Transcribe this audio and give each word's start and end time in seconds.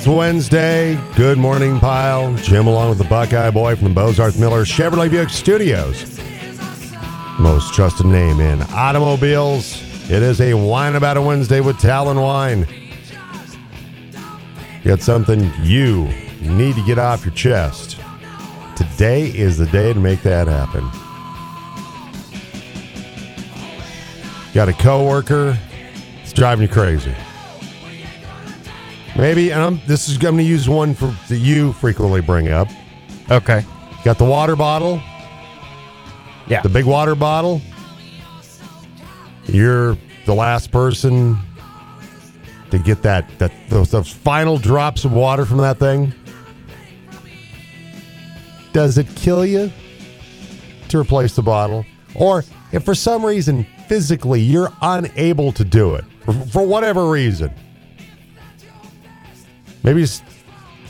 It's 0.00 0.08
Wednesday. 0.08 0.98
Good 1.14 1.36
morning, 1.36 1.78
Pyle. 1.78 2.34
Jim 2.36 2.66
along 2.66 2.88
with 2.88 2.96
the 2.96 3.04
Buckeye 3.04 3.50
Boy 3.50 3.76
from 3.76 3.92
the 3.92 4.00
Bozarth 4.00 4.40
Miller 4.40 4.64
Chevrolet 4.64 5.10
Buick 5.10 5.28
Studios. 5.28 6.18
Most 7.38 7.74
trusted 7.74 8.06
name 8.06 8.40
in 8.40 8.62
automobiles. 8.72 9.78
It 10.10 10.22
is 10.22 10.40
a 10.40 10.54
wine 10.54 10.96
about 10.96 11.18
a 11.18 11.20
Wednesday 11.20 11.60
with 11.60 11.78
Talon 11.78 12.18
Wine. 12.18 12.66
Got 14.84 15.02
something 15.02 15.52
you 15.60 16.08
need 16.40 16.76
to 16.76 16.86
get 16.86 16.98
off 16.98 17.26
your 17.26 17.34
chest. 17.34 17.98
Today 18.76 19.26
is 19.26 19.58
the 19.58 19.66
day 19.66 19.92
to 19.92 20.00
make 20.00 20.22
that 20.22 20.48
happen. 20.48 20.88
Got 24.54 24.70
a 24.70 24.72
coworker. 24.72 25.58
It's 26.22 26.32
driving 26.32 26.66
you 26.68 26.72
crazy. 26.72 27.14
Maybe, 29.16 29.50
and 29.52 29.60
I'm, 29.60 29.80
this 29.86 30.08
is 30.08 30.16
I'm 30.16 30.22
going 30.22 30.36
to 30.38 30.42
use 30.42 30.68
one 30.68 30.94
for 30.94 31.14
that 31.28 31.38
you 31.38 31.72
frequently 31.74 32.20
bring 32.20 32.48
up. 32.48 32.68
Okay. 33.30 33.64
Got 34.04 34.18
the 34.18 34.24
water 34.24 34.56
bottle, 34.56 35.00
Yeah. 36.48 36.62
the 36.62 36.68
big 36.68 36.84
water 36.86 37.14
bottle. 37.14 37.60
You're 39.46 39.96
the 40.26 40.34
last 40.34 40.70
person 40.70 41.36
to 42.70 42.78
get 42.78 43.02
that 43.02 43.28
that 43.40 43.52
those, 43.68 43.90
those 43.90 44.08
final 44.10 44.56
drops 44.58 45.04
of 45.04 45.12
water 45.12 45.44
from 45.44 45.58
that 45.58 45.78
thing. 45.78 46.14
Does 48.72 48.96
it 48.96 49.08
kill 49.16 49.44
you 49.44 49.72
to 50.88 50.98
replace 51.00 51.34
the 51.34 51.42
bottle, 51.42 51.84
or 52.14 52.44
if 52.72 52.84
for 52.84 52.94
some 52.94 53.24
reason 53.24 53.66
physically 53.88 54.40
you're 54.40 54.72
unable 54.82 55.50
to 55.52 55.64
do 55.64 55.96
it 55.96 56.04
for, 56.24 56.32
for 56.32 56.62
whatever 56.66 57.10
reason? 57.10 57.52
Maybe 59.82 60.00
he's 60.00 60.22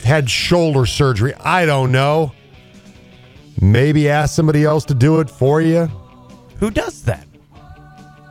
had 0.03 0.29
shoulder 0.29 0.85
surgery. 0.85 1.33
I 1.35 1.65
don't 1.65 1.91
know. 1.91 2.33
Maybe 3.61 4.09
ask 4.09 4.35
somebody 4.35 4.63
else 4.63 4.85
to 4.85 4.93
do 4.93 5.19
it 5.19 5.29
for 5.29 5.61
you. 5.61 5.89
Who 6.59 6.71
does 6.71 7.03
that? 7.03 7.25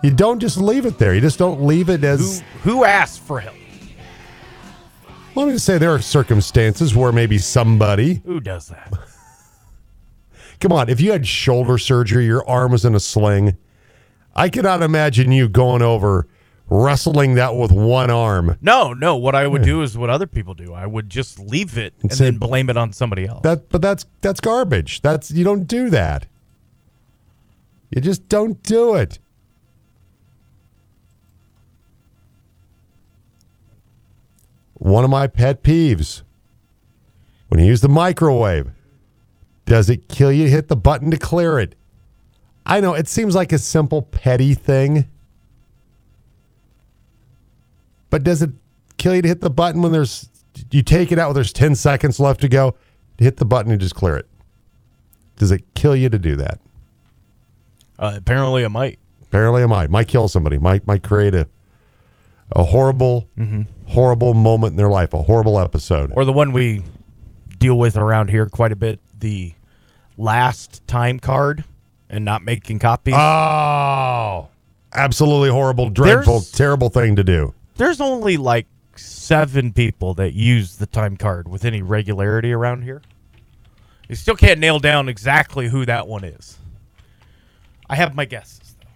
You 0.02 0.10
don't 0.10 0.40
just 0.40 0.56
leave 0.56 0.86
it 0.86 0.98
there. 0.98 1.14
You 1.14 1.20
just 1.20 1.38
don't 1.38 1.62
leave 1.62 1.88
it 1.90 2.00
Who 2.00 2.06
as. 2.06 2.42
who 2.62 2.84
asked 2.84 3.20
for 3.20 3.40
help? 3.40 3.54
Let 5.34 5.46
me 5.46 5.52
just 5.52 5.64
say 5.66 5.78
there 5.78 5.94
are 5.94 6.00
circumstances 6.00 6.94
where 6.96 7.12
maybe 7.12 7.38
somebody. 7.38 8.22
Who 8.24 8.40
does 8.40 8.68
that? 8.68 8.92
Come 10.60 10.72
on, 10.72 10.88
if 10.88 11.00
you 11.00 11.12
had 11.12 11.26
shoulder 11.26 11.78
surgery, 11.78 12.26
your 12.26 12.46
arm 12.48 12.72
was 12.72 12.84
in 12.84 12.94
a 12.94 13.00
sling. 13.00 13.56
I 14.34 14.48
cannot 14.48 14.82
imagine 14.82 15.32
you 15.32 15.48
going 15.48 15.82
over 15.82 16.26
wrestling 16.70 17.34
that 17.34 17.56
with 17.56 17.72
one 17.72 18.10
arm. 18.10 18.56
No, 18.62 18.92
no. 18.94 19.16
What 19.16 19.34
I 19.34 19.46
would 19.46 19.62
do 19.62 19.82
is 19.82 19.98
what 19.98 20.08
other 20.08 20.26
people 20.26 20.54
do. 20.54 20.72
I 20.72 20.86
would 20.86 21.10
just 21.10 21.38
leave 21.38 21.76
it 21.76 21.92
and, 22.02 22.12
say- 22.12 22.24
then 22.26 22.38
blame 22.38 22.70
it 22.70 22.76
on 22.76 22.92
somebody 22.92 23.26
else. 23.26 23.42
That, 23.42 23.68
but 23.68 23.82
that's 23.82 24.06
that's 24.20 24.40
garbage. 24.40 25.02
That's 25.02 25.30
you 25.30 25.44
don't 25.44 25.64
do 25.64 25.90
that. 25.90 26.26
You 27.90 28.00
just 28.00 28.28
don't 28.28 28.62
do 28.62 28.94
it. 28.94 29.18
One 34.74 35.04
of 35.04 35.10
my 35.10 35.26
pet 35.26 35.62
peeves 35.62 36.22
when 37.48 37.58
you 37.60 37.66
use 37.66 37.80
the 37.80 37.88
microwave, 37.88 38.70
does 39.66 39.90
it 39.90 40.08
kill 40.08 40.30
you 40.30 40.44
to 40.44 40.50
hit 40.50 40.68
the 40.68 40.76
button 40.76 41.10
to 41.10 41.16
clear 41.18 41.58
it? 41.58 41.74
I 42.64 42.80
know 42.80 42.94
it 42.94 43.08
seems 43.08 43.34
like 43.34 43.52
a 43.52 43.58
simple 43.58 44.02
petty 44.02 44.54
thing. 44.54 45.08
But 48.10 48.24
does 48.24 48.42
it 48.42 48.50
kill 48.96 49.14
you 49.14 49.22
to 49.22 49.28
hit 49.28 49.40
the 49.40 49.50
button 49.50 49.82
when 49.82 49.92
there's 49.92 50.28
you 50.70 50.82
take 50.82 51.10
it 51.12 51.18
out 51.18 51.28
when 51.28 51.34
there's 51.34 51.52
10 51.52 51.74
seconds 51.76 52.18
left 52.20 52.40
to 52.42 52.48
go? 52.48 52.74
Hit 53.18 53.36
the 53.36 53.44
button 53.44 53.70
and 53.70 53.80
just 53.80 53.94
clear 53.94 54.16
it. 54.16 54.26
Does 55.36 55.50
it 55.50 55.62
kill 55.74 55.94
you 55.96 56.08
to 56.08 56.18
do 56.18 56.36
that? 56.36 56.58
uh, 57.98 58.12
apparently, 58.16 58.62
it 58.62 58.68
might. 58.70 58.98
Apparently, 59.22 59.62
it 59.62 59.68
might. 59.68 59.90
Might 59.90 60.08
kill 60.08 60.26
somebody. 60.28 60.58
Might 60.58 60.86
might 60.86 61.02
create 61.02 61.34
a 61.34 61.46
a 62.52 62.64
horrible, 62.64 63.28
horrible 63.86 64.34
moment 64.34 64.72
in 64.72 64.76
their 64.76 64.88
life. 64.88 65.12
A 65.14 65.22
horrible 65.22 65.60
episode. 65.60 66.12
Or 66.16 66.24
the 66.24 66.32
one 66.32 66.50
we 66.52 66.82
deal 67.58 67.78
with 67.78 67.96
around 67.96 68.28
here 68.30 68.46
quite 68.46 68.72
a 68.72 68.76
bit 68.76 68.98
the 69.18 69.54
last 70.16 70.84
time 70.88 71.20
card 71.20 71.62
and 72.08 72.24
not 72.24 72.42
making 72.42 72.80
copies. 72.80 73.14
Oh, 73.16 74.48
absolutely 74.94 75.50
horrible, 75.50 75.90
dreadful, 75.90 76.40
There's- 76.40 76.50
terrible 76.50 76.88
thing 76.88 77.14
to 77.16 77.22
do. 77.24 77.54
There's 77.80 77.98
only 78.02 78.36
like 78.36 78.66
seven 78.94 79.72
people 79.72 80.12
that 80.14 80.34
use 80.34 80.76
the 80.76 80.84
time 80.84 81.16
card 81.16 81.48
with 81.48 81.64
any 81.64 81.80
regularity 81.80 82.52
around 82.52 82.82
here. 82.82 83.00
You 84.06 84.16
still 84.16 84.36
can't 84.36 84.60
nail 84.60 84.78
down 84.78 85.08
exactly 85.08 85.66
who 85.66 85.86
that 85.86 86.06
one 86.06 86.22
is. 86.24 86.58
I 87.88 87.96
have 87.96 88.14
my 88.14 88.26
guesses, 88.26 88.74
though. 88.82 88.90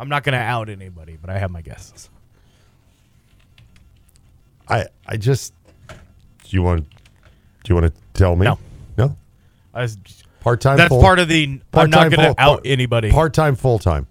I'm 0.00 0.08
not 0.08 0.22
going 0.22 0.34
to 0.34 0.38
out 0.38 0.68
anybody, 0.68 1.18
but 1.20 1.28
I 1.28 1.40
have 1.40 1.50
my 1.50 1.60
guesses. 1.60 2.08
I 4.68 4.86
I 5.08 5.16
just. 5.16 5.52
Do 5.88 5.96
you 6.50 6.62
want? 6.62 6.88
Do 6.88 7.68
you 7.68 7.74
want 7.74 7.92
to 7.92 8.00
tell 8.14 8.36
me? 8.36 8.44
No. 8.44 8.60
No. 8.96 9.16
Part 10.38 10.60
time. 10.60 10.76
that's 10.76 10.94
part 10.94 11.18
of 11.18 11.26
the. 11.26 11.60
I'm 11.74 11.90
not 11.90 12.12
going 12.12 12.26
full- 12.26 12.34
to 12.36 12.40
out 12.40 12.48
part- 12.58 12.60
anybody. 12.64 13.10
Part 13.10 13.34
time, 13.34 13.56
full 13.56 13.80
time. 13.80 14.06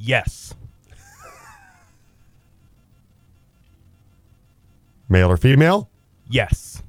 yes. 0.00 0.52
Male 5.08 5.30
or 5.30 5.36
female? 5.36 5.88
Yes. 6.28 6.82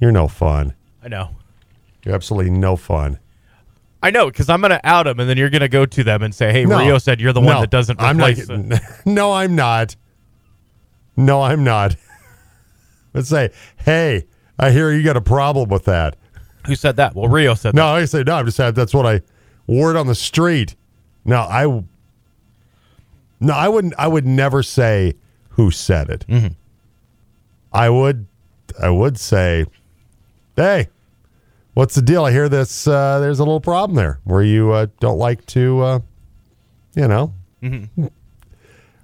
You're 0.00 0.12
no 0.12 0.28
fun. 0.28 0.74
I 1.02 1.08
know. 1.08 1.30
You're 2.04 2.14
absolutely 2.14 2.50
no 2.50 2.76
fun. 2.76 3.18
I 4.02 4.10
know 4.10 4.26
because 4.26 4.48
I'm 4.48 4.60
going 4.60 4.70
to 4.72 4.80
out 4.84 5.04
them, 5.04 5.20
and 5.20 5.28
then 5.30 5.36
you're 5.36 5.50
going 5.50 5.60
to 5.60 5.68
go 5.68 5.86
to 5.86 6.02
them 6.02 6.22
and 6.22 6.34
say, 6.34 6.50
"Hey, 6.50 6.64
No. 6.64 6.78
Rio 6.78 6.98
said 6.98 7.20
you're 7.20 7.32
the 7.32 7.40
one 7.40 7.54
No, 7.54 7.60
that 7.60 7.70
doesn't 7.70 8.00
I'm 8.00 8.16
not. 8.16 8.30
replace 8.30 8.48
it." 8.50 8.80
No, 9.06 9.32
I'm 9.32 9.54
not. 9.54 9.94
No, 11.16 11.42
I'm 11.42 11.62
not. 11.62 11.94
Let's 13.14 13.28
say, 13.28 13.50
hey, 13.76 14.26
I 14.58 14.70
hear 14.72 14.90
you 14.90 15.04
got 15.04 15.16
a 15.16 15.20
problem 15.20 15.68
with 15.68 15.84
that. 15.84 16.16
Who 16.66 16.74
said 16.74 16.96
that? 16.96 17.14
Well, 17.14 17.28
Rio 17.28 17.54
said 17.54 17.74
No, 17.74 17.86
I 17.86 18.04
say 18.06 18.22
no. 18.24 18.34
I'm 18.34 18.44
just 18.46 18.56
saying 18.56 18.74
that's 18.74 18.94
what 18.94 19.06
I 19.06 19.20
word 19.68 19.96
on 19.96 20.06
the 20.08 20.14
street. 20.16 20.74
No, 21.24 21.36
I. 21.40 21.64
No, 23.38 23.52
I 23.54 23.68
wouldn't. 23.68 23.94
I 23.98 24.08
would 24.08 24.26
never 24.26 24.64
say 24.64 25.14
who 25.52 25.70
said 25.70 26.08
it. 26.10 26.24
Mm-hmm. 26.28 26.54
I 27.72 27.88
would. 27.90 28.26
I 28.80 28.90
would 28.90 29.18
say, 29.18 29.66
hey, 30.56 30.88
what's 31.74 31.94
the 31.94 32.02
deal? 32.02 32.24
I 32.24 32.30
hear 32.32 32.48
this. 32.48 32.86
Uh, 32.86 33.20
there's 33.20 33.38
a 33.38 33.44
little 33.44 33.60
problem 33.60 33.96
there 33.96 34.18
where 34.24 34.42
you 34.42 34.72
uh, 34.72 34.86
don't 35.00 35.18
like 35.18 35.44
to, 35.46 35.80
uh, 35.80 35.98
you 36.94 37.08
know, 37.08 37.32
Mm-hmm. 37.62 38.06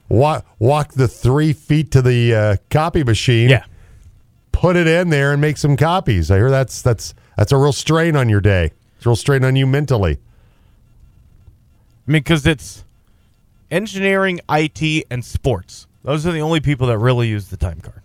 walk 0.08 0.44
walk 0.58 0.94
the 0.94 1.06
three 1.06 1.52
feet 1.52 1.90
to 1.92 2.02
the 2.02 2.34
uh, 2.34 2.56
copy 2.70 3.04
machine. 3.04 3.50
Yeah. 3.50 3.64
Put 4.52 4.74
it 4.76 4.86
in 4.88 5.10
there 5.10 5.32
and 5.32 5.40
make 5.40 5.56
some 5.58 5.76
copies. 5.76 6.30
I 6.30 6.36
hear 6.38 6.50
that's 6.50 6.82
that's 6.82 7.14
that's 7.36 7.52
a 7.52 7.56
real 7.56 7.72
strain 7.72 8.16
on 8.16 8.28
your 8.28 8.40
day. 8.40 8.72
It's 8.96 9.06
a 9.06 9.10
real 9.10 9.16
strain 9.16 9.44
on 9.44 9.54
you 9.54 9.66
mentally. 9.66 10.18
I 12.08 12.10
mean, 12.10 12.20
because 12.22 12.46
it's 12.46 12.84
engineering, 13.70 14.40
IT, 14.50 15.04
and 15.10 15.22
sports. 15.24 15.86
Those 16.04 16.26
are 16.26 16.32
the 16.32 16.40
only 16.40 16.60
people 16.60 16.86
that 16.88 16.98
really 16.98 17.28
use 17.28 17.48
the 17.48 17.56
time 17.56 17.80
card. 17.80 18.02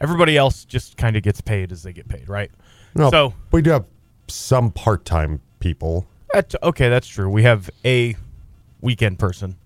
Everybody 0.00 0.36
else 0.36 0.64
just 0.64 0.96
kind 0.96 1.16
of 1.16 1.22
gets 1.22 1.40
paid 1.40 1.72
as 1.72 1.82
they 1.82 1.92
get 1.92 2.08
paid, 2.08 2.28
right? 2.28 2.50
No, 2.94 3.10
So 3.10 3.34
we 3.52 3.62
do 3.62 3.70
have 3.70 3.84
some 4.28 4.70
part-time 4.70 5.40
people. 5.60 6.06
that's, 6.32 6.56
okay, 6.62 6.88
that's 6.88 7.06
true. 7.06 7.28
We 7.28 7.42
have 7.44 7.70
a 7.84 8.16
weekend 8.80 9.18
person 9.18 9.56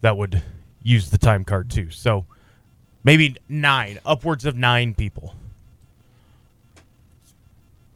that 0.00 0.16
would 0.16 0.42
use 0.82 1.10
the 1.10 1.18
time 1.18 1.44
card 1.44 1.70
too. 1.70 1.90
So 1.90 2.26
maybe 3.04 3.36
nine, 3.48 3.98
upwards 4.04 4.44
of 4.44 4.56
nine 4.56 4.94
people. 4.94 5.34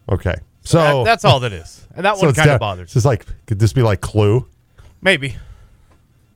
Okay, 0.09 0.35
so 0.63 0.79
That- 0.79 1.05
that's 1.05 1.25
all 1.25 1.41
that 1.41 1.53
is, 1.53 1.87
and 1.95 2.05
that 2.05 2.17
so 2.19 2.27
one 2.27 2.35
kind 2.35 2.51
of 2.51 2.61
bothers. 2.61 2.95
It's 2.97 3.05
like 3.05 3.25
could 3.47 3.59
this 3.59 3.73
be 3.73 3.83
like 3.83 4.01
Clue? 4.01 4.47
Maybe 5.01 5.37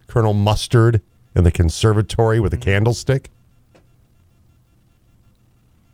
Colonel 0.06 0.34
Mustard 0.34 1.02
in 1.36 1.44
the 1.44 1.52
conservatory 1.52 2.40
with 2.40 2.52
a 2.54 2.56
mm. 2.56 2.62
candlestick. 2.62 3.30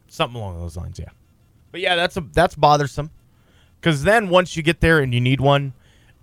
something 0.07 0.41
along 0.41 0.59
those 0.61 0.77
lines. 0.77 0.99
Yeah, 0.99 1.11
but 1.73 1.81
yeah, 1.81 1.97
that's 1.97 2.17
a 2.17 2.21
that's 2.21 2.55
bothersome 2.55 3.11
because 3.81 4.05
then 4.05 4.29
once 4.29 4.57
you 4.57 4.63
get 4.63 4.81
there 4.81 5.01
and 5.01 5.13
you 5.13 5.21
need 5.21 5.41
one, 5.41 5.75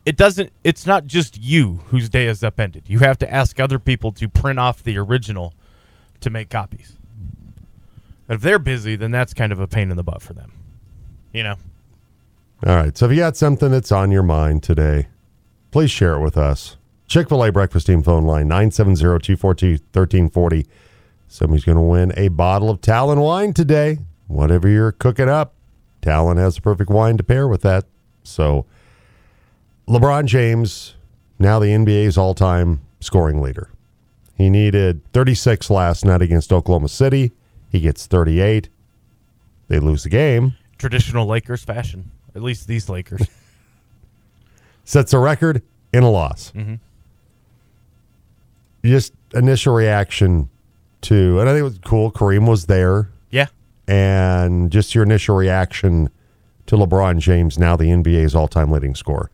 it 0.05 0.15
doesn't. 0.15 0.51
It's 0.63 0.87
not 0.87 1.05
just 1.05 1.39
you 1.39 1.81
whose 1.87 2.07
day 2.07 2.27
is 2.27 2.43
upended. 2.43 2.83
You 2.87 2.99
have 2.99 3.17
to 3.19 3.31
ask 3.31 3.59
other 3.59 3.77
people 3.77 4.11
to 4.13 4.29
print 4.29 4.57
off 4.57 4.81
the 4.81 4.97
original 4.97 5.53
to 6.21 6.29
make 6.29 6.49
copies. 6.49 6.93
And 8.27 8.35
if 8.35 8.41
they're 8.41 8.59
busy, 8.59 8.95
then 8.95 9.11
that's 9.11 9.33
kind 9.33 9.51
of 9.51 9.59
a 9.59 9.67
pain 9.67 9.91
in 9.91 9.97
the 9.97 10.03
butt 10.03 10.21
for 10.21 10.33
them. 10.33 10.53
You 11.33 11.43
know. 11.43 11.55
All 12.65 12.75
right. 12.75 12.97
So 12.97 13.05
if 13.05 13.11
you 13.11 13.17
got 13.17 13.37
something 13.37 13.71
that's 13.71 13.91
on 13.91 14.11
your 14.11 14.23
mind 14.23 14.63
today, 14.63 15.07
please 15.71 15.91
share 15.91 16.13
it 16.13 16.21
with 16.21 16.37
us. 16.37 16.77
Chick 17.09 17.27
fil 17.27 17.43
A 17.43 17.51
breakfast 17.51 17.87
team 17.87 18.03
phone 18.03 18.23
line 18.23 18.47
970 18.47 19.01
242 19.01 19.71
1340. 19.93 20.67
Somebody's 21.27 21.65
going 21.65 21.75
to 21.75 21.81
win 21.81 22.13
a 22.15 22.27
bottle 22.27 22.69
of 22.69 22.81
Talon 22.81 23.19
wine 23.19 23.51
today. 23.51 23.97
Whatever 24.27 24.69
you're 24.69 24.91
cooking 24.91 25.27
up, 25.27 25.55
Talon 26.03 26.37
has 26.37 26.55
the 26.55 26.61
perfect 26.61 26.91
wine 26.91 27.17
to 27.17 27.23
pair 27.23 27.47
with 27.47 27.63
that. 27.63 27.85
So, 28.21 28.67
LeBron 29.87 30.25
James, 30.25 30.93
now 31.39 31.57
the 31.57 31.65
NBA's 31.67 32.15
all 32.15 32.35
time 32.35 32.81
scoring 32.99 33.41
leader. 33.41 33.71
He 34.35 34.51
needed 34.51 35.01
36 35.11 35.71
last 35.71 36.05
night 36.05 36.21
against 36.21 36.53
Oklahoma 36.53 36.89
City. 36.89 37.31
He 37.71 37.79
gets 37.79 38.05
38. 38.05 38.69
They 39.67 39.79
lose 39.79 40.03
the 40.03 40.09
game. 40.09 40.53
Traditional 40.77 41.25
Lakers 41.25 41.63
fashion. 41.63 42.11
At 42.35 42.43
least 42.43 42.67
these 42.67 42.87
Lakers. 42.87 43.27
Sets 44.83 45.11
a 45.11 45.17
record 45.17 45.63
in 45.91 46.03
a 46.03 46.09
loss. 46.11 46.51
Mm-hmm. 46.55 46.75
Just 48.83 49.13
initial 49.33 49.73
reaction 49.73 50.49
to, 51.01 51.39
and 51.39 51.49
I 51.49 51.53
think 51.53 51.59
it 51.61 51.63
was 51.63 51.79
cool. 51.85 52.11
Kareem 52.11 52.47
was 52.47 52.65
there. 52.65 53.09
yeah. 53.29 53.47
and 53.87 54.71
just 54.71 54.93
your 54.93 55.03
initial 55.03 55.35
reaction 55.35 56.09
to 56.67 56.75
LeBron 56.75 57.17
James, 57.19 57.57
now 57.57 57.75
the 57.75 57.85
NBA's 57.85 58.35
all-time 58.35 58.71
leading 58.71 58.93
scorer. 58.95 59.31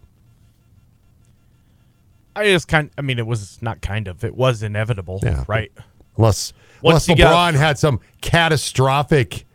I 2.36 2.46
just 2.46 2.68
kind 2.68 2.90
I 2.98 3.02
mean 3.02 3.18
it 3.20 3.28
was 3.28 3.62
not 3.62 3.82
kind 3.82 4.08
of. 4.08 4.24
It 4.24 4.36
was 4.36 4.62
inevitable, 4.64 5.20
Yeah. 5.24 5.44
right? 5.48 5.72
Unless, 6.18 6.54
Once 6.82 7.08
unless 7.08 7.20
LeBron 7.20 7.54
got- 7.54 7.54
had 7.56 7.78
some 7.78 8.00
catastrophic 8.22 9.46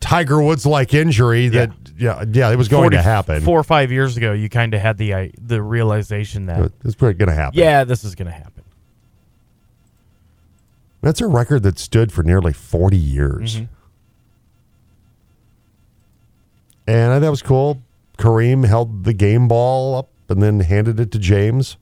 Tiger 0.00 0.40
Woods-like 0.42 0.94
injury 0.94 1.48
that, 1.48 1.70
yeah, 1.98 2.24
yeah, 2.32 2.48
it 2.50 2.56
was 2.56 2.68
going 2.68 2.84
40 2.84 2.96
to 2.96 3.02
happen. 3.02 3.40
4 3.42 3.58
or 3.60 3.62
5 3.62 3.92
years 3.92 4.16
ago, 4.16 4.32
you 4.32 4.48
kind 4.48 4.72
of 4.72 4.80
had 4.80 4.96
the 4.96 5.14
i- 5.14 5.32
the 5.40 5.60
realization 5.62 6.46
that 6.46 6.72
it's 6.84 6.94
going 6.94 7.16
to 7.18 7.32
happen. 7.34 7.58
yeah, 7.58 7.84
this 7.84 8.02
is 8.04 8.14
going 8.14 8.26
to 8.26 8.32
happen. 8.32 8.59
That's 11.02 11.20
a 11.20 11.26
record 11.26 11.62
that 11.62 11.78
stood 11.78 12.12
for 12.12 12.22
nearly 12.22 12.52
40 12.52 12.96
years. 12.96 13.56
Mm-hmm. 13.56 13.64
And 16.86 17.22
that 17.22 17.30
was 17.30 17.42
cool. 17.42 17.82
Kareem 18.18 18.66
held 18.66 19.04
the 19.04 19.14
game 19.14 19.48
ball 19.48 19.96
up 19.96 20.10
and 20.28 20.42
then 20.42 20.60
handed 20.60 21.00
it 21.00 21.10
to 21.12 21.18
James. 21.18 21.76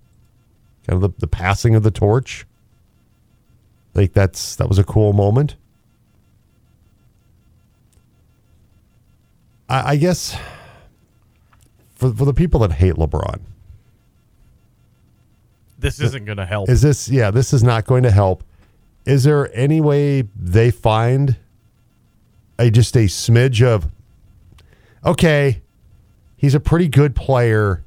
Kind 0.87 1.03
of 1.03 1.13
the, 1.13 1.19
the 1.21 1.27
passing 1.27 1.75
of 1.75 1.83
the 1.83 1.91
torch. 1.91 2.47
I 3.95 3.99
think 4.01 4.13
that's 4.13 4.55
that 4.57 4.69
was 4.69 4.79
a 4.79 4.85
cool 4.85 5.13
moment. 5.13 5.57
I, 9.69 9.93
I 9.93 9.97
guess 9.97 10.39
for 11.95 12.13
for 12.15 12.25
the 12.25 12.35
people 12.35 12.61
that 12.61 12.73
hate 12.73 12.95
LeBron, 12.95 13.41
This 15.79 16.01
isn't 16.01 16.25
going 16.25 16.39
to 16.39 16.47
help. 16.47 16.69
is 16.69 16.83
this 16.83 17.09
yeah, 17.09 17.31
this 17.31 17.53
is 17.53 17.63
not 17.65 17.85
going 17.87 18.03
to 18.05 18.11
help. 18.11 18.45
Is 19.09 19.25
there 19.25 19.51
any 19.57 19.81
way 19.81 20.23
they 20.37 20.71
find 20.71 21.37
a 22.59 22.71
just 22.71 22.95
a 22.95 23.07
smidge 23.07 23.67
of 23.67 23.89
okay, 25.05 25.63
he's 26.37 26.55
a 26.55 26.61
pretty 26.61 26.89
good 26.89 27.17
player. 27.17 27.83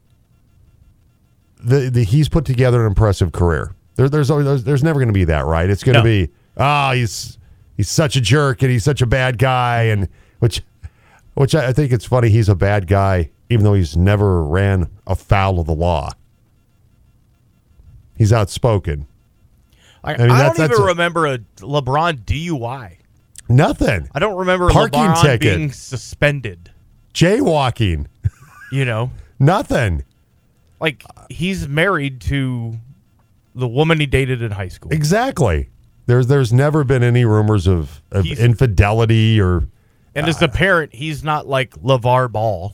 The, 1.64 1.92
the 1.92 2.04
he's 2.04 2.28
put 2.28 2.44
together 2.46 2.82
an 2.82 2.88
impressive 2.88 3.32
career. 3.34 3.76
There, 3.98 4.10
there's 4.10 4.30
there's, 4.30 4.64
there's 4.64 4.84
never 4.84 4.98
going 5.00 5.10
to 5.10 5.14
be 5.14 5.26
that, 5.26 5.46
right? 5.46 5.70
It's 5.70 5.84
going 5.84 5.94
to 5.94 6.00
No. 6.00 6.04
be 6.04 6.30
oh, 6.58 6.92
he's 6.94 7.38
he's 7.78 7.88
such 7.90 8.16
a 8.16 8.22
jerk 8.22 8.64
and 8.64 8.72
he's 8.72 8.84
such 8.84 9.04
a 9.04 9.06
bad 9.06 9.38
guy, 9.38 9.84
and 9.84 10.08
which 10.40 10.64
which 11.36 11.54
I, 11.54 11.68
I 11.68 11.74
think 11.74 11.92
it's 11.92 12.06
funny. 12.06 12.30
He's 12.30 12.50
a 12.50 12.56
bad 12.56 12.88
guy, 12.88 13.30
even 13.52 13.64
though 13.64 13.76
he's 13.76 13.96
never 13.96 14.44
ran 14.44 14.90
afoul 15.06 15.60
of 15.60 15.68
the 15.68 15.76
law. 15.76 16.10
He's 18.18 18.34
outspoken. 18.34 19.06
I, 20.04 20.14
I, 20.14 20.18
mean, 20.18 20.28
that's- 20.30 20.58
don't 20.58 20.58
that's 20.58 20.74
even 20.74 20.84
a- 20.84 20.88
remember 20.88 21.26
a 21.28 21.38
LeBron 21.60 22.24
DUI. 22.26 22.98
Nothing. 23.50 24.08
I 24.16 24.20
don't 24.20 24.38
remember 24.38 24.70
Parking 24.70 25.00
LeBron 25.02 25.22
ticket. 25.22 25.58
being 25.58 25.72
suspended. 25.72 26.72
Jaywalking. 27.14 28.08
You 28.74 28.86
know, 28.86 29.12
Nothing. 29.38 30.06
like 30.80 31.04
he's 31.30 31.68
married 31.68 32.22
to 32.22 32.80
the 33.54 33.68
woman 33.68 34.00
he 34.00 34.06
dated 34.06 34.42
in 34.42 34.50
high 34.52 34.70
school. 34.70 34.94
Exactly. 34.94 35.68
There's 36.06 36.28
there's 36.28 36.54
never 36.54 36.86
been 36.86 37.04
any 37.04 37.26
rumors 37.26 37.68
of, 37.68 38.02
of 38.14 38.24
He's- 38.24 38.40
infidelity 38.40 39.42
or 39.42 39.68
And 40.16 40.26
as 40.30 40.42
a 40.42 40.46
uh, 40.46 40.52
parent, 40.54 40.96
he's 40.96 41.22
not 41.22 41.48
like 41.48 41.72
LeVar 41.82 42.32
Ball. 42.32 42.74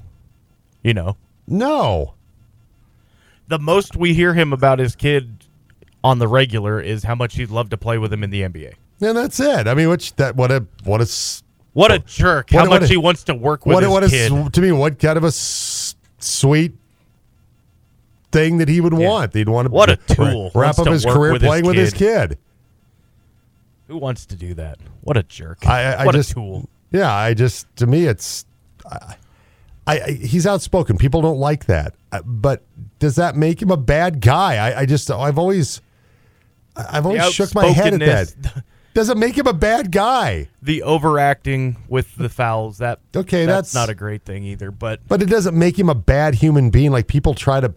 You 0.83 0.93
know, 0.93 1.17
no. 1.47 2.13
the 3.47 3.57
most 3.57 3.95
we 3.95 4.13
hear 4.13 4.35
him 4.35 4.53
about 4.53 4.77
his 4.77 4.95
kid 4.95 5.36
on 6.07 6.19
the 6.19 6.27
regular 6.27 6.79
is 6.81 7.03
how 7.03 7.15
much 7.15 7.35
he'd 7.35 7.49
love 7.51 7.69
to 7.69 7.77
play 7.77 7.97
with 7.97 8.11
him 8.11 8.23
in 8.23 8.29
the 8.29 8.41
NBA. 8.41 8.73
And 9.01 9.15
that's 9.17 9.39
it. 9.39 9.67
I 9.67 9.73
mean, 9.73 9.89
which 9.89 10.15
that 10.15 10.35
what 10.35 10.51
a 10.51 10.65
what 10.83 11.01
a 11.01 11.07
What 11.73 11.91
a 11.91 11.99
jerk! 11.99 12.49
What- 12.51 12.63
how 12.65 12.69
what 12.69 12.81
much 12.81 12.89
a- 12.89 12.93
he 12.93 12.97
wants 12.97 13.23
to 13.25 13.35
work 13.35 13.65
with 13.65 13.73
what 13.75 13.83
a, 13.83 13.87
his 13.87 14.31
what 14.31 14.39
a 14.41 14.43
kid. 14.45 14.53
to 14.53 14.61
me 14.61 14.71
what 14.71 14.97
kind 14.99 15.17
of 15.17 15.23
a 15.23 15.27
s- 15.27 15.95
sweet 16.19 16.73
thing 18.31 18.57
that 18.57 18.67
he 18.67 18.81
would 18.81 18.93
Yeah. 18.93 19.07
want. 19.07 19.33
He'd 19.33 19.49
want 19.49 19.67
to 19.67 19.71
What 19.71 19.89
a 19.89 19.97
tool. 19.97 20.51
Wrap 20.55 20.79
up 20.79 20.87
his 20.87 21.05
career 21.05 21.33
with 21.33 21.41
his 21.41 21.49
playing 21.49 21.65
with 21.65 21.75
his 21.75 21.93
kid. 21.93 22.37
Who 23.87 23.97
wants 23.97 24.25
to 24.27 24.35
do 24.35 24.53
that? 24.55 24.79
What 25.01 25.15
a 25.17 25.23
jerk! 25.23 25.65
I, 25.67 25.83
I, 25.83 25.91
I 26.01 26.05
what 26.05 26.15
just 26.15 26.31
a 26.31 26.33
tool. 26.35 26.69
Yeah, 26.91 27.13
I 27.13 27.33
just 27.33 27.67
to 27.77 27.87
me 27.87 28.05
it's 28.05 28.45
I, 28.89 29.15
I 29.85 29.99
he's 30.11 30.45
outspoken. 30.47 30.97
People 30.97 31.21
don't 31.21 31.39
like 31.39 31.65
that, 31.67 31.93
Uh, 32.11 32.21
but 32.25 32.63
does 32.99 33.15
that 33.15 33.35
make 33.35 33.61
him 33.61 33.69
a 33.71 33.77
bad 33.77 34.19
guy? 34.21 34.55
I, 34.71 34.81
I 34.81 34.85
just 34.85 35.09
I've 35.11 35.37
always 35.37 35.81
I've 36.77 37.05
always 37.05 37.33
shook 37.33 37.53
my 37.55 37.67
head 37.67 37.93
at 37.93 37.99
that. 38.01 38.27
outspokenness, 38.27 38.63
Does 38.93 39.09
it 39.09 39.17
make 39.17 39.37
him 39.37 39.45
a 39.45 39.53
bad 39.53 39.91
guy? 39.91 40.49
The 40.61 40.81
overacting 40.83 41.77
with 41.87 42.15
the 42.15 42.29
fouls 42.29 42.79
that 42.79 42.99
Okay, 43.15 43.45
that's, 43.45 43.71
that's- 43.71 43.73
not 43.75 43.89
a 43.89 43.95
great 43.95 44.23
thing 44.23 44.43
either. 44.43 44.71
But 44.71 45.01
But 45.07 45.21
it 45.21 45.27
doesn't 45.29 45.57
make 45.57 45.77
him 45.77 45.89
a 45.89 45.95
bad 45.95 46.35
human 46.35 46.69
being. 46.71 46.91
Like 46.91 47.07
people 47.07 47.33
try 47.35 47.59
to 47.59 47.73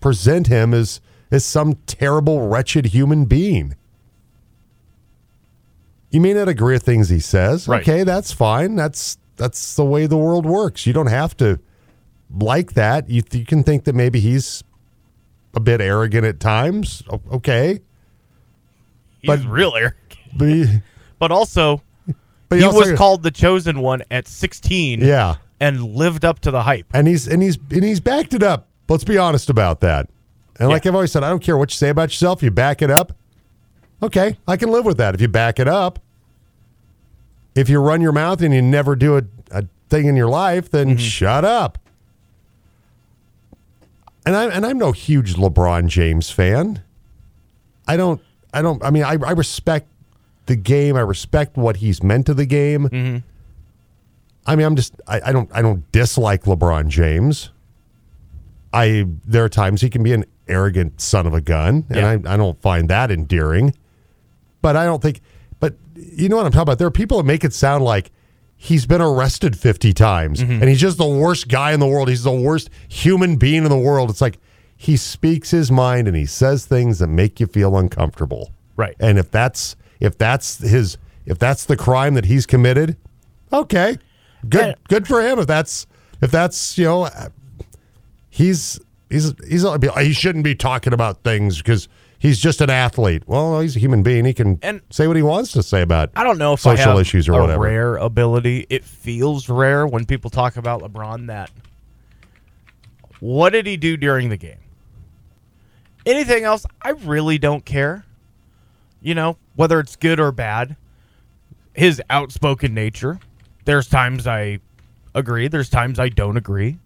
present 0.00 0.48
him 0.48 0.74
as 0.74 1.00
as 1.30 1.44
some 1.46 1.74
terrible, 1.86 2.46
wretched 2.48 2.86
human 2.86 3.24
being. 3.24 3.74
You 6.10 6.20
may 6.20 6.34
not 6.34 6.48
agree 6.48 6.74
with 6.74 6.82
things 6.82 7.08
he 7.08 7.20
says. 7.20 7.66
Right. 7.66 7.80
Okay, 7.80 8.04
that's 8.04 8.32
fine. 8.32 8.76
That's 8.76 9.16
that's 9.36 9.74
the 9.76 9.84
way 9.84 10.06
the 10.06 10.18
world 10.18 10.44
works. 10.44 10.86
You 10.86 10.92
don't 10.92 11.06
have 11.06 11.34
to 11.38 11.58
like 12.30 12.74
that. 12.74 13.08
You, 13.08 13.22
you 13.32 13.46
can 13.46 13.62
think 13.62 13.84
that 13.84 13.94
maybe 13.94 14.20
he's 14.20 14.62
a 15.54 15.60
bit 15.60 15.80
arrogant 15.80 16.26
at 16.26 16.38
times. 16.40 17.02
O- 17.08 17.22
Okay, 17.32 17.80
he's 19.22 19.28
But- 19.28 19.44
real 19.46 19.74
arrogant. 19.74 19.98
but 20.36 20.48
he, 20.48 20.66
But 21.18 21.30
also, 21.30 21.82
but 22.48 22.58
he 22.58 22.64
also- 22.64 22.78
was 22.78 22.92
called 22.98 23.22
the 23.22 23.30
chosen 23.30 23.80
one 23.80 24.02
at 24.10 24.26
16 24.28 25.00
yeah, 25.00 25.36
and 25.60 25.94
lived 25.94 26.24
up 26.24 26.40
to 26.40 26.50
the 26.50 26.62
hype. 26.62 26.86
and 26.92 27.06
he's 27.06 27.26
and 27.28 27.42
he's 27.42 27.56
and 27.70 27.82
he's 27.84 28.00
backed 28.00 28.34
it 28.34 28.42
up. 28.42 28.68
Let's 28.88 29.04
be 29.04 29.16
honest 29.16 29.48
about 29.48 29.80
that. 29.80 30.08
And 30.58 30.68
like 30.68 30.84
I've 30.84 30.94
always 30.94 31.10
said, 31.12 31.22
I 31.22 31.30
don't 31.30 31.42
care 31.42 31.56
what 31.56 31.70
you 31.70 31.76
say 31.76 31.88
about 31.88 32.10
yourself. 32.10 32.42
You 32.42 32.50
back 32.50 32.82
it 32.82 32.90
up. 32.90 33.16
Okay, 34.02 34.36
I 34.48 34.56
can 34.56 34.70
live 34.70 34.84
with 34.84 34.96
that 34.98 35.14
if 35.14 35.20
you 35.20 35.28
back 35.28 35.58
it 35.60 35.68
up. 35.68 36.00
If 37.54 37.68
you 37.68 37.78
run 37.78 38.00
your 38.00 38.12
mouth 38.12 38.42
and 38.42 38.52
you 38.52 38.60
never 38.60 38.96
do 38.96 39.16
a, 39.16 39.22
a 39.50 39.64
thing 39.88 40.06
in 40.06 40.16
your 40.16 40.28
life, 40.28 40.70
then 40.70 40.88
mm-hmm. 40.90 40.96
shut 40.98 41.44
up. 41.44 41.78
And 44.26 44.36
I'm 44.36 44.50
and 44.50 44.66
I'm 44.66 44.78
no 44.78 44.92
huge 44.92 45.34
LeBron 45.34 45.86
James 45.86 46.30
fan. 46.30 46.82
I 47.86 47.96
don't 47.96 48.20
I 48.52 48.62
don't 48.62 48.82
I 48.84 48.90
mean 48.90 49.04
I, 49.04 49.16
I 49.24 49.32
respect 49.32 49.88
the 50.46 50.56
game. 50.56 50.96
I 50.96 51.00
respect 51.00 51.56
what 51.56 51.76
he's 51.76 52.02
meant 52.02 52.26
to 52.26 52.34
the 52.34 52.46
game. 52.46 52.88
Mm-hmm. 52.88 53.18
I 54.46 54.56
mean 54.56 54.66
I'm 54.66 54.76
just 54.76 54.94
I, 55.06 55.20
I 55.26 55.32
don't 55.32 55.50
I 55.52 55.62
don't 55.62 55.90
dislike 55.92 56.44
LeBron 56.44 56.88
James. 56.88 57.50
I 58.72 59.06
there 59.26 59.44
are 59.44 59.48
times 59.48 59.80
he 59.80 59.90
can 59.90 60.02
be 60.02 60.12
an 60.12 60.24
arrogant 60.48 61.00
son 61.00 61.26
of 61.26 61.34
a 61.34 61.40
gun, 61.40 61.86
and 61.88 61.96
Yeah. 61.96 62.30
I, 62.30 62.34
I 62.34 62.36
don't 62.36 62.60
find 62.60 62.88
that 62.88 63.10
endearing. 63.10 63.74
But 64.60 64.76
I 64.76 64.84
don't 64.84 65.02
think. 65.02 65.20
But 65.60 65.74
you 65.94 66.28
know 66.28 66.36
what 66.36 66.46
I'm 66.46 66.52
talking 66.52 66.62
about? 66.62 66.78
There 66.78 66.86
are 66.86 66.92
people 66.92 67.16
that 67.18 67.24
make 67.24 67.44
it 67.44 67.52
sound 67.52 67.84
like 67.84 68.10
he's 68.56 68.86
been 68.86 69.00
arrested 69.00 69.58
50 69.58 69.92
times, 69.92 70.40
mm-hmm. 70.40 70.52
and 70.52 70.64
he's 70.64 70.80
just 70.80 70.98
the 70.98 71.06
worst 71.06 71.48
guy 71.48 71.72
in 71.72 71.80
the 71.80 71.86
world. 71.86 72.08
He's 72.08 72.22
the 72.22 72.32
worst 72.32 72.70
human 72.88 73.36
being 73.36 73.64
in 73.64 73.70
the 73.70 73.78
world. 73.78 74.08
It's 74.10 74.20
like 74.20 74.38
he 74.82 74.96
speaks 74.96 75.52
his 75.52 75.70
mind 75.70 76.08
and 76.08 76.16
he 76.16 76.26
says 76.26 76.66
things 76.66 76.98
that 76.98 77.06
make 77.06 77.38
you 77.38 77.46
feel 77.46 77.76
uncomfortable. 77.76 78.50
Right. 78.76 78.96
And 78.98 79.16
if 79.16 79.30
that's 79.30 79.76
if 80.00 80.18
that's 80.18 80.58
his 80.58 80.98
if 81.24 81.38
that's 81.38 81.66
the 81.66 81.76
crime 81.76 82.14
that 82.14 82.24
he's 82.24 82.46
committed, 82.46 82.96
okay, 83.52 83.96
good 84.48 84.66
Yeah. 84.66 84.74
good 84.88 85.06
for 85.06 85.22
him. 85.22 85.38
If 85.38 85.46
that's 85.46 85.86
if 86.20 86.32
that's 86.32 86.76
you 86.76 86.86
know 86.86 87.08
he's 88.28 88.80
he's 89.08 89.32
he's 89.48 89.64
he 90.00 90.12
shouldn't 90.12 90.42
be 90.44 90.56
talking 90.56 90.92
about 90.92 91.22
things 91.22 91.58
because 91.58 91.86
he's 92.18 92.40
just 92.40 92.60
an 92.60 92.68
athlete. 92.70 93.22
Well, 93.28 93.60
he's 93.60 93.76
a 93.76 93.78
human 93.78 94.02
being. 94.02 94.24
He 94.24 94.34
can 94.34 94.58
And- 94.62 94.80
say 94.90 95.06
what 95.06 95.14
he 95.14 95.22
wants 95.22 95.52
to 95.52 95.62
say 95.62 95.82
about 95.82 96.10
I 96.16 96.24
don't 96.24 96.38
know 96.38 96.54
if 96.54 96.60
social 96.60 96.98
issues 96.98 97.28
or 97.28 97.34
a 97.34 97.40
whatever. 97.42 97.62
rare 97.62 97.96
ability. 97.98 98.66
It 98.68 98.82
feels 98.84 99.48
rare 99.48 99.86
when 99.86 100.06
people 100.06 100.28
talk 100.28 100.56
about 100.56 100.82
LeBron 100.82 101.28
that. 101.28 101.52
What 103.20 103.50
did 103.50 103.66
he 103.68 103.76
do 103.76 103.96
during 103.96 104.28
the 104.28 104.36
game? 104.36 104.56
Anything 106.04 106.44
else? 106.44 106.66
I 106.80 106.90
really 106.90 107.38
don't 107.38 107.64
care. 107.64 108.04
You 109.00 109.14
know, 109.14 109.36
whether 109.56 109.80
it's 109.80 109.96
good 109.96 110.20
or 110.20 110.32
bad, 110.32 110.76
his 111.74 112.00
outspoken 112.10 112.74
nature. 112.74 113.18
There's 113.64 113.88
times 113.88 114.26
I 114.26 114.60
agree, 115.14 115.48
there's 115.48 115.68
times 115.68 115.98
I 115.98 116.08
don't 116.08 116.36
agree. 116.36 116.78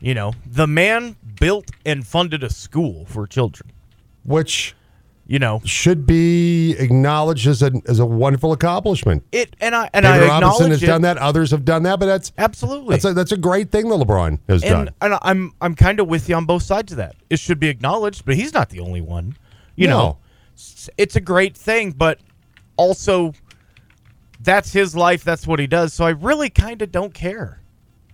You 0.00 0.14
know, 0.14 0.32
the 0.44 0.66
man 0.66 1.16
built 1.40 1.70
and 1.84 2.06
funded 2.06 2.44
a 2.44 2.50
school 2.50 3.06
for 3.06 3.26
children. 3.26 3.70
Which 4.24 4.74
You 5.28 5.40
know, 5.40 5.60
should 5.64 6.06
be 6.06 6.76
acknowledged 6.78 7.48
as 7.48 7.60
a 7.60 7.72
as 7.88 7.98
a 7.98 8.06
wonderful 8.06 8.52
accomplishment. 8.52 9.24
it 9.32 9.56
and 9.60 9.74
I 9.74 9.90
and 9.92 10.04
David 10.04 10.28
I 10.30 10.40
Robinson 10.40 10.70
has 10.70 10.80
it. 10.82 10.86
done 10.86 11.02
that. 11.02 11.18
Others 11.18 11.50
have 11.50 11.64
done 11.64 11.82
that, 11.82 11.98
but 11.98 12.06
that's 12.06 12.32
Absolutely. 12.38 12.90
that's 12.94 13.04
a, 13.06 13.12
that's 13.12 13.32
a 13.32 13.36
great 13.36 13.72
thing 13.72 13.88
that 13.88 13.96
LeBron 13.96 14.38
has 14.48 14.62
done. 14.62 14.86
and, 15.00 15.12
and 15.12 15.18
I'm 15.22 15.52
I'm 15.60 15.74
kind 15.74 15.98
of 15.98 16.06
with 16.06 16.28
you 16.28 16.36
on 16.36 16.44
both 16.44 16.62
sides 16.62 16.92
of 16.92 16.98
that. 16.98 17.16
It 17.28 17.40
should 17.40 17.58
be 17.58 17.66
acknowledged, 17.68 18.24
but 18.24 18.36
he's 18.36 18.54
not 18.54 18.70
the 18.70 18.78
only 18.78 19.00
one. 19.00 19.36
You 19.74 19.88
No. 19.88 19.98
know, 19.98 20.18
it's 20.96 21.16
a 21.16 21.20
great 21.20 21.56
thing, 21.56 21.90
but 21.90 22.20
also 22.76 23.32
that's 24.40 24.72
his 24.72 24.94
life. 24.94 25.24
That's 25.24 25.44
what 25.46 25.58
he 25.58 25.66
does. 25.66 25.92
So 25.92 26.04
I 26.04 26.10
really 26.10 26.50
kind 26.50 26.82
of 26.82 26.92
don't 26.92 27.12
care. 27.14 27.60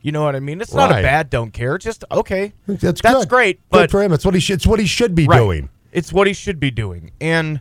You 0.00 0.12
know 0.12 0.24
what 0.24 0.34
I 0.34 0.40
mean? 0.40 0.60
It's 0.62 0.72
not 0.74 0.90
Right. 0.90 1.00
a 1.00 1.02
bad 1.02 1.28
don't 1.30 1.52
care. 1.52 1.76
It's 1.76 1.84
just 1.84 2.04
okay. 2.10 2.54
That's 2.66 3.02
that's 3.02 3.26
great. 3.26 3.60
Good 3.70 3.90
for 3.90 4.02
him. 4.02 4.12
It's 4.12 4.24
what 4.24 4.32
he 4.34 4.40
should. 4.40 4.54
It's 4.54 4.66
what 4.66 4.80
he 4.80 4.86
should 4.86 5.14
be 5.14 5.26
Right. 5.26 5.38
doing. 5.38 5.68
It's 5.92 6.12
what 6.12 6.26
he 6.26 6.32
should 6.32 6.58
be 6.58 6.70
doing. 6.70 7.12
And 7.20 7.60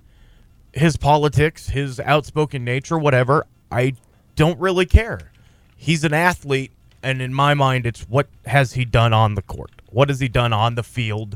his 0.74 0.96
politics, 0.98 1.70
his 1.70 2.00
outspoken 2.00 2.64
nature, 2.64 2.98
whatever, 2.98 3.46
I 3.72 3.94
don't 4.36 4.60
really 4.60 4.86
care. 4.86 5.32
He's 5.76 6.04
an 6.04 6.14
athlete, 6.14 6.72
and 7.04 7.22
in 7.22 7.34
my 7.34 7.54
mind, 7.54 7.86
it's 7.86 8.02
what 8.08 8.28
has 8.46 8.74
he 8.74 8.86
done 8.86 9.14
on 9.14 9.36
the 9.36 9.42
court? 9.42 9.72
What 9.90 10.10
has 10.10 10.20
he 10.22 10.30
done 10.30 10.54
on 10.54 10.76
the 10.76 10.84
field, 10.84 11.36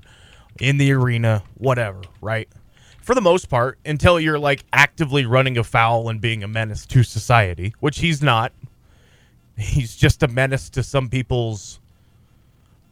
in 0.59 0.77
the 0.77 0.93
arena, 0.93 1.43
whatever, 1.55 2.01
right? 2.21 2.47
For 3.01 3.13
the 3.13 3.21
most 3.21 3.49
part, 3.49 3.77
until 3.85 4.19
you're 4.19 4.39
like 4.39 4.63
actively 4.71 5.25
running 5.25 5.57
afoul 5.57 6.09
and 6.09 6.21
being 6.21 6.43
a 6.43 6.47
menace 6.47 6.85
to 6.87 7.03
society, 7.03 7.73
which 7.79 7.99
he's 7.99 8.21
not. 8.21 8.53
He's 9.57 9.95
just 9.95 10.23
a 10.23 10.27
menace 10.27 10.69
to 10.71 10.83
some 10.83 11.09
people's 11.09 11.79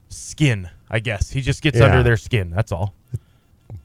skin, 0.10 0.69
I 0.89 1.00
guess. 1.00 1.31
He 1.31 1.41
just 1.41 1.62
gets 1.62 1.77
Yeah. 1.79 1.86
under 1.86 2.03
their 2.03 2.17
skin. 2.17 2.51
That's 2.51 2.72
all 2.72 2.93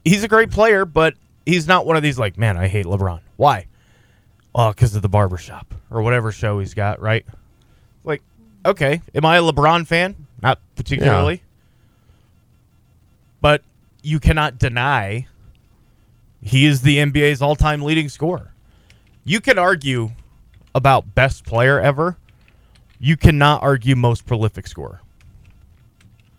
he's 0.03 0.23
a 0.23 0.27
great 0.27 0.51
player, 0.51 0.85
but 0.85 1.15
he's 1.45 1.67
not 1.67 1.85
one 1.85 1.97
of 1.97 2.03
these 2.03 2.19
like, 2.19 2.37
man, 2.37 2.57
I 2.57 2.67
hate 2.67 2.85
LeBron. 2.85 3.21
Why? 3.37 3.67
Uh, 4.53 4.67
oh, 4.67 4.69
because 4.71 4.95
of 4.95 5.01
the 5.01 5.09
barbershop 5.09 5.73
or 5.91 6.01
whatever 6.01 6.31
show 6.31 6.59
he's 6.59 6.73
got, 6.73 7.01
right? 7.01 7.25
Like, 8.03 8.21
okay, 8.65 9.01
am 9.13 9.25
I 9.25 9.37
a 9.37 9.41
LeBron 9.41 9.85
fan? 9.85 10.15
Not 10.41 10.59
particularly. 10.75 11.43
But 13.41 13.63
you 14.01 14.19
cannot 14.19 14.57
deny 14.57 15.27
he 16.41 16.65
is 16.65 16.81
the 16.81 16.97
NBA's 16.97 17.41
all 17.41 17.55
time 17.55 17.81
leading 17.81 18.09
scorer. 18.09 18.53
You 19.23 19.41
can 19.41 19.59
argue 19.59 20.11
about 20.73 21.13
best 21.15 21.45
player 21.45 21.79
ever. 21.79 22.17
You 22.99 23.17
cannot 23.17 23.61
argue 23.61 23.95
most 23.95 24.25
prolific 24.25 24.67
scorer. 24.67 25.01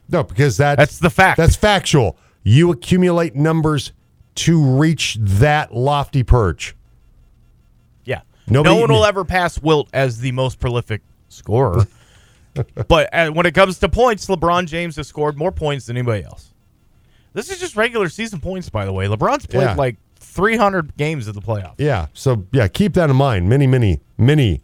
No, 0.08 0.24
because 0.24 0.56
that's 0.56 0.78
That's 0.78 0.98
the 0.98 1.10
fact. 1.10 1.36
That's 1.36 1.56
factual. 1.56 2.16
You 2.42 2.70
accumulate 2.70 3.34
numbers 3.34 3.92
to 4.36 4.62
reach 4.78 5.18
that 5.20 5.74
lofty 5.74 6.22
perch. 6.22 6.74
Yeah. 8.04 8.22
Nobody- 8.48 8.74
no 8.74 8.80
one 8.80 8.90
will 8.90 9.04
ever 9.04 9.24
pass 9.24 9.60
Wilt 9.60 9.88
as 9.92 10.20
the 10.20 10.32
most 10.32 10.58
prolific 10.58 11.02
scorer. 11.28 11.86
but 12.88 13.12
uh, 13.14 13.30
when 13.30 13.46
it 13.46 13.54
comes 13.54 13.78
to 13.78 13.88
points, 13.88 14.26
LeBron 14.26 14.66
James 14.66 14.96
has 14.96 15.06
scored 15.08 15.36
more 15.36 15.52
points 15.52 15.86
than 15.86 15.96
anybody 15.96 16.24
else. 16.24 16.52
This 17.32 17.50
is 17.50 17.60
just 17.60 17.76
regular 17.76 18.08
season 18.08 18.40
points, 18.40 18.68
by 18.70 18.84
the 18.84 18.92
way. 18.92 19.06
LeBron's 19.06 19.46
played 19.46 19.62
Yeah. 19.62 19.74
like 19.74 19.96
300 20.16 20.96
games 20.96 21.28
of 21.28 21.34
the 21.34 21.40
playoffs. 21.40 21.74
Yeah. 21.78 22.06
So 22.12 22.46
yeah, 22.52 22.66
keep 22.68 22.94
that 22.94 23.08
in 23.10 23.16
mind. 23.16 23.48
Many, 23.48 23.66
many, 23.66 24.00
many 24.18 24.62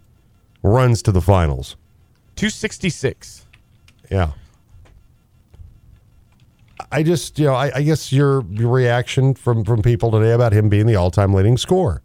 runs 0.62 1.02
to 1.02 1.12
the 1.12 1.20
finals. 1.20 1.76
266. 2.36 3.46
Yeah. 4.10 4.32
I 6.92 7.02
just, 7.02 7.38
you 7.38 7.46
know, 7.46 7.54
I, 7.54 7.70
I 7.76 7.82
guess 7.82 8.12
your 8.12 8.44
your 8.50 8.70
reaction 8.70 9.34
from 9.34 9.64
from 9.64 9.82
people 9.82 10.10
today 10.10 10.32
about 10.32 10.52
him 10.52 10.68
being 10.68 10.86
the 10.86 10.96
all 10.96 11.10
time 11.10 11.34
leading 11.34 11.56
scorer. 11.56 12.02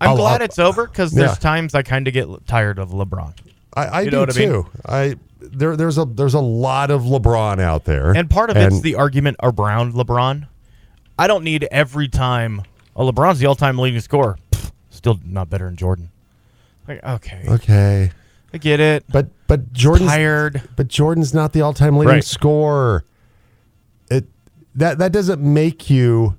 I'm 0.00 0.10
I'll- 0.10 0.16
glad 0.16 0.40
I'll- 0.40 0.44
it's 0.46 0.58
over 0.58 0.86
because 0.86 1.12
there's 1.12 1.30
Yeah. 1.32 1.34
times 1.36 1.74
I 1.74 1.82
kind 1.82 2.06
of 2.08 2.14
get 2.14 2.28
tired 2.46 2.78
of 2.78 2.90
LeBron. 2.90 3.34
I, 3.76 3.84
I 3.86 4.00
You 4.02 4.10
do 4.10 4.16
know 4.16 4.20
what 4.20 4.36
I 4.36 4.38
mean? 4.38 4.48
too. 4.48 4.66
I 4.86 5.16
there 5.40 5.76
there's 5.76 5.98
a 5.98 6.04
there's 6.04 6.34
a 6.34 6.40
lot 6.40 6.90
of 6.90 7.02
LeBron 7.02 7.60
out 7.60 7.84
there, 7.84 8.12
And 8.12 8.28
part 8.30 8.50
of 8.50 8.56
it's 8.56 8.80
the 8.80 8.94
argument 8.94 9.36
around 9.42 9.92
LeBron. 9.94 10.46
I 11.18 11.26
don't 11.26 11.44
need 11.44 11.64
every 11.70 12.08
time, 12.08 12.62
oh, 12.96 13.10
LeBron's 13.10 13.38
the 13.38 13.46
all 13.46 13.54
time 13.54 13.78
leading 13.78 14.00
scorer. 14.00 14.36
Pfft, 14.52 14.72
still 14.90 15.20
not 15.24 15.48
better 15.50 15.66
than 15.66 15.76
Jordan. 15.76 16.10
Like, 16.88 17.04
okay. 17.04 17.42
okay, 17.48 18.10
I 18.52 18.58
get 18.58 18.80
it. 18.80 19.04
but 19.10 19.28
but 19.46 19.72
Jordan's 19.72 20.10
Tired. 20.10 20.62
but 20.76 20.88
Jordan's 20.88 21.32
not 21.34 21.52
the 21.52 21.60
all 21.60 21.72
time 21.74 21.96
leading 21.98 22.14
Right. 22.14 22.24
scorer. 22.24 23.04
That 24.76 24.98
that 24.98 25.12
doesn't 25.12 25.40
make 25.40 25.88
you 25.90 26.36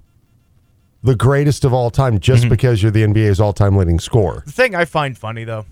the 1.04 1.16
greatest 1.16 1.64
of 1.66 1.74
all 1.74 1.92
time 1.92 2.20
just 2.20 2.42
Mm-hmm. 2.44 2.50
because 2.50 2.82
you're 2.82 2.92
the 2.92 3.04
NBA's 3.04 3.40
all 3.40 3.54
time 3.54 3.76
leading 3.78 4.00
scorer. 4.00 4.44
The 4.46 4.52
thing 4.52 4.76
I 4.76 4.86
find 4.86 5.18
funny 5.18 5.44
though, 5.44 5.66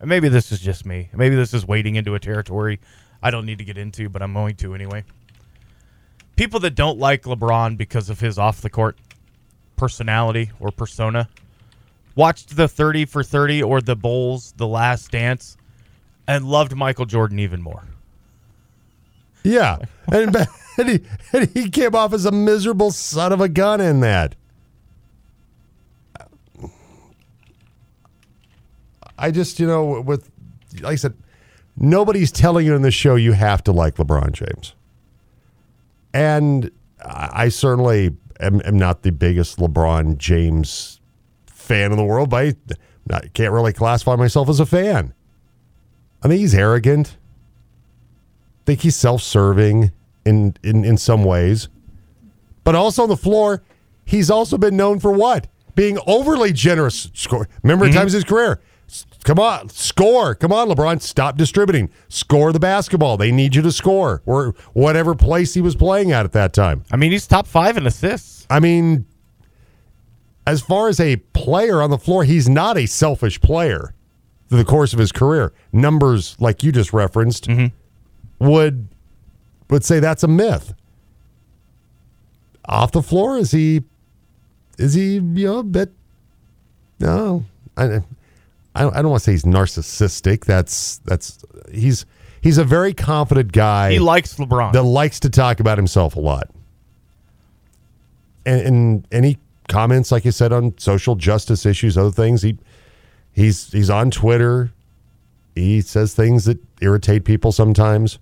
and 0.00 0.08
maybe 0.08 0.28
this 0.28 0.52
is 0.52 0.60
just 0.60 0.86
me, 0.86 1.08
maybe 1.14 1.34
this 1.36 1.52
is 1.52 1.66
wading 1.66 1.96
into 1.96 2.14
a 2.14 2.20
territory 2.20 2.80
I 3.22 3.30
don't 3.30 3.46
need 3.46 3.58
to 3.58 3.64
get 3.64 3.78
into, 3.78 4.08
but 4.08 4.22
I'm 4.22 4.34
going 4.34 4.54
to 4.56 4.74
anyway. 4.74 5.02
People 6.36 6.60
that 6.60 6.74
don't 6.74 6.98
like 6.98 7.22
LeBron 7.22 7.76
because 7.78 8.10
of 8.10 8.20
his 8.20 8.38
off 8.38 8.60
the 8.60 8.68
court 8.70 8.96
personality 9.76 10.50
or 10.60 10.70
persona 10.70 11.28
watched 12.14 12.56
the 12.56 12.68
30 12.68 13.06
for 13.06 13.22
30 13.22 13.62
or 13.62 13.80
the 13.80 13.96
Bulls, 13.96 14.52
the 14.58 14.66
last 14.66 15.10
dance, 15.10 15.56
and 16.28 16.44
loved 16.44 16.76
Michael 16.76 17.06
Jordan 17.06 17.38
even 17.38 17.62
more. 17.62 17.84
Yeah, 19.42 19.78
and, 20.12 20.36
and 20.78 20.88
he 20.88 21.00
and 21.32 21.48
he 21.50 21.70
came 21.70 21.94
off 21.94 22.12
as 22.12 22.24
a 22.24 22.32
miserable 22.32 22.90
son 22.90 23.32
of 23.32 23.40
a 23.40 23.48
gun 23.48 23.80
in 23.80 24.00
that. 24.00 24.34
I 29.18 29.30
just, 29.30 29.58
you 29.58 29.66
know, 29.66 30.02
with 30.02 30.30
like 30.80 30.92
I 30.92 30.96
said, 30.96 31.14
nobody's 31.76 32.30
telling 32.30 32.66
you 32.66 32.74
in 32.74 32.82
the 32.82 32.90
show 32.90 33.14
you 33.14 33.32
have 33.32 33.64
to 33.64 33.72
like 33.72 33.96
LeBron 33.96 34.32
James, 34.32 34.74
and 36.12 36.70
I 37.02 37.48
certainly 37.48 38.16
am, 38.40 38.60
am 38.64 38.78
not 38.78 39.02
the 39.02 39.12
biggest 39.12 39.58
LeBron 39.58 40.18
James 40.18 41.00
fan 41.46 41.92
in 41.92 41.96
the 41.96 42.04
world, 42.04 42.30
but 42.30 42.44
I 42.44 42.54
not, 43.06 43.32
can't 43.32 43.52
really 43.52 43.72
classify 43.72 44.16
myself 44.16 44.48
as 44.48 44.60
a 44.60 44.66
fan. 44.66 45.14
I 46.22 46.28
think 46.28 46.40
he's 46.40 46.54
arrogant 46.54 47.16
I 48.66 48.66
think 48.66 48.80
he's 48.80 48.96
self-serving 48.96 49.92
in, 50.26 50.56
in 50.62 50.84
in 50.84 50.96
some 50.98 51.24
ways, 51.24 51.68
but 52.64 52.74
also 52.74 53.04
on 53.04 53.08
the 53.08 53.16
floor, 53.16 53.62
he's 54.04 54.30
also 54.30 54.58
been 54.58 54.76
known 54.76 55.00
for 55.00 55.12
what? 55.12 55.46
Being 55.74 55.98
overly 56.06 56.52
generous. 56.52 57.10
Score. 57.14 57.48
Remember 57.62 57.86
mm-hmm. 57.86 57.94
times 57.94 58.14
in 58.14 58.18
his 58.18 58.24
career. 58.24 58.60
Come 59.24 59.40
on, 59.40 59.68
score. 59.70 60.34
Come 60.36 60.52
on, 60.52 60.68
LeBron. 60.68 61.02
Stop 61.02 61.36
distributing. 61.36 61.90
Score 62.08 62.52
the 62.52 62.60
basketball. 62.60 63.16
They 63.16 63.32
need 63.32 63.56
you 63.56 63.62
to 63.62 63.72
score, 63.72 64.22
or 64.24 64.54
whatever 64.72 65.14
place 65.14 65.54
he 65.54 65.60
was 65.60 65.74
playing 65.74 66.12
at 66.12 66.24
at 66.24 66.32
that 66.32 66.52
time. 66.52 66.84
I 66.92 66.96
mean, 66.96 67.10
he's 67.10 67.26
top 67.26 67.48
five 67.48 67.76
in 67.76 67.86
assists. 67.86 68.46
I 68.48 68.60
mean, 68.60 69.04
as 70.46 70.60
far 70.60 70.88
as 70.88 71.00
a 71.00 71.16
player 71.16 71.82
on 71.82 71.90
the 71.90 71.98
floor, 71.98 72.22
he's 72.22 72.48
not 72.48 72.78
a 72.78 72.86
selfish 72.86 73.40
player 73.40 73.94
through 74.48 74.58
the 74.58 74.64
course 74.64 74.92
of 74.92 75.00
his 75.00 75.10
career. 75.10 75.52
Numbers 75.72 76.36
like 76.38 76.62
you 76.62 76.70
just 76.70 76.92
referenced 76.92 77.48
mm-hmm. 77.48 78.48
would 78.48 78.88
would 79.70 79.84
say 79.84 80.00
that's 80.00 80.22
a 80.22 80.28
myth. 80.28 80.74
Off 82.66 82.92
the 82.92 83.02
floor, 83.02 83.38
is 83.38 83.50
he 83.52 83.82
is 84.78 84.94
he 84.94 85.14
you 85.14 85.46
know 85.46 85.58
a 85.58 85.62
bit 85.62 85.90
no 87.00 87.44
I 87.76 87.84
I 88.74 88.82
don't, 88.82 88.94
I 88.96 89.02
don't 89.02 89.10
want 89.10 89.22
to 89.22 89.24
say 89.24 89.32
he's 89.32 89.44
narcissistic. 89.44 90.44
That's 90.44 90.98
that's 90.98 91.42
he's 91.72 92.04
he's 92.42 92.58
a 92.58 92.64
very 92.64 92.92
confident 92.92 93.52
guy 93.52 93.92
He 93.92 93.98
likes 93.98 94.34
LeBron. 94.34 94.72
that 94.72 94.82
likes 94.82 95.20
to 95.20 95.30
talk 95.30 95.60
about 95.60 95.78
himself 95.78 96.16
a 96.16 96.20
lot. 96.20 96.50
And, 98.44 99.04
and 99.10 99.24
he 99.24 99.38
comments, 99.68 100.12
like 100.12 100.24
you 100.24 100.30
said, 100.30 100.52
on 100.52 100.78
social 100.78 101.16
justice 101.16 101.66
issues, 101.66 101.98
other 101.98 102.12
things. 102.12 102.42
He 102.42 102.58
he's 103.32 103.72
he's 103.72 103.90
on 103.90 104.10
Twitter. 104.10 104.70
He 105.56 105.80
says 105.80 106.14
things 106.14 106.44
that 106.44 106.58
irritate 106.80 107.24
people 107.24 107.50
sometimes. 107.50 108.18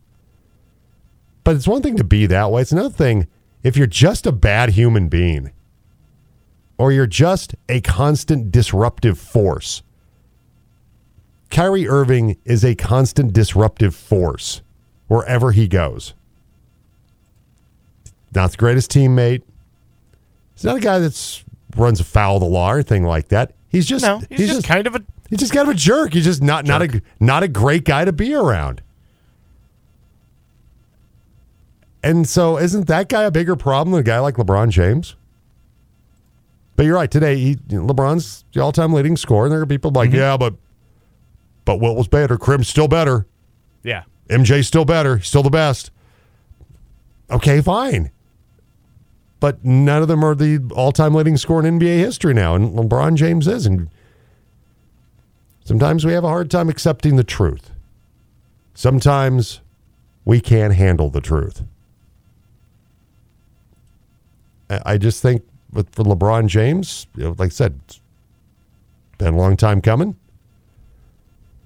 But 1.44 1.56
it's 1.56 1.68
one 1.68 1.82
thing 1.82 1.96
to 1.96 2.04
be 2.04 2.26
that 2.26 2.50
way. 2.50 2.62
It's 2.62 2.72
another 2.72 2.90
thing 2.90 3.28
if 3.62 3.76
you're 3.76 3.86
just 3.86 4.26
a 4.26 4.32
bad 4.32 4.70
human 4.70 5.08
being 5.08 5.52
or 6.78 6.90
you're 6.90 7.06
just 7.06 7.54
a 7.68 7.80
constant 7.80 8.50
disruptive 8.50 9.18
force. 9.18 9.82
Kyrie 11.50 11.88
Irving 11.88 12.36
is 12.44 12.64
a 12.64 12.74
constant 12.74 13.32
disruptive 13.32 13.94
force 13.94 14.62
wherever 15.06 15.52
he 15.52 15.68
goes. 15.68 16.14
Not 18.34 18.50
the 18.50 18.56
greatest 18.56 18.90
teammate. 18.90 19.42
He's 20.54 20.64
not 20.64 20.76
a 20.76 20.80
guy 20.80 20.98
that's 20.98 21.44
runs 21.76 22.00
afoul 22.00 22.36
of 22.36 22.40
the 22.40 22.48
law 22.48 22.72
or 22.72 22.74
anything 22.76 23.04
like 23.04 23.28
that. 23.28 23.52
He's 23.68 23.86
just 23.86 24.04
No, 24.04 24.20
he's, 24.30 24.48
just, 24.48 24.66
kind 24.66 24.86
of 24.86 24.94
a 24.94 25.02
he's 25.28 25.40
just 25.40 25.52
kind 25.52 25.68
of 25.68 25.74
a 25.74 25.78
jerk. 25.78 26.12
He's 26.12 26.24
just 26.24 26.42
not 26.42 26.64
not 26.64 26.82
a 26.82 27.02
not 27.20 27.42
a 27.42 27.48
great 27.48 27.84
guy 27.84 28.04
to 28.04 28.12
be 28.12 28.34
around. 28.34 28.82
And 32.04 32.28
so, 32.28 32.58
isn't 32.58 32.86
that 32.88 33.08
guy 33.08 33.22
a 33.22 33.30
bigger 33.30 33.56
problem 33.56 33.92
than 33.92 34.00
a 34.00 34.04
guy 34.04 34.18
like 34.18 34.34
LeBron 34.34 34.68
James? 34.68 35.16
But 36.76 36.84
you're 36.84 36.96
right. 36.96 37.10
Today, 37.10 37.36
he, 37.38 37.56
LeBron's 37.56 38.44
the 38.52 38.60
all-time 38.60 38.92
leading 38.92 39.16
scorer, 39.16 39.46
and 39.46 39.52
there 39.52 39.62
are 39.62 39.66
people 39.66 39.90
like, 39.90 40.10
mm-hmm. 40.10 40.18
yeah, 40.18 40.36
but 40.36 40.54
but 41.64 41.80
Wilt 41.80 41.96
was 41.96 42.06
better. 42.06 42.36
Kareem's 42.36 42.68
still 42.68 42.88
better. 42.88 43.26
yeah. 43.82 44.04
MJ's 44.28 44.66
still 44.66 44.84
better. 44.84 45.16
He's 45.16 45.28
still 45.28 45.42
the 45.42 45.50
best. 45.50 45.90
Okay, 47.30 47.62
fine. 47.62 48.10
But 49.40 49.64
none 49.64 50.02
of 50.02 50.08
them 50.08 50.22
are 50.24 50.34
the 50.34 50.60
all-time 50.74 51.14
leading 51.14 51.38
scorer 51.38 51.66
in 51.66 51.78
NBA 51.78 51.98
history 51.98 52.34
now, 52.34 52.54
and 52.54 52.72
LeBron 52.74 53.16
James 53.16 53.46
is. 53.46 53.64
And 53.64 53.88
sometimes 55.64 56.04
we 56.04 56.12
have 56.12 56.24
a 56.24 56.28
hard 56.28 56.50
time 56.50 56.68
accepting 56.68 57.16
the 57.16 57.24
truth. 57.24 57.70
Sometimes 58.74 59.60
we 60.26 60.40
can't 60.40 60.74
handle 60.74 61.08
the 61.08 61.22
truth. 61.22 61.62
I 64.70 64.98
just 64.98 65.22
think 65.22 65.42
with 65.72 65.94
for 65.94 66.04
LeBron 66.04 66.46
James, 66.46 67.06
you 67.16 67.24
know, 67.24 67.34
like 67.38 67.46
I 67.46 67.50
said, 67.50 67.80
it's 67.86 68.00
been 69.18 69.34
a 69.34 69.36
long 69.36 69.56
time 69.56 69.80
coming. 69.80 70.16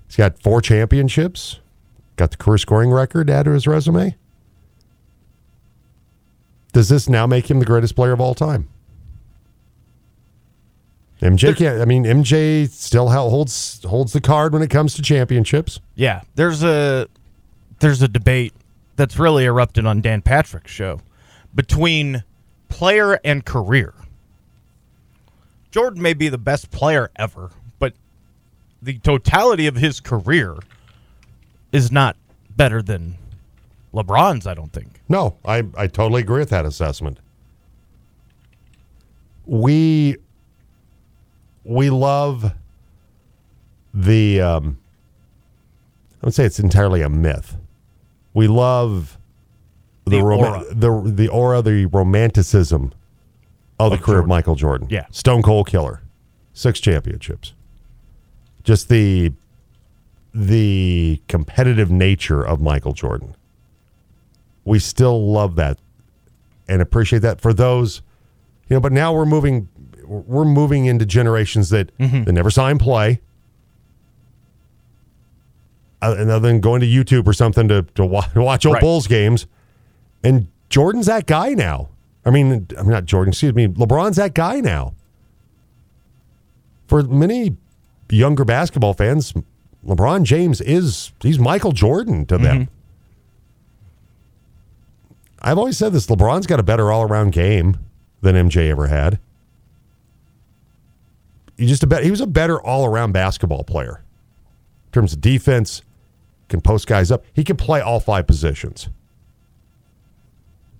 He's 0.06 0.16
got 0.16 0.42
four 0.42 0.60
championships, 0.60 1.60
got 2.16 2.30
the 2.30 2.36
career 2.36 2.58
scoring 2.58 2.90
record 2.90 3.28
added 3.30 3.50
to 3.50 3.54
his 3.54 3.66
resume. 3.66 4.16
Does 6.72 6.88
this 6.88 7.08
now 7.08 7.26
make 7.26 7.50
him 7.50 7.58
the 7.58 7.66
greatest 7.66 7.94
player 7.94 8.12
of 8.12 8.20
all 8.20 8.34
time? 8.34 8.68
MJ 11.20 11.56
can't. 11.56 11.80
I 11.80 11.84
mean, 11.84 12.04
MJ 12.04 12.68
still 12.70 13.08
holds 13.08 13.82
holds 13.84 14.12
the 14.12 14.20
card 14.20 14.52
when 14.52 14.62
it 14.62 14.70
comes 14.70 14.94
to 14.94 15.02
championships. 15.02 15.80
Yeah, 15.96 16.22
there's 16.36 16.62
a 16.62 17.08
there's 17.80 18.02
a 18.02 18.08
debate 18.08 18.52
that's 18.96 19.18
really 19.18 19.44
erupted 19.44 19.84
on 19.84 20.00
Dan 20.00 20.22
Patrick's 20.22 20.70
show 20.70 21.00
between 21.54 22.22
player 22.68 23.18
and 23.24 23.44
career. 23.44 23.94
Jordan 25.70 26.02
may 26.02 26.14
be 26.14 26.28
the 26.28 26.38
best 26.38 26.70
player 26.70 27.10
ever, 27.16 27.50
but 27.78 27.92
the 28.80 28.98
totality 28.98 29.66
of 29.66 29.76
his 29.76 30.00
career 30.00 30.56
is 31.72 31.92
not 31.92 32.16
better 32.56 32.80
than 32.80 33.16
LeBron's, 33.92 34.46
I 34.46 34.54
don't 34.54 34.72
think. 34.72 35.00
No, 35.08 35.36
I, 35.44 35.64
I 35.76 35.86
totally 35.86 36.22
agree 36.22 36.40
with 36.40 36.50
that 36.50 36.64
assessment. 36.64 37.18
We 39.46 40.16
we 41.64 41.90
love 41.90 42.52
the 43.94 44.40
um, 44.40 44.78
I 46.22 46.26
would 46.26 46.34
say 46.34 46.44
it's 46.44 46.58
entirely 46.58 47.02
a 47.02 47.08
myth. 47.08 47.56
We 48.34 48.48
love 48.48 49.17
the 50.08 50.18
The 50.18 50.22
aura. 50.22 50.64
the 50.70 51.12
the 51.14 51.28
aura, 51.28 51.62
the 51.62 51.86
romanticism 51.86 52.92
of, 53.80 53.90
the 53.90 53.96
Of 53.96 54.02
career 54.02 54.18
of 54.18 54.22
Jordan. 54.22 54.28
Michael 54.28 54.54
Jordan. 54.56 54.88
Yeah. 54.90 55.06
Stone 55.10 55.42
Cold 55.42 55.68
Killer, 55.68 56.02
six 56.52 56.80
championships. 56.80 57.52
Just 58.64 58.88
the 58.88 59.32
the 60.34 61.20
competitive 61.28 61.90
nature 61.90 62.42
of 62.46 62.60
Michael 62.60 62.92
Jordan 62.92 63.34
we 64.64 64.78
still 64.78 65.32
love 65.32 65.56
that 65.56 65.78
and 66.68 66.82
appreciate 66.82 67.20
that 67.20 67.40
for 67.40 67.54
those 67.54 68.02
you 68.68 68.76
know 68.76 68.80
but 68.80 68.92
now 68.92 69.14
we're 69.14 69.24
moving 69.24 69.66
we're 70.06 70.44
moving 70.44 70.84
into 70.84 71.06
generations 71.06 71.70
that 71.70 71.90
that 71.98 72.32
never 72.32 72.50
saw 72.50 72.68
him 72.68 72.76
play 72.78 73.18
uh, 76.02 76.14
and 76.18 76.30
other 76.30 76.46
than 76.48 76.60
going 76.60 76.80
to 76.80 76.86
youtube 76.86 77.26
or 77.26 77.32
something 77.32 77.66
to, 77.68 77.82
to 77.94 78.04
wa- 78.04 78.26
watch 78.36 78.66
old 78.66 78.74
Right. 78.74 78.80
bulls 78.82 79.06
games 79.06 79.46
and 80.22 80.46
jordan's 80.68 81.06
that 81.06 81.26
guy 81.26 81.50
now 81.54 81.88
i 82.24 82.30
mean 82.30 82.66
i'm 82.76 82.88
not 82.88 83.04
jordan 83.04 83.32
excuse 83.32 83.54
me 83.54 83.66
lebron's 83.66 84.16
that 84.16 84.34
guy 84.34 84.60
now 84.60 84.94
for 86.86 87.02
many 87.02 87.56
younger 88.10 88.44
basketball 88.44 88.94
fans 88.94 89.34
lebron 89.84 90.22
james 90.22 90.60
is 90.60 91.12
he's 91.20 91.38
michael 91.38 91.72
jordan 91.72 92.26
to 92.26 92.38
them 92.38 92.60
mm-hmm. 92.64 92.74
I've 95.40 95.58
always 95.58 95.78
said 95.78 95.92
this 95.92 96.06
LeBron's 96.06 96.46
got 96.46 96.58
a 96.58 96.64
better 96.64 96.90
all 96.90 97.02
around 97.02 97.32
game 97.32 97.78
than 98.20 98.34
MJ 98.34 98.70
ever 98.70 98.88
had. 98.88 99.18
He 101.56 101.66
just 101.66 101.82
a 101.82 101.86
bet 101.86 102.04
he 102.04 102.10
was 102.10 102.20
a 102.20 102.26
better 102.26 102.60
all 102.60 102.84
around 102.84 103.12
basketball 103.12 103.64
player. 103.64 104.02
In 104.86 104.92
terms 104.92 105.12
of 105.12 105.20
defense, 105.20 105.82
can 106.48 106.60
post 106.60 106.86
guys 106.86 107.10
up. 107.10 107.24
He 107.32 107.44
can 107.44 107.56
play 107.56 107.80
all 107.80 108.00
five 108.00 108.26
positions. 108.26 108.88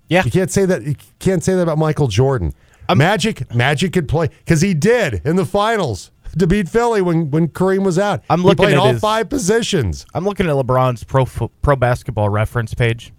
Yeah. 0.09 0.23
You 0.25 0.31
can't 0.31 0.51
say 0.51 0.65
that 0.65 0.83
you 0.83 0.95
can't 1.19 1.43
say 1.43 1.53
that 1.55 1.61
about 1.61 1.77
Michael 1.77 2.07
Jordan. 2.07 2.53
Um, 2.89 2.97
Magic 2.97 3.53
Magic 3.53 3.93
could 3.93 4.07
play 4.07 4.27
because 4.27 4.61
he 4.61 4.73
did 4.73 5.21
in 5.23 5.35
the 5.35 5.45
finals 5.45 6.11
to 6.37 6.47
beat 6.47 6.67
Philly 6.67 7.01
when, 7.01 7.29
when 7.31 7.47
Kareem 7.47 7.83
was 7.85 7.97
out. 7.99 8.23
I'm 8.29 8.39
he 8.41 8.45
looking 8.47 8.65
played 8.65 8.73
at 8.73 8.79
all 8.79 8.91
his- 8.93 9.01
five 9.01 9.29
positions. 9.29 10.05
I'm 10.13 10.25
looking 10.25 10.47
at 10.47 10.53
LeBron's 10.53 11.03
pro 11.03 11.25
pro 11.61 11.75
basketball 11.75 12.29
reference 12.29 12.73
page, 12.73 13.13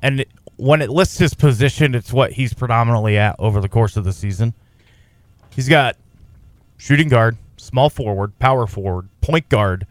and 0.00 0.20
it, 0.20 0.28
when 0.56 0.80
it 0.82 0.88
lists 0.90 1.18
his 1.18 1.34
position, 1.34 1.94
it's 1.94 2.12
what 2.12 2.32
he's 2.32 2.54
predominantly 2.54 3.16
at 3.18 3.36
over 3.38 3.60
the 3.60 3.68
course 3.68 3.96
of 3.96 4.04
the 4.04 4.12
season. 4.12 4.54
He's 5.54 5.68
got 5.68 5.96
shooting 6.78 7.08
guard, 7.08 7.36
small 7.58 7.90
forward, 7.90 8.38
power 8.38 8.66
forward, 8.66 9.08
point 9.20 9.48
guard, 9.48 9.86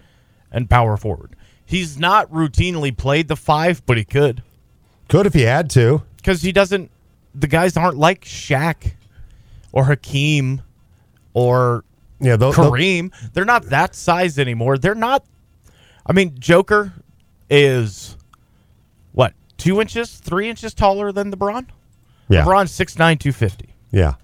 and 0.51 0.69
power 0.69 0.97
forward. 0.97 1.36
He's 1.65 1.99
not 1.99 2.32
routinely 2.32 2.95
played 2.95 3.27
the 3.27 3.36
five, 3.36 3.86
but 3.86 3.97
he 3.97 4.06
could 4.06 4.41
Could 5.10 5.26
if 5.26 5.34
he 5.34 5.41
had 5.43 5.70
to. 5.72 6.04
because 6.17 6.41
he 6.41 6.52
doesn't. 6.52 6.91
The 7.36 7.48
guys 7.48 7.78
aren't 7.78 7.98
like 7.98 8.26
Shaq 8.26 8.93
or 9.72 9.86
Hakeem 9.86 10.62
or 11.34 11.84
Yeah, 12.20 12.36
tho- 12.36 12.52
Kareem. 12.52 13.12
They're 13.34 13.46
not 13.46 13.65
that 13.65 13.93
size 13.96 14.39
anymore. 14.39 14.78
They're 14.78 14.96
not. 14.96 15.24
I 16.06 16.13
mean, 16.13 16.36
Joker 16.39 16.93
is 17.50 18.17
what 19.12 19.34
two 19.58 19.80
inches, 19.82 20.15
three 20.15 20.50
inches 20.50 20.74
taller 20.74 21.12
than 21.12 21.32
LeBron. 21.32 21.67
yeah. 22.30 22.43
LeBron's 22.43 22.72
6'9", 22.72 23.20
250. 23.20 23.70
Yeah. 23.91 24.15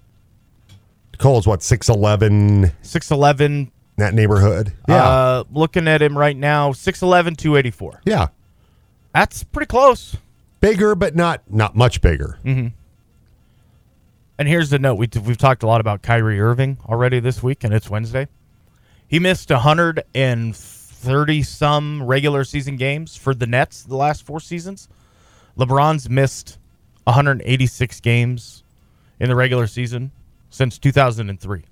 Cole's 1.20 1.46
what, 1.48 1.60
6'11, 1.62 2.74
6'11". 2.84 3.70
that 3.98 4.14
neighborhood? 4.14 4.74
Yeah. 4.90 4.96
Uh, 5.08 5.44
looking 5.52 5.88
at 5.88 6.02
him 6.02 6.18
right 6.18 6.36
now, 6.36 6.72
6'11", 6.72 7.38
284. 7.38 8.02
yeah. 8.06 8.28
That's 9.14 9.44
pretty 9.44 9.68
close. 9.68 10.18
Bigger, 10.64 10.96
but 10.96 11.14
not 11.14 11.42
not 11.52 11.76
much 11.76 12.00
bigger. 12.00 12.40
Mm-hmm. 12.46 12.68
And 14.38 14.48
here's 14.48 14.70
the 14.70 14.80
note: 14.80 14.96
we 14.96 15.10
we've 15.22 15.38
talked 15.38 15.62
a 15.62 15.68
lot 15.68 15.82
about 15.82 16.04
Kyrie 16.04 16.40
Irving 16.40 16.78
already 16.88 17.20
this 17.20 17.44
week, 17.44 17.66
and 17.66 17.74
it's 17.74 17.90
Wednesday. 17.90 18.30
He 19.06 19.20
missed 19.20 19.50
130 19.50 21.44
some 21.44 22.04
regular 22.04 22.46
season 22.46 22.78
games 22.78 23.18
for 23.18 23.36
the 23.36 23.46
Nets 23.46 23.84
the 23.84 23.98
last 23.98 24.26
four 24.26 24.40
seasons. 24.40 24.88
LeBron's 25.58 26.10
missed 26.10 26.58
186 27.04 28.00
games 28.00 28.64
in 29.20 29.28
the 29.28 29.36
regular 29.36 29.68
season 29.68 30.14
since 30.50 30.80
2003. 30.80 31.64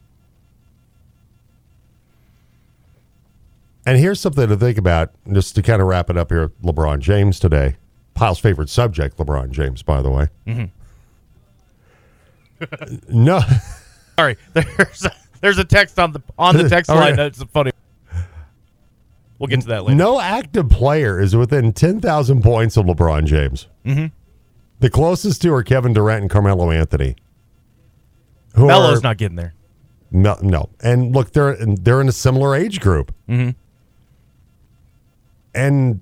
And 3.85 3.97
here's 3.97 4.19
something 4.19 4.49
to 4.49 4.57
think 4.57 4.77
about, 4.77 5.11
just 5.31 5.55
to 5.55 5.61
kind 5.61 5.81
of 5.81 5.87
wrap 5.87 6.09
it 6.09 6.17
up 6.17 6.29
here. 6.29 6.49
LeBron 6.61 6.99
James 6.99 7.39
today, 7.39 7.77
Pyle's 8.13 8.39
favorite 8.39 8.69
subject. 8.69 9.17
LeBron 9.17 9.51
James, 9.51 9.83
by 9.83 10.01
the 10.01 10.09
way. 10.09 10.71
no, 13.09 13.41
Sorry, 14.21 14.37
there's 14.53 15.05
a, 15.05 15.11
there's 15.41 15.57
a 15.57 15.63
text 15.63 15.97
on 15.97 16.11
the 16.11 16.21
on 16.37 16.55
the 16.55 16.69
text 16.69 16.89
line 16.89 16.99
right. 16.99 17.15
that's 17.15 17.41
funny. 17.45 17.71
We'll 19.39 19.47
get 19.47 19.61
to 19.61 19.67
that 19.69 19.83
later. 19.83 19.95
no 19.95 20.19
active 20.19 20.69
player 20.69 21.19
is 21.19 21.35
within 21.35 21.73
ten 21.73 21.99
thousand 21.99 22.43
points 22.43 22.77
of 22.77 22.85
LeBron 22.85 23.25
James. 23.25 23.67
Mm-hmm. 23.83 24.07
The 24.79 24.89
closest 24.91 25.41
two 25.41 25.53
are 25.53 25.63
Kevin 25.63 25.93
Durant 25.93 26.21
and 26.21 26.29
Carmelo 26.29 26.69
Anthony. 26.69 27.15
Who 28.55 28.67
Melo's 28.67 28.99
are- 28.99 29.01
not 29.01 29.17
getting 29.17 29.37
there. 29.37 29.55
No, 30.11 30.37
no. 30.43 30.69
And 30.83 31.15
look, 31.15 31.31
they're 31.31 31.55
they're 31.55 32.01
in 32.01 32.09
a 32.09 32.11
similar 32.11 32.53
age 32.53 32.79
group, 32.79 33.11
mm-hmm. 33.27 33.51
and 35.55 36.01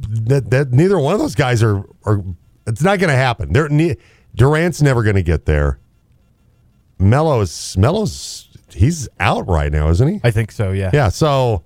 that, 0.00 0.50
that 0.50 0.72
neither 0.72 0.98
one 0.98 1.14
of 1.14 1.20
those 1.20 1.34
guys 1.34 1.62
are 1.62 1.84
are. 2.04 2.22
It's 2.66 2.82
not 2.82 2.98
going 2.98 3.08
to 3.10 3.16
happen. 3.16 3.52
They're 3.52 3.68
ne- 3.68 3.96
Durant's 4.34 4.82
never 4.82 5.02
going 5.02 5.16
to 5.16 5.22
get 5.22 5.46
there. 5.46 5.78
Melo's 6.98 7.76
Melo's 7.76 8.48
he's 8.74 9.08
out 9.20 9.48
right 9.48 9.72
now, 9.72 9.88
isn't 9.88 10.08
he? 10.08 10.20
I 10.22 10.30
think 10.30 10.52
so. 10.52 10.72
Yeah. 10.72 10.90
Yeah, 10.92 11.08
so 11.08 11.64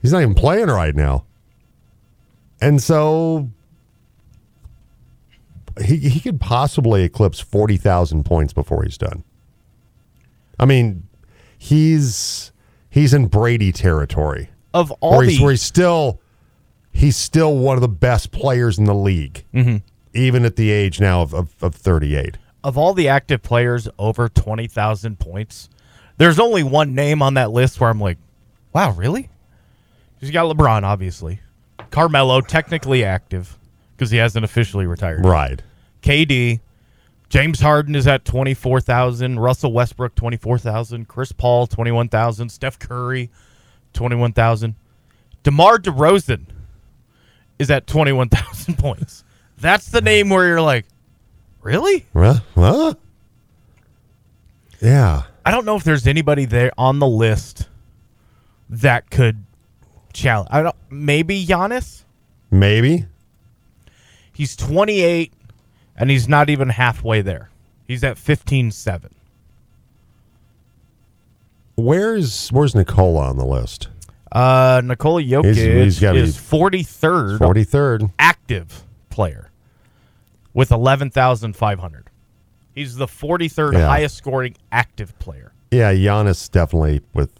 he's 0.00 0.12
not 0.12 0.22
even 0.22 0.34
playing 0.34 0.66
right 0.66 0.94
now. 0.94 1.24
And 2.60 2.82
so 2.82 3.50
he 5.80 5.96
he 5.96 6.20
could 6.20 6.40
possibly 6.40 7.02
eclipse 7.02 7.40
40,000 7.40 8.24
points 8.24 8.52
before 8.52 8.84
he's 8.84 8.98
done. 8.98 9.24
I 10.58 10.64
mean, 10.66 11.08
he's 11.58 12.52
he's 12.90 13.14
in 13.14 13.26
Brady 13.26 13.72
territory. 13.72 14.50
Of 14.74 14.90
all 15.00 15.18
where 15.18 15.26
he's, 15.26 15.38
the 15.38 15.44
where 15.44 15.52
he's 15.52 15.62
still 15.62 16.20
he's 16.92 17.16
still 17.16 17.56
one 17.56 17.76
of 17.76 17.80
the 17.80 17.88
best 17.88 18.30
players 18.32 18.78
in 18.78 18.84
the 18.84 18.94
league, 18.94 19.44
Mm-hmm. 19.54 19.78
even 20.14 20.44
at 20.44 20.56
the 20.56 20.70
age 20.70 21.00
now 21.00 21.22
of, 21.22 21.34
of, 21.34 21.54
of 21.62 21.74
38. 21.74 22.38
of 22.64 22.78
all 22.78 22.94
the 22.94 23.08
active 23.08 23.42
players 23.42 23.88
over 23.98 24.28
20,000 24.28 25.18
points, 25.18 25.68
there's 26.18 26.38
only 26.38 26.62
one 26.62 26.94
name 26.94 27.22
on 27.22 27.34
that 27.34 27.50
list 27.50 27.80
where 27.80 27.90
I'm 27.90 28.00
like, 28.00 28.18
wow, 28.72 28.92
really? 28.92 29.28
He's 30.20 30.30
got 30.30 30.54
LeBron, 30.54 30.82
obviously. 30.84 31.40
Carmelo, 31.90 32.40
technically 32.40 33.04
active 33.04 33.58
because 33.96 34.10
he 34.10 34.18
hasn't 34.18 34.44
officially 34.44 34.86
retired. 34.86 35.24
Right. 35.24 35.60
KD, 36.02 36.60
James 37.28 37.60
Harden 37.60 37.94
is 37.96 38.06
at 38.06 38.24
24,000. 38.24 39.40
Russell 39.40 39.72
Westbrook, 39.72 40.14
24,000. 40.14 41.08
Chris 41.08 41.32
Paul, 41.32 41.66
21,000. 41.66 42.50
Steph 42.50 42.78
Curry, 42.78 43.30
21,000. 43.94 44.74
DeMar 45.42 45.78
DeRozan 45.78 46.46
is 47.58 47.70
at 47.70 47.86
21,000 47.86 48.78
points. 48.78 49.24
That's 49.58 49.88
the 49.90 50.00
name 50.00 50.28
where 50.28 50.46
you're 50.46 50.60
like, 50.60 50.86
really? 51.62 52.06
Well, 52.54 52.96
yeah. 54.80 55.22
I 55.44 55.50
don't 55.50 55.64
know 55.64 55.76
if 55.76 55.84
there's 55.84 56.06
anybody 56.06 56.44
there 56.44 56.72
on 56.76 56.98
the 56.98 57.06
list 57.06 57.68
that 58.68 59.10
could 59.10 59.44
challenge. 60.12 60.48
I 60.50 60.62
don't. 60.62 60.76
Maybe 60.90 61.44
Giannis. 61.46 62.02
Maybe. 62.50 63.06
He's 64.32 64.56
28, 64.56 65.32
and 65.96 66.10
he's 66.10 66.28
not 66.28 66.50
even 66.50 66.68
halfway 66.70 67.22
there. 67.22 67.50
He's 67.86 68.02
at 68.02 68.16
15-7. 68.16 69.10
Where's 71.76 72.50
where's 72.50 72.74
Nikola 72.74 73.28
on 73.28 73.38
the 73.38 73.44
list? 73.46 73.88
Uh, 74.32 74.80
Nikola 74.82 75.22
Jokic 75.22 75.54
He's- 75.54 75.98
he's 75.98 76.02
is 76.02 76.36
43rd 76.38 77.38
43rd. 77.38 78.10
active 78.18 78.82
player 79.10 79.50
with 80.54 80.70
11,500. 80.72 82.08
He's 82.74 82.96
the 82.96 83.06
43rd 83.06 83.74
Yeah. 83.74 83.86
highest 83.86 84.16
scoring 84.16 84.56
active 84.72 85.18
player. 85.18 85.52
Yeah, 85.70 85.92
Giannis 85.92 86.50
definitely 86.50 87.02
with 87.14 87.30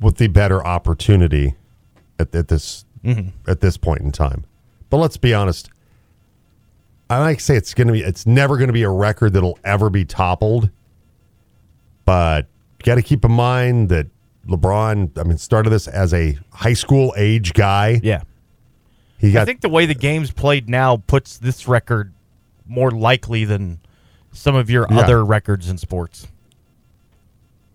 with 0.00 0.16
the 0.18 0.26
better 0.26 0.62
opportunity 0.66 1.54
at, 2.18 2.34
at 2.34 2.48
this 2.48 2.84
at 3.46 3.60
this 3.60 3.76
point 3.78 4.00
in 4.02 4.12
time. 4.12 4.44
But 4.90 4.98
let's 4.98 5.16
be 5.16 5.32
honest. 5.32 5.70
I 7.10 7.18
like 7.20 7.38
to 7.38 7.44
say 7.44 7.56
it's 7.56 7.72
gonna 7.74 7.92
be 7.92 8.02
it's 8.02 8.26
never 8.26 8.56
gonna 8.58 8.72
be 8.72 8.82
a 8.82 8.90
record 8.90 9.32
that'll 9.32 9.58
ever 9.64 9.88
be 9.88 10.04
toppled. 10.04 10.68
But 12.04 12.46
you 12.78 12.84
gotta 12.84 13.02
keep 13.02 13.24
in 13.24 13.32
mind 13.32 13.88
that 13.90 14.06
LeBron, 14.48 15.18
I 15.18 15.22
mean, 15.24 15.38
started 15.38 15.70
this 15.70 15.88
as 15.88 16.12
a 16.12 16.38
high 16.52 16.72
school 16.74 17.14
age 17.16 17.52
guy. 17.54 18.00
Yeah. 18.02 18.22
He 19.18 19.32
got, 19.32 19.42
I 19.42 19.44
think 19.46 19.60
the 19.62 19.68
way 19.68 19.86
the 19.86 19.94
game's 19.94 20.30
played 20.30 20.68
now 20.68 20.98
puts 20.98 21.38
this 21.38 21.66
record 21.66 22.12
more 22.66 22.90
likely 22.90 23.44
than 23.44 23.78
some 24.32 24.54
of 24.54 24.68
your 24.68 24.86
Yeah. 24.90 24.98
other 25.00 25.24
records 25.24 25.68
in 25.70 25.78
sports. 25.78 26.26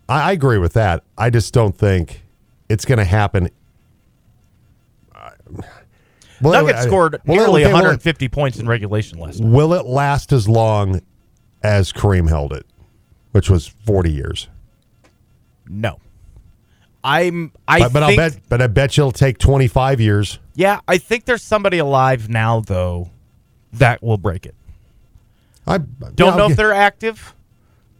I, 0.08 0.29
I 0.29 0.32
agree 0.34 0.58
with 0.60 0.73
that. 0.73 1.03
I 1.17 1.29
just 1.29 1.53
don't 1.53 1.75
think 1.77 2.21
it's 2.69 2.86
gonna 2.86 3.05
happen. 3.05 3.49
Well, 6.41 6.53
Nuggets 6.53 6.79
I- 6.79 6.86
scored 6.88 7.19
nearly 7.25 7.63
okay, 7.63 7.73
well, 7.73 7.82
150 7.82 8.29
points 8.29 8.60
in 8.60 8.67
regulation 8.67 9.19
last 9.19 9.39
night. 9.41 9.51
Will 9.51 9.73
it 9.73 9.86
last 9.86 10.32
as 10.32 10.47
long 10.47 11.01
as 11.63 11.91
Kareem 11.91 12.29
held 12.29 12.53
it, 12.53 12.65
which 13.32 13.49
was 13.49 13.67
40 13.67 14.12
years? 14.12 14.47
No. 15.67 15.99
I'm 17.03 17.51
I 17.67 17.79
but 17.79 17.93
but 17.93 18.03
I'll 18.03 18.09
think 18.09 18.19
bet 18.33 18.41
but 18.49 18.62
I 18.62 18.67
bet 18.67 18.97
you 18.97 19.03
it'll 19.03 19.12
take 19.12 19.38
25 19.38 20.01
years. 20.01 20.39
yeah, 20.55 20.81
I 20.88 20.97
think 20.97 21.25
there's 21.25 21.43
somebody 21.43 21.77
alive 21.77 22.29
now 22.29 22.59
though 22.59 23.09
that 23.73 24.01
will 24.03 24.17
break 24.17 24.45
it. 24.45 24.55
I 25.65 25.77
Don't 25.77 26.19
yeah, 26.19 26.35
know 26.35 26.47
if 26.49 26.57
they're 26.57 26.73
active, 26.73 27.35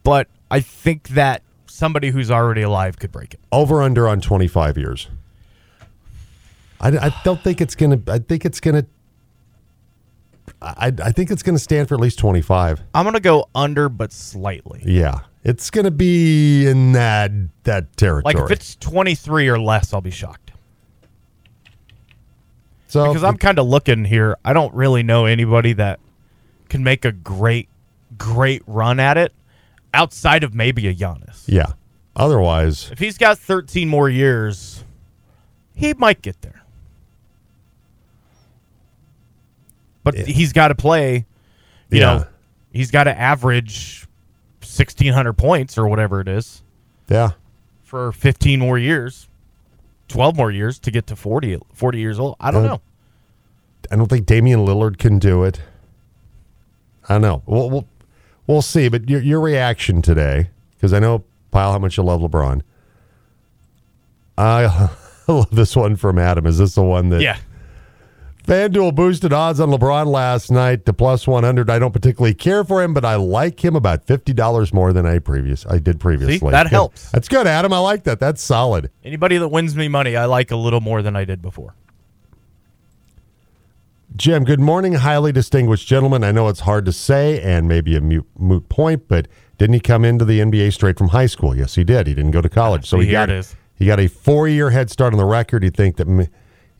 but 0.04 0.28
I 0.50 0.60
think 0.60 1.10
that 1.10 1.44
somebody 1.68 2.10
who's 2.10 2.32
already 2.32 2.64
alive 2.64 2.98
could 3.00 3.12
break 3.12 3.36
it. 3.36 3.40
over 3.52 3.82
under 3.82 4.08
on 4.08 4.20
25 4.22 4.78
years. 4.78 5.08
I, 6.82 6.90
I 6.98 7.16
don't 7.24 7.42
think 7.42 7.62
it's 7.62 7.76
going 7.76 8.04
to 8.04 8.12
I 8.12 8.20
think 8.20 8.46
it's 8.46 8.60
going 8.60 8.82
to 8.84 8.86
I, 10.62 10.92
I 11.04 11.12
think 11.12 11.32
it's 11.32 11.44
going 11.44 11.56
to 11.56 11.64
stand 11.64 11.88
for 11.88 11.96
at 11.96 12.02
least 12.02 12.20
25. 12.20 12.82
I'm 12.94 13.06
gonna 13.06 13.20
go 13.20 13.48
under, 13.56 13.88
but 13.88 14.12
slightly. 14.12 14.82
Yeah. 14.84 15.20
It's 15.44 15.70
going 15.70 15.86
to 15.86 15.92
be 15.92 16.68
in 16.68 16.92
that 16.94 17.32
that 17.64 17.96
territory. 17.96 18.34
Like 18.34 18.44
if 18.44 18.52
it's 18.52 18.76
23 18.76 19.48
or 19.48 19.60
less, 19.60 19.94
I'll 19.94 20.02
be 20.02 20.12
shocked. 20.12 20.52
so 22.88 23.08
because 23.08 23.24
I'm 23.24 23.38
kind 23.38 23.58
of 23.60 23.66
looking 23.68 24.04
here. 24.06 24.38
I 24.44 24.52
don't 24.54 24.74
really 24.74 25.04
know 25.04 25.26
anybody 25.26 25.74
that 25.74 26.00
can 26.68 26.84
make 26.84 27.06
a 27.06 27.12
great, 27.12 27.70
great 28.18 28.64
run 28.68 29.00
at 29.00 29.18
it 29.18 29.32
outside 29.94 30.44
of 30.44 30.54
maybe 30.54 30.88
a 30.88 30.94
Giannis. 30.94 31.44
yeah. 31.48 31.74
Otherwise, 32.16 32.90
If 32.92 33.00
he's 33.00 33.18
got 33.18 33.38
13 33.40 33.88
more 33.88 34.10
years, 34.10 34.84
he 35.74 35.94
might 35.94 36.22
get 36.22 36.42
there. 36.42 36.62
But 40.04 40.16
he's 40.16 40.52
got 40.54 40.70
to 40.70 40.76
play, 40.76 41.26
you 41.90 42.00
Yeah. 42.00 42.06
know, 42.18 42.26
he's 42.74 42.92
got 42.92 43.06
to 43.06 43.18
average 43.18 44.06
1,600 44.78 45.34
points 45.34 45.78
or 45.78 45.88
whatever 45.88 46.22
it 46.22 46.28
is 46.28 46.62
yeah. 47.10 47.32
for 47.84 48.12
15 48.12 48.60
more 48.60 48.78
years, 48.78 49.28
12 50.10 50.36
more 50.38 50.52
years 50.52 50.78
to 50.80 50.92
get 50.92 51.08
to 51.08 51.16
40, 51.16 51.60
40 51.74 52.00
years 52.00 52.20
old. 52.20 52.36
I 52.40 52.52
don't 52.52 52.66
Uh, 52.66 52.68
know. 52.68 52.82
I 53.92 53.96
don't 53.96 54.08
think 54.08 54.26
Damian 54.26 54.60
Lillard 54.60 54.98
can 54.98 55.18
do 55.20 55.44
it. 55.44 55.62
I 57.08 57.14
don't 57.16 57.22
know. 57.22 57.42
We'll 57.48 57.70
we'll, 57.70 57.88
we'll 58.46 58.62
see. 58.62 58.88
But 58.90 59.10
your 59.10 59.22
your 59.22 59.40
reaction 59.42 60.02
today, 60.04 60.50
because 60.76 60.94
I 60.94 61.00
know 61.00 61.24
Pyle 61.50 61.72
how 61.72 61.80
much 61.80 61.98
you 61.98 62.04
love 62.04 62.22
LeBron. 62.22 62.62
I 64.38 64.90
love 65.28 65.50
this 65.52 65.76
one 65.76 65.96
from 65.96 66.20
Adam. 66.20 66.46
Is 66.46 66.60
this 66.60 66.76
the 66.76 66.84
one 66.84 67.10
that 67.10 67.22
Yeah. 67.22 67.38
FanDuel 68.50 68.96
boosted 68.96 69.32
odds 69.32 69.60
on 69.60 69.70
LeBron 69.70 70.08
last 70.08 70.50
night 70.50 70.84
to 70.88 70.92
plus 70.92 71.28
one 71.28 71.44
hundred? 71.44 71.70
I 71.70 71.78
don't 71.78 71.92
particularly 71.94 72.34
care 72.34 72.64
for 72.64 72.82
him, 72.82 72.96
but 72.96 73.06
I 73.06 73.14
like 73.14 73.64
him 73.64 73.76
about 73.76 74.06
fifty 74.06 74.34
dollars 74.34 74.74
more 74.74 74.92
than 74.92 75.06
I 75.06 75.20
previous 75.20 75.68
I 75.68 75.78
did 75.78 76.00
previously. 76.00 76.50
that 76.50 76.64
Good. 76.64 76.72
helps. 76.72 77.12
That's 77.12 77.28
good, 77.28 77.46
Adam. 77.46 77.72
I 77.72 77.78
like 77.78 78.06
that. 78.06 78.20
That's 78.20 78.42
solid. 78.42 78.90
Anybody 79.04 79.38
that 79.38 79.50
wins 79.50 79.76
me 79.76 79.88
money, 79.88 80.16
I 80.16 80.26
like 80.26 80.50
a 80.50 80.56
little 80.56 80.82
more 80.82 81.04
than 81.04 81.16
I 81.16 81.26
did 81.26 81.44
before. 81.44 81.76
Jim, 84.16 84.46
good 84.46 84.60
morning, 84.60 84.94
highly 84.94 85.32
distinguished 85.32 85.88
gentleman. 85.88 86.24
I 86.24 86.32
know 86.32 86.48
it's 86.48 86.62
hard 86.62 86.86
to 86.86 86.92
say 86.92 87.40
and 87.44 87.68
maybe 87.68 87.96
a 87.96 88.02
moot, 88.02 88.26
moot 88.36 88.68
point, 88.68 89.08
but 89.08 89.28
didn't 89.60 89.76
he 89.76 89.80
come 89.80 90.04
into 90.04 90.26
the 90.26 90.40
NBA 90.40 90.74
straight 90.74 90.98
from 90.98 91.10
high 91.10 91.28
school? 91.28 91.56
Yes, 91.56 91.76
he 91.76 91.84
did. 91.84 92.08
He 92.08 92.16
didn't 92.16 92.32
go 92.32 92.42
to 92.42 92.50
college, 92.50 92.88
so 92.90 93.00
see, 93.00 93.06
he 93.06 93.12
got 93.12 93.30
he 93.76 93.86
got 93.86 94.00
a 94.00 94.08
four 94.08 94.48
year 94.48 94.72
head 94.72 94.90
start 94.90 95.14
on 95.14 95.20
the 95.20 95.26
record. 95.26 95.64
You 95.64 95.70
think 95.70 95.98
that 95.98 96.08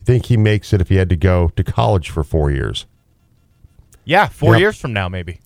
you 0.00 0.04
think 0.04 0.26
he 0.26 0.36
makes 0.36 0.72
it 0.72 0.80
if 0.80 0.88
he 0.88 0.96
had 0.96 1.08
to 1.10 1.16
go 1.16 1.50
to 1.56 1.64
college 1.64 2.10
for 2.10 2.24
four 2.24 2.50
years? 2.50 2.86
Yeah, 4.04 4.28
four 4.28 4.56
years 4.56 4.80
from 4.80 4.92
now, 4.92 5.08
maybe. 5.08 5.40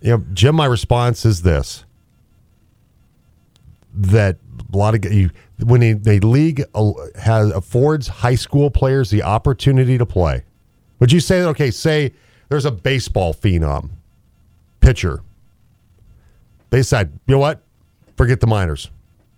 You 0.00 0.16
know, 0.16 0.24
Jim, 0.32 0.56
my 0.56 0.66
response 0.66 1.24
is 1.24 1.42
this: 1.42 1.84
that 3.94 4.36
a 4.72 4.76
lot 4.76 4.94
of 4.94 5.12
you, 5.12 5.30
when 5.62 5.82
a, 5.82 6.00
a 6.06 6.18
league 6.20 6.64
uh, 6.74 6.92
has 7.20 7.50
affords 7.50 8.08
high 8.08 8.34
school 8.34 8.70
players 8.70 9.10
the 9.10 9.22
opportunity 9.22 9.98
to 9.98 10.06
play, 10.06 10.44
would 10.98 11.12
you 11.12 11.20
say 11.20 11.40
that? 11.40 11.48
Okay, 11.48 11.70
say 11.70 12.12
there's 12.48 12.64
a 12.64 12.70
baseball 12.72 13.32
phenom 13.32 13.90
pitcher. 14.80 15.20
They 16.70 16.78
decide, 16.78 17.12
you 17.26 17.34
know 17.34 17.38
what? 17.38 17.62
Forget 18.16 18.40
the 18.40 18.46
minors. 18.46 18.90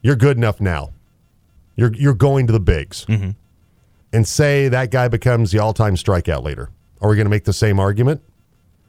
You're 0.02 0.16
good 0.16 0.36
enough 0.36 0.60
now. 0.60 0.92
You're 1.76 1.92
you're 1.94 2.14
going 2.14 2.46
to 2.46 2.52
the 2.52 2.60
bigs, 2.60 3.04
and 4.14 4.26
say 4.26 4.68
that 4.68 4.90
guy 4.90 5.08
becomes 5.08 5.50
the 5.50 5.58
all-time 5.58 5.96
strikeout 5.96 6.44
leader. 6.44 6.70
Are 7.00 7.10
we 7.10 7.16
going 7.16 7.26
to 7.26 7.30
make 7.30 7.44
the 7.44 7.52
same 7.52 7.80
argument? 7.80 8.22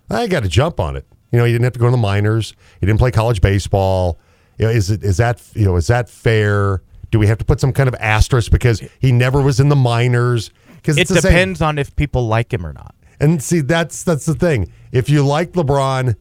I 0.09 0.27
got 0.27 0.43
to 0.43 0.49
jump 0.49 0.79
on 0.79 0.95
it. 0.95 1.05
You 1.31 1.39
know, 1.39 1.45
he 1.45 1.51
didn't 1.51 1.63
have 1.63 1.73
to 1.73 1.79
go 1.79 1.85
to 1.85 1.91
the 1.91 1.97
minors. 1.97 2.53
He 2.79 2.85
didn't 2.85 2.99
play 2.99 3.11
college 3.11 3.41
baseball. 3.41 4.19
You 4.57 4.65
know, 4.65 4.71
is 4.71 4.89
it 4.89 5.03
is 5.03 5.17
that 5.17 5.41
you 5.53 5.65
know 5.65 5.75
is 5.75 5.87
that 5.87 6.09
fair? 6.09 6.81
Do 7.11 7.19
we 7.19 7.27
have 7.27 7.37
to 7.39 7.45
put 7.45 7.59
some 7.59 7.73
kind 7.73 7.89
of 7.89 7.95
asterisk 7.95 8.51
because 8.51 8.81
he 8.99 9.11
never 9.11 9.41
was 9.41 9.59
in 9.59 9.69
the 9.69 9.75
minors? 9.75 10.51
Because 10.75 10.97
It 10.97 11.07
depends 11.07 11.61
on 11.61 11.77
if 11.79 11.95
people 11.95 12.27
like 12.27 12.53
him 12.53 12.65
or 12.65 12.71
not. 12.71 12.95
And 13.19 13.41
see, 13.43 13.61
that's 13.61 14.03
that's 14.03 14.25
the 14.25 14.35
thing. 14.35 14.71
If 14.91 15.09
you 15.09 15.25
like 15.25 15.53
LeBron, 15.53 16.15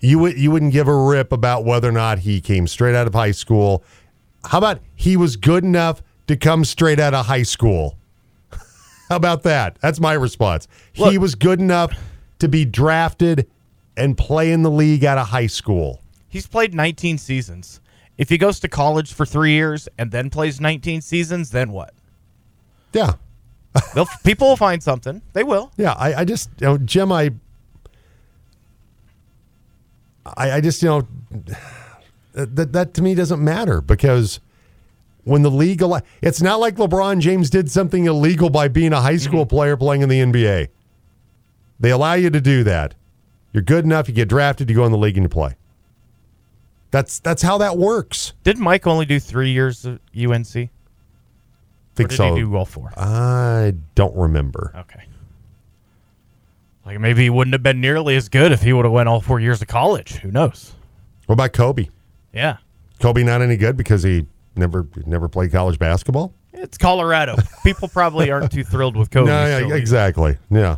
you 0.00 0.18
would 0.18 0.38
you 0.38 0.50
wouldn't 0.50 0.72
give 0.72 0.86
a 0.86 0.96
rip 0.96 1.32
about 1.32 1.64
whether 1.64 1.88
or 1.88 1.92
not 1.92 2.20
he 2.20 2.40
came 2.40 2.66
straight 2.66 2.94
out 2.94 3.06
of 3.06 3.14
high 3.14 3.32
school. 3.32 3.82
How 4.44 4.58
about 4.58 4.80
he 4.94 5.16
was 5.16 5.36
good 5.36 5.64
enough 5.64 6.02
to 6.28 6.36
come 6.36 6.64
straight 6.64 7.00
out 7.00 7.14
of 7.14 7.26
high 7.26 7.42
school? 7.42 7.96
How 9.08 9.16
about 9.16 9.44
that? 9.44 9.78
That's 9.80 10.00
my 10.00 10.14
response. 10.14 10.66
he 10.92 11.18
was 11.18 11.34
good 11.34 11.60
enough 11.60 11.92
to 12.40 12.48
be 12.48 12.64
drafted 12.64 13.48
and 13.96 14.16
play 14.16 14.52
in 14.52 14.62
the 14.62 14.70
league 14.70 15.04
out 15.04 15.16
of 15.18 15.28
high 15.28 15.46
school. 15.46 16.02
He's 16.28 16.46
played 16.46 16.74
19 16.74 17.18
seasons. 17.18 17.80
If 18.18 18.28
he 18.28 18.38
goes 18.38 18.60
to 18.60 18.68
college 18.68 19.12
for 19.12 19.24
three 19.24 19.52
years 19.52 19.88
and 19.98 20.10
then 20.10 20.28
plays 20.30 20.60
19 20.60 21.00
seasons, 21.02 21.50
then 21.50 21.70
what? 21.70 21.94
Yeah. 22.92 23.12
They'll, 23.94 24.06
people 24.24 24.48
will 24.48 24.56
find 24.56 24.82
something. 24.82 25.22
They 25.34 25.44
will. 25.44 25.70
Yeah. 25.76 25.92
I, 25.92 26.14
I 26.14 26.24
just, 26.24 26.50
you 26.60 26.66
know, 26.66 26.78
Jim, 26.78 27.12
I, 27.12 27.30
I, 30.36 30.52
I 30.52 30.60
just, 30.60 30.82
you 30.82 30.88
know, 30.88 31.08
that, 32.32 32.72
that 32.72 32.94
to 32.94 33.02
me 33.02 33.14
doesn't 33.14 33.42
matter 33.42 33.80
because 33.80 34.40
when 35.26 35.42
the 35.42 35.50
league, 35.50 35.82
al- 35.82 36.02
it's 36.22 36.40
not 36.40 36.60
like 36.60 36.76
LeBron 36.76 37.18
James 37.18 37.50
did 37.50 37.68
something 37.68 38.06
illegal 38.06 38.48
by 38.48 38.68
being 38.68 38.92
a 38.92 39.00
high 39.00 39.16
school 39.16 39.40
mm-hmm. 39.40 39.56
player 39.56 39.76
playing 39.76 40.02
in 40.02 40.08
the 40.08 40.20
NBA. 40.20 40.68
They 41.80 41.90
allow 41.90 42.14
you 42.14 42.30
to 42.30 42.40
do 42.40 42.62
that. 42.62 42.94
You're 43.52 43.64
good 43.64 43.84
enough, 43.84 44.08
you 44.08 44.14
get 44.14 44.28
drafted, 44.28 44.70
you 44.70 44.76
go 44.76 44.86
in 44.86 44.92
the 44.92 44.98
league 44.98 45.16
and 45.16 45.24
you 45.24 45.28
play. 45.28 45.56
That's 46.92 47.18
that's 47.18 47.42
how 47.42 47.58
that 47.58 47.76
works. 47.76 48.34
Did 48.44 48.58
Mike 48.58 48.86
only 48.86 49.04
do 49.04 49.18
three 49.18 49.50
years 49.50 49.84
at 49.84 49.98
UNC? 50.16 50.46
Think 50.46 50.70
or 51.98 52.06
did 52.06 52.16
so. 52.16 52.34
he 52.34 52.42
do 52.42 52.54
all 52.54 52.64
four? 52.64 52.92
I 52.96 53.74
don't 53.96 54.14
remember. 54.14 54.72
Okay. 54.76 55.02
Like 56.86 57.00
maybe 57.00 57.24
he 57.24 57.30
wouldn't 57.30 57.52
have 57.52 57.64
been 57.64 57.80
nearly 57.80 58.14
as 58.14 58.28
good 58.28 58.52
if 58.52 58.62
he 58.62 58.72
would 58.72 58.84
have 58.84 58.92
went 58.92 59.08
all 59.08 59.20
four 59.20 59.40
years 59.40 59.60
of 59.60 59.66
college. 59.66 60.14
Who 60.18 60.30
knows? 60.30 60.72
What 61.26 61.32
about 61.32 61.52
Kobe? 61.52 61.88
Yeah. 62.32 62.58
Kobe 63.00 63.24
not 63.24 63.42
any 63.42 63.56
good 63.56 63.76
because 63.76 64.04
he 64.04 64.26
never 64.56 64.86
never 65.06 65.28
played 65.28 65.52
college 65.52 65.78
basketball. 65.78 66.32
It's 66.52 66.78
Colorado. 66.78 67.36
People 67.64 67.88
probably 67.88 68.30
aren't 68.30 68.50
too 68.50 68.64
thrilled 68.64 68.96
with 68.96 69.10
Kobe. 69.10 69.26
no, 69.30 69.58
yeah, 69.68 69.74
exactly. 69.74 70.38
Yeah. 70.50 70.76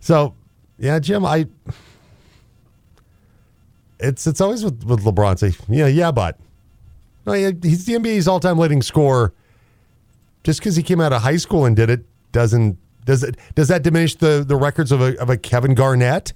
So, 0.00 0.34
yeah, 0.78 0.98
Jim, 0.98 1.24
I. 1.26 1.46
It's 4.00 4.26
it's 4.26 4.40
always 4.40 4.64
with, 4.64 4.82
with 4.84 5.04
LeBron 5.04 5.38
say, 5.38 5.52
yeah, 5.68 5.86
yeah, 5.86 6.10
but 6.10 6.38
no, 7.26 7.34
yeah, 7.34 7.52
he's 7.62 7.84
the 7.84 7.94
NBA's 7.94 8.26
all 8.26 8.40
time 8.40 8.58
leading 8.58 8.82
scorer. 8.82 9.32
Just 10.42 10.58
because 10.58 10.74
he 10.74 10.82
came 10.82 11.00
out 11.00 11.12
of 11.12 11.22
high 11.22 11.36
school 11.36 11.66
and 11.66 11.76
did 11.76 11.88
it 11.88 12.04
doesn't 12.32 12.76
does 13.04 13.22
it 13.22 13.36
does 13.54 13.68
that 13.68 13.82
diminish 13.84 14.16
the 14.16 14.44
the 14.46 14.56
records 14.56 14.90
of 14.90 15.00
a 15.00 15.16
of 15.20 15.30
a 15.30 15.36
Kevin 15.36 15.74
Garnett 15.74 16.32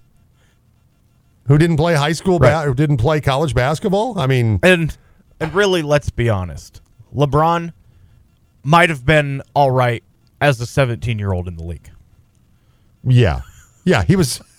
who 1.48 1.58
didn't 1.58 1.76
play 1.76 1.94
high 1.94 2.12
school 2.12 2.38
ba- 2.38 2.46
Right. 2.46 2.68
or 2.68 2.74
didn't 2.74 2.98
play 2.98 3.20
college 3.20 3.52
basketball? 3.54 4.16
I 4.18 4.26
mean, 4.28 4.60
And 4.62 4.96
and 5.40 5.52
really, 5.54 5.82
let's 5.82 6.10
be 6.10 6.28
honest. 6.28 6.80
LeBron 7.14 7.72
might 8.62 8.88
have 8.88 9.04
been 9.04 9.42
all 9.54 9.70
right 9.70 10.02
as 10.40 10.60
a 10.60 10.66
17 10.66 11.18
year 11.18 11.32
old 11.32 11.48
in 11.48 11.56
the 11.56 11.64
league. 11.64 11.90
yeah, 13.04 13.40
yeah, 13.84 14.02
he 14.02 14.16
was. 14.16 14.40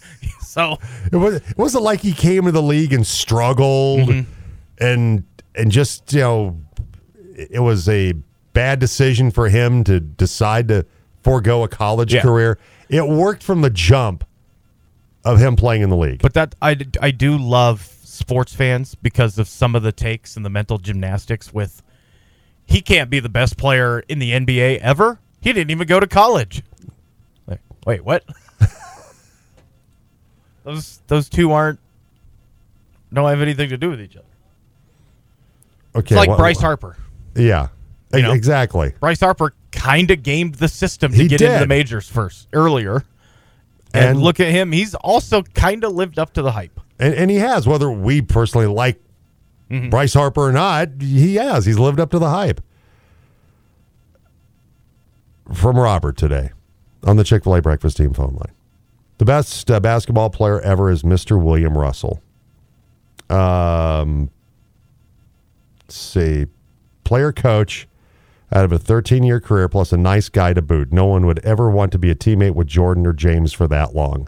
So 0.42 0.80
It 1.12 1.18
was 1.18 1.36
it 1.36 1.58
wasn't 1.58 1.84
like 1.84 2.00
he 2.02 2.14
came 2.14 2.46
to 2.46 2.52
the 2.52 2.64
league 2.64 2.92
and 2.92 3.06
struggled 3.06 4.10
mm-hmm. 4.10 4.32
and 4.84 5.24
and 5.54 5.72
just 5.72 6.12
you 6.14 6.22
know 6.22 6.60
it 7.36 7.62
was 7.62 7.88
a 7.88 8.14
bad 8.54 8.80
decision 8.80 9.30
for 9.30 9.50
him 9.50 9.84
to 9.84 10.00
decide 10.00 10.68
to 10.70 10.84
forego 11.22 11.64
a 11.64 11.68
college 11.68 12.12
Yeah. 12.12 12.22
career. 12.24 12.58
It 12.90 13.08
worked 13.08 13.44
from 13.44 13.62
the 13.62 13.70
jump 13.70 14.24
of 15.24 15.38
him 15.40 15.56
playing 15.56 15.84
in 15.84 15.90
the 15.92 15.96
league. 15.98 16.24
But 16.24 16.34
that 16.34 16.56
I, 16.60 16.76
I 17.00 17.12
do 17.12 17.38
love 17.38 17.82
sports 18.18 18.54
fans 18.54 18.96
because 18.96 19.38
of 19.38 19.48
some 19.48 19.76
of 19.76 19.84
the 19.84 19.92
takes 19.92 20.36
and 20.36 20.46
the 20.46 20.50
mental 20.50 20.78
gymnastics 20.78 21.54
with 21.54 21.82
he 22.66 22.82
can't 22.82 23.10
be 23.10 23.20
the 23.20 23.30
best 23.30 23.58
player 23.58 24.00
in 24.10 24.20
the 24.20 24.32
NBA 24.32 24.80
ever. 24.80 25.20
He 25.42 25.54
didn't 25.54 25.72
even 25.72 25.88
go 25.88 26.00
to 26.00 26.08
college. 26.08 26.64
Like, 27.48 27.62
wait, 27.86 28.04
what? 28.04 28.26
those 30.64 31.02
those 31.08 31.30
two 31.30 31.52
aren't 31.52 31.80
don't 33.14 33.30
have 33.30 33.42
anything 33.42 33.70
to 33.70 33.78
do 33.78 33.90
with 33.90 34.02
each 34.02 34.18
other. 34.18 34.26
okay, 35.96 36.16
It's 36.16 36.18
like 36.18 36.30
well- 36.30 36.38
Bryce 36.38 36.60
Harper. 36.60 36.98
Yeah, 37.36 37.68
You 38.14 38.24
know? 38.24 38.32
exactly. 38.34 38.94
Bryce 39.00 39.20
Harper 39.20 39.54
kind 39.72 40.10
of 40.12 40.24
gamed 40.24 40.56
the 40.56 40.68
system 40.68 41.12
to 41.12 41.18
He 41.18 41.28
get 41.28 41.40
into 41.42 41.60
the 41.60 41.68
majors 41.68 42.10
first 42.10 42.48
earlier. 42.52 43.04
And, 43.94 44.06
And- 44.10 44.22
look 44.22 44.40
at 44.40 44.48
him. 44.50 44.72
He's 44.72 44.94
also 44.96 45.44
kind 45.44 45.84
of 45.84 45.94
lived 45.94 46.18
up 46.20 46.34
to 46.34 46.42
the 46.42 46.52
hype. 46.52 46.80
And, 47.00 47.14
and 47.14 47.32
he 47.32 47.38
has, 47.38 47.68
whether 47.68 47.90
we 47.92 48.22
personally 48.22 48.68
like 48.68 49.00
Bryce 49.90 50.14
Harper 50.14 50.42
or 50.42 50.52
not, 50.52 50.90
he 51.02 51.36
has. 51.36 51.66
He's 51.66 51.78
lived 51.78 52.00
up 52.00 52.12
to 52.12 52.20
the 52.20 52.30
hype. 52.30 52.62
From 55.54 55.78
Robert 55.78 56.18
today 56.18 56.52
on 57.04 57.16
the 57.18 57.24
Chick 57.24 57.44
fil 57.44 57.56
A 57.56 57.62
breakfast 57.62 57.98
team 57.98 58.14
phone 58.14 58.34
line. 58.34 58.54
The 59.18 59.26
best 59.26 59.70
uh, 59.72 59.80
basketball 59.80 60.30
player 60.30 60.60
ever 60.62 60.90
is 60.90 61.04
Mr. 61.04 61.42
William 61.42 61.78
Russell. 61.78 62.22
Um, 63.30 64.30
let's 65.84 65.96
see. 65.96 66.48
Player 67.04 67.32
coach 67.32 67.88
out 68.52 68.66
of 68.66 68.72
a 68.72 68.80
13 68.80 69.24
year 69.24 69.40
career 69.40 69.68
plus 69.68 69.92
a 69.92 69.98
nice 69.98 70.30
guy 70.30 70.54
to 70.54 70.62
boot. 70.62 70.92
No 70.92 71.06
one 71.06 71.26
would 71.26 71.40
ever 71.40 71.70
want 71.70 71.92
to 71.94 72.00
be 72.00 72.12
a 72.12 72.16
teammate 72.16 72.56
with 72.56 72.68
Jordan 72.68 73.06
or 73.06 73.14
James 73.14 73.54
for 73.54 73.68
that 73.68 73.96
long. 73.96 74.28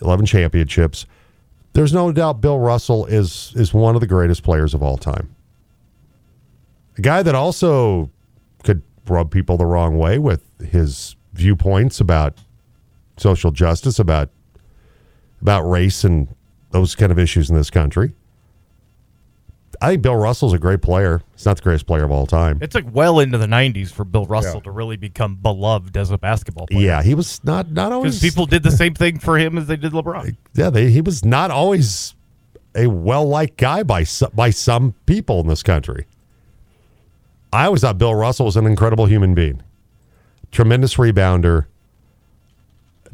11 0.00 0.26
championships. 0.26 1.06
There's 1.72 1.92
no 1.92 2.10
doubt 2.12 2.40
Bill 2.40 2.58
Russell 2.58 3.06
is 3.06 3.52
is 3.56 3.72
one 3.72 3.94
of 3.94 4.00
the 4.00 4.06
greatest 4.06 4.42
players 4.42 4.74
of 4.74 4.82
all 4.82 4.96
time. 4.96 5.34
A 6.98 7.00
guy 7.00 7.22
that 7.22 7.34
also 7.34 8.10
could 8.64 8.82
rub 9.06 9.30
people 9.30 9.56
the 9.56 9.66
wrong 9.66 9.96
way 9.98 10.18
with 10.18 10.42
his 10.60 11.16
viewpoints 11.32 12.00
about 12.00 12.38
social 13.16 13.50
justice, 13.50 13.98
about 13.98 14.30
about 15.40 15.62
race 15.62 16.04
and 16.04 16.28
those 16.70 16.94
kind 16.94 17.10
of 17.12 17.18
issues 17.18 17.50
in 17.50 17.56
this 17.56 17.70
country. 17.70 18.12
I 19.82 19.88
think 19.92 20.02
Bill 20.02 20.14
Russell's 20.16 20.52
a 20.52 20.58
great 20.58 20.82
player. 20.82 21.22
He's 21.34 21.46
not 21.46 21.56
the 21.56 21.62
greatest 21.62 21.86
player 21.86 22.04
of 22.04 22.10
all 22.10 22.26
time. 22.26 22.58
It 22.60 22.70
took 22.70 22.84
well 22.92 23.18
into 23.18 23.38
the 23.38 23.46
90s 23.46 23.90
for 23.90 24.04
Bill 24.04 24.26
Russell 24.26 24.56
Yeah. 24.56 24.60
to 24.64 24.70
really 24.70 24.96
become 24.96 25.36
beloved 25.36 25.96
as 25.96 26.10
a 26.10 26.18
basketball 26.18 26.66
player. 26.66 26.84
Yeah, 26.84 27.02
he 27.02 27.14
was 27.14 27.42
not 27.44 27.70
not 27.72 27.90
always 27.90 28.20
people 28.20 28.44
did 28.46 28.62
the 28.62 28.70
same 28.70 28.92
thing 28.94 29.18
for 29.18 29.38
him 29.38 29.56
as 29.56 29.66
they 29.68 29.76
did 29.76 29.92
LeBron. 29.92 30.36
yeah, 30.54 30.68
they, 30.70 30.90
he 30.90 31.00
was 31.00 31.24
not 31.24 31.50
always 31.50 32.14
a 32.74 32.88
well 32.88 33.26
liked 33.26 33.56
guy 33.56 33.82
by 33.82 34.04
some, 34.04 34.30
by 34.34 34.50
some 34.50 34.94
people 35.06 35.40
in 35.40 35.46
this 35.48 35.62
country. 35.62 36.06
I 37.52 37.64
always 37.64 37.80
thought 37.80 37.96
Bill 37.98 38.14
Russell 38.14 38.46
was 38.46 38.56
an 38.56 38.66
incredible 38.66 39.06
human 39.06 39.34
being, 39.34 39.62
tremendous 40.52 40.96
rebounder, 40.96 41.66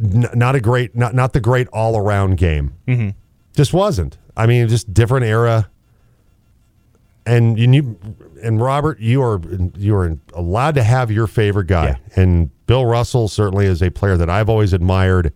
n- 0.03 0.27
not 0.35 0.55
a 0.57 0.61
great, 0.61 0.95
not 0.97 1.15
not 1.15 1.33
the 1.33 1.41
great 1.41 1.69
all 1.69 1.97
around 1.97 2.37
game. 2.37 2.75
Mm-hmm. 2.87 3.11
Just 3.55 3.73
wasn't. 3.73 4.19
I 4.37 4.47
mean, 4.47 4.69
just 4.69 4.93
different 4.93 5.25
era. 5.27 5.71
And 7.27 7.59
you, 7.59 7.99
and 8.43 8.61
Robert, 8.61 9.01
you 9.01 9.21
are 9.23 9.41
you 9.77 9.97
are 9.97 10.17
allowed 10.33 10.77
to 10.77 10.83
have 10.85 11.11
your 11.11 11.27
favorite 11.27 11.67
guy, 11.67 11.87
Yeah. 11.87 12.23
and 12.23 12.51
Bill 12.67 12.87
Russell 12.87 13.27
certainly 13.29 13.67
is 13.67 13.83
a 13.83 13.91
player 13.91 14.17
that 14.17 14.31
I've 14.31 14.49
always 14.49 14.73
admired 14.73 15.33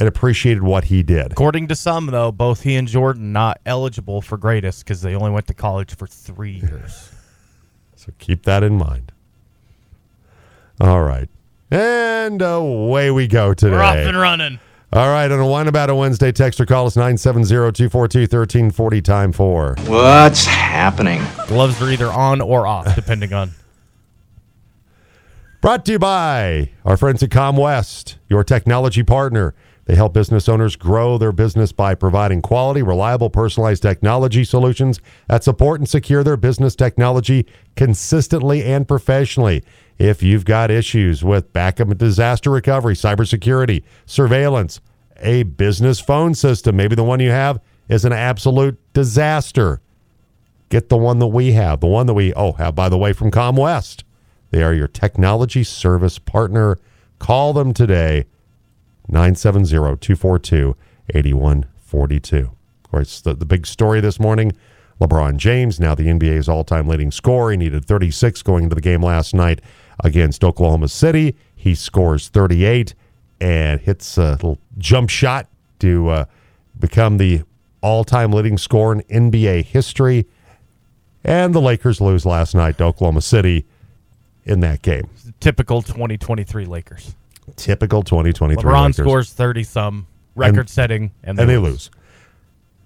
and 0.00 0.08
appreciated 0.08 0.62
what 0.62 0.84
he 0.84 1.02
did. 1.02 1.30
According 1.32 1.68
to 1.68 1.76
some, 1.76 2.06
though, 2.06 2.32
both 2.32 2.62
he 2.62 2.76
and 2.76 2.88
Jordan 2.88 3.30
not 3.32 3.60
eligible 3.66 4.22
for 4.22 4.36
greatest 4.38 4.84
because 4.84 5.02
they 5.02 5.14
only 5.14 5.30
went 5.30 5.46
to 5.48 5.54
college 5.54 5.94
for 5.94 6.06
three 6.06 6.52
years. 6.60 7.10
So 7.94 8.10
keep 8.18 8.42
that 8.46 8.64
in 8.64 8.78
mind. 8.78 9.12
All 10.80 11.02
right. 11.04 11.28
And 11.70 12.42
away 12.42 13.12
we 13.12 13.28
go 13.28 13.54
today. 13.54 13.76
We're 13.76 13.80
off 13.82 13.94
and 13.96 14.16
running. 14.18 14.58
All 14.94 15.08
right. 15.08 15.30
On 15.30 15.40
a 15.40 15.46
Wine 15.46 15.68
About 15.68 15.88
a 15.88 15.94
Wednesday, 15.94 16.32
text 16.32 16.60
or 16.60 16.66
call 16.66 16.86
us 16.86 16.96
970 16.96 17.48
242 17.48 18.20
1340 18.20 19.00
time 19.00 19.32
for. 19.32 19.74
What's 19.86 20.44
happening? 20.44 21.22
Gloves 21.46 21.80
are 21.80 21.88
either 21.90 22.08
on 22.08 22.42
or 22.42 22.66
off, 22.66 22.94
depending 22.94 23.32
on. 23.32 23.52
Brought 25.62 25.86
to 25.86 25.92
you 25.92 25.98
by 25.98 26.72
our 26.84 26.96
friends 26.96 27.22
at 27.22 27.30
ComWest, 27.30 28.16
your 28.28 28.44
technology 28.44 29.02
partner. 29.02 29.54
They 29.84 29.96
help 29.96 30.12
business 30.14 30.48
owners 30.48 30.76
grow 30.76 31.18
their 31.18 31.32
business 31.32 31.72
by 31.72 31.94
providing 31.94 32.40
quality, 32.40 32.82
reliable, 32.82 33.30
personalized 33.30 33.82
technology 33.82 34.44
solutions 34.44 35.00
that 35.28 35.42
support 35.42 35.80
and 35.80 35.88
secure 35.88 36.22
their 36.22 36.36
business 36.36 36.76
technology 36.76 37.46
consistently 37.74 38.62
and 38.62 38.86
professionally. 38.86 39.64
If 39.98 40.22
you've 40.22 40.44
got 40.44 40.70
issues 40.70 41.24
with 41.24 41.52
backup 41.52 41.88
and 41.88 41.98
disaster 41.98 42.50
recovery, 42.50 42.94
cybersecurity, 42.94 43.82
surveillance, 44.06 44.80
a 45.18 45.42
business 45.42 46.00
phone 46.00 46.34
system, 46.34 46.76
maybe 46.76 46.94
the 46.94 47.04
one 47.04 47.20
you 47.20 47.30
have 47.30 47.60
is 47.88 48.04
an 48.04 48.12
absolute 48.12 48.78
disaster. 48.92 49.80
Get 50.68 50.88
the 50.88 50.96
one 50.96 51.18
that 51.18 51.26
we 51.26 51.52
have, 51.52 51.80
the 51.80 51.86
one 51.86 52.06
that 52.06 52.14
we, 52.14 52.32
oh, 52.34 52.52
have, 52.52 52.74
by 52.74 52.88
the 52.88 52.98
way, 52.98 53.12
from 53.12 53.30
ComWest. 53.30 54.04
They 54.50 54.62
are 54.62 54.72
your 54.72 54.88
technology 54.88 55.64
service 55.64 56.18
partner. 56.18 56.78
Call 57.18 57.52
them 57.52 57.74
today, 57.74 58.24
970 59.08 59.68
242 59.70 60.76
8142. 61.14 62.38
Of 62.38 62.90
course, 62.90 63.20
the, 63.20 63.34
the 63.34 63.44
big 63.44 63.66
story 63.66 64.00
this 64.00 64.20
morning 64.20 64.52
LeBron 65.02 65.36
James, 65.36 65.80
now 65.80 65.94
the 65.94 66.06
NBA's 66.06 66.48
all 66.48 66.64
time 66.64 66.86
leading 66.86 67.10
scorer. 67.10 67.50
He 67.50 67.56
needed 67.56 67.84
36 67.84 68.42
going 68.42 68.64
into 68.64 68.74
the 68.76 68.80
game 68.80 69.02
last 69.02 69.34
night 69.34 69.60
against 70.02 70.44
Oklahoma 70.44 70.88
City. 70.88 71.36
He 71.54 71.74
scores 71.74 72.28
38 72.28 72.94
and 73.40 73.80
hits 73.80 74.16
a 74.16 74.32
little 74.32 74.58
jump 74.78 75.10
shot 75.10 75.48
to 75.80 76.08
uh, 76.08 76.24
become 76.78 77.18
the 77.18 77.42
all 77.80 78.04
time 78.04 78.32
leading 78.32 78.56
scorer 78.56 79.00
in 79.08 79.30
NBA 79.32 79.64
history. 79.64 80.26
And 81.24 81.54
the 81.54 81.60
Lakers 81.60 82.00
lose 82.00 82.24
last 82.24 82.54
night 82.54 82.78
to 82.78 82.84
Oklahoma 82.84 83.22
City 83.22 83.66
in 84.44 84.60
that 84.60 84.82
game. 84.82 85.08
Typical 85.40 85.82
2023 85.82 86.64
Lakers. 86.66 87.16
Typical 87.56 88.02
2023 88.02 88.62
LeBron 88.62 88.82
Lakers. 88.82 88.96
scores 88.96 89.32
30 89.32 89.64
some, 89.64 90.06
record 90.34 90.70
setting, 90.70 91.12
and, 91.22 91.38
and 91.38 91.48
they 91.48 91.58
lose. 91.58 91.90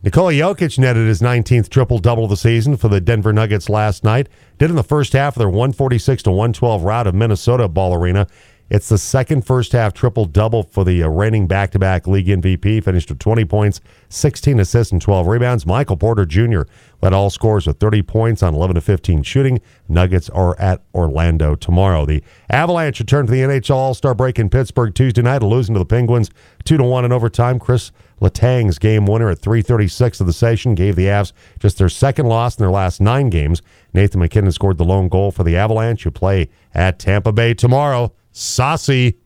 Nikola 0.02 0.32
Jokic 0.32 0.78
netted 0.78 1.08
his 1.08 1.20
19th 1.20 1.68
triple 1.68 1.98
double 1.98 2.24
of 2.24 2.30
the 2.30 2.36
season 2.36 2.76
for 2.76 2.88
the 2.88 3.00
Denver 3.00 3.32
Nuggets 3.32 3.68
last 3.68 4.04
night. 4.04 4.28
Did 4.58 4.70
in 4.70 4.76
the 4.76 4.84
first 4.84 5.14
half 5.14 5.34
of 5.34 5.40
their 5.40 5.48
146 5.48 6.22
to 6.24 6.30
112 6.30 6.82
rout 6.84 7.06
of 7.06 7.14
Minnesota 7.14 7.66
Ball 7.66 7.94
Arena. 7.94 8.26
It's 8.68 8.88
the 8.88 8.98
second 8.98 9.46
first 9.46 9.70
half 9.70 9.94
triple 9.94 10.24
double 10.24 10.64
for 10.64 10.84
the 10.84 11.04
uh, 11.04 11.08
reigning 11.08 11.46
back 11.46 11.70
to 11.70 11.78
back 11.78 12.08
league 12.08 12.26
MVP. 12.26 12.82
Finished 12.82 13.08
with 13.08 13.20
20 13.20 13.44
points, 13.44 13.80
16 14.08 14.58
assists, 14.58 14.90
and 14.90 15.00
12 15.00 15.28
rebounds. 15.28 15.64
Michael 15.64 15.96
Porter 15.96 16.26
Jr. 16.26 16.62
led 17.00 17.12
all 17.12 17.30
scores 17.30 17.68
with 17.68 17.78
30 17.78 18.02
points 18.02 18.42
on 18.42 18.54
11 18.54 18.74
to 18.74 18.80
15 18.80 19.22
shooting. 19.22 19.60
Nuggets 19.88 20.28
are 20.30 20.58
at 20.58 20.82
Orlando 20.92 21.54
tomorrow. 21.54 22.04
The 22.04 22.24
Avalanche 22.50 22.98
return 22.98 23.26
to 23.26 23.32
the 23.32 23.42
NHL 23.42 23.76
All 23.76 23.94
Star 23.94 24.16
break 24.16 24.36
in 24.36 24.50
Pittsburgh 24.50 24.92
Tuesday 24.92 25.22
night, 25.22 25.44
losing 25.44 25.76
to 25.76 25.78
the 25.78 25.86
Penguins 25.86 26.30
2 26.64 26.76
to 26.76 26.82
1 26.82 27.04
in 27.04 27.12
overtime. 27.12 27.60
Chris 27.60 27.92
Letang's 28.20 28.80
game 28.80 29.06
winner 29.06 29.30
at 29.30 29.38
336 29.38 30.20
of 30.20 30.26
the 30.26 30.32
session 30.32 30.74
gave 30.74 30.96
the 30.96 31.04
Avs 31.04 31.32
just 31.60 31.78
their 31.78 31.88
second 31.88 32.26
loss 32.26 32.56
in 32.56 32.62
their 32.64 32.72
last 32.72 33.00
nine 33.00 33.30
games. 33.30 33.62
Nathan 33.92 34.18
MacKinnon 34.18 34.50
scored 34.50 34.78
the 34.78 34.84
lone 34.84 35.08
goal 35.08 35.30
for 35.30 35.44
the 35.44 35.56
Avalanche, 35.56 36.02
who 36.02 36.10
play 36.10 36.48
at 36.74 36.98
Tampa 36.98 37.30
Bay 37.30 37.54
tomorrow. 37.54 38.12
Saucy. 38.36 39.16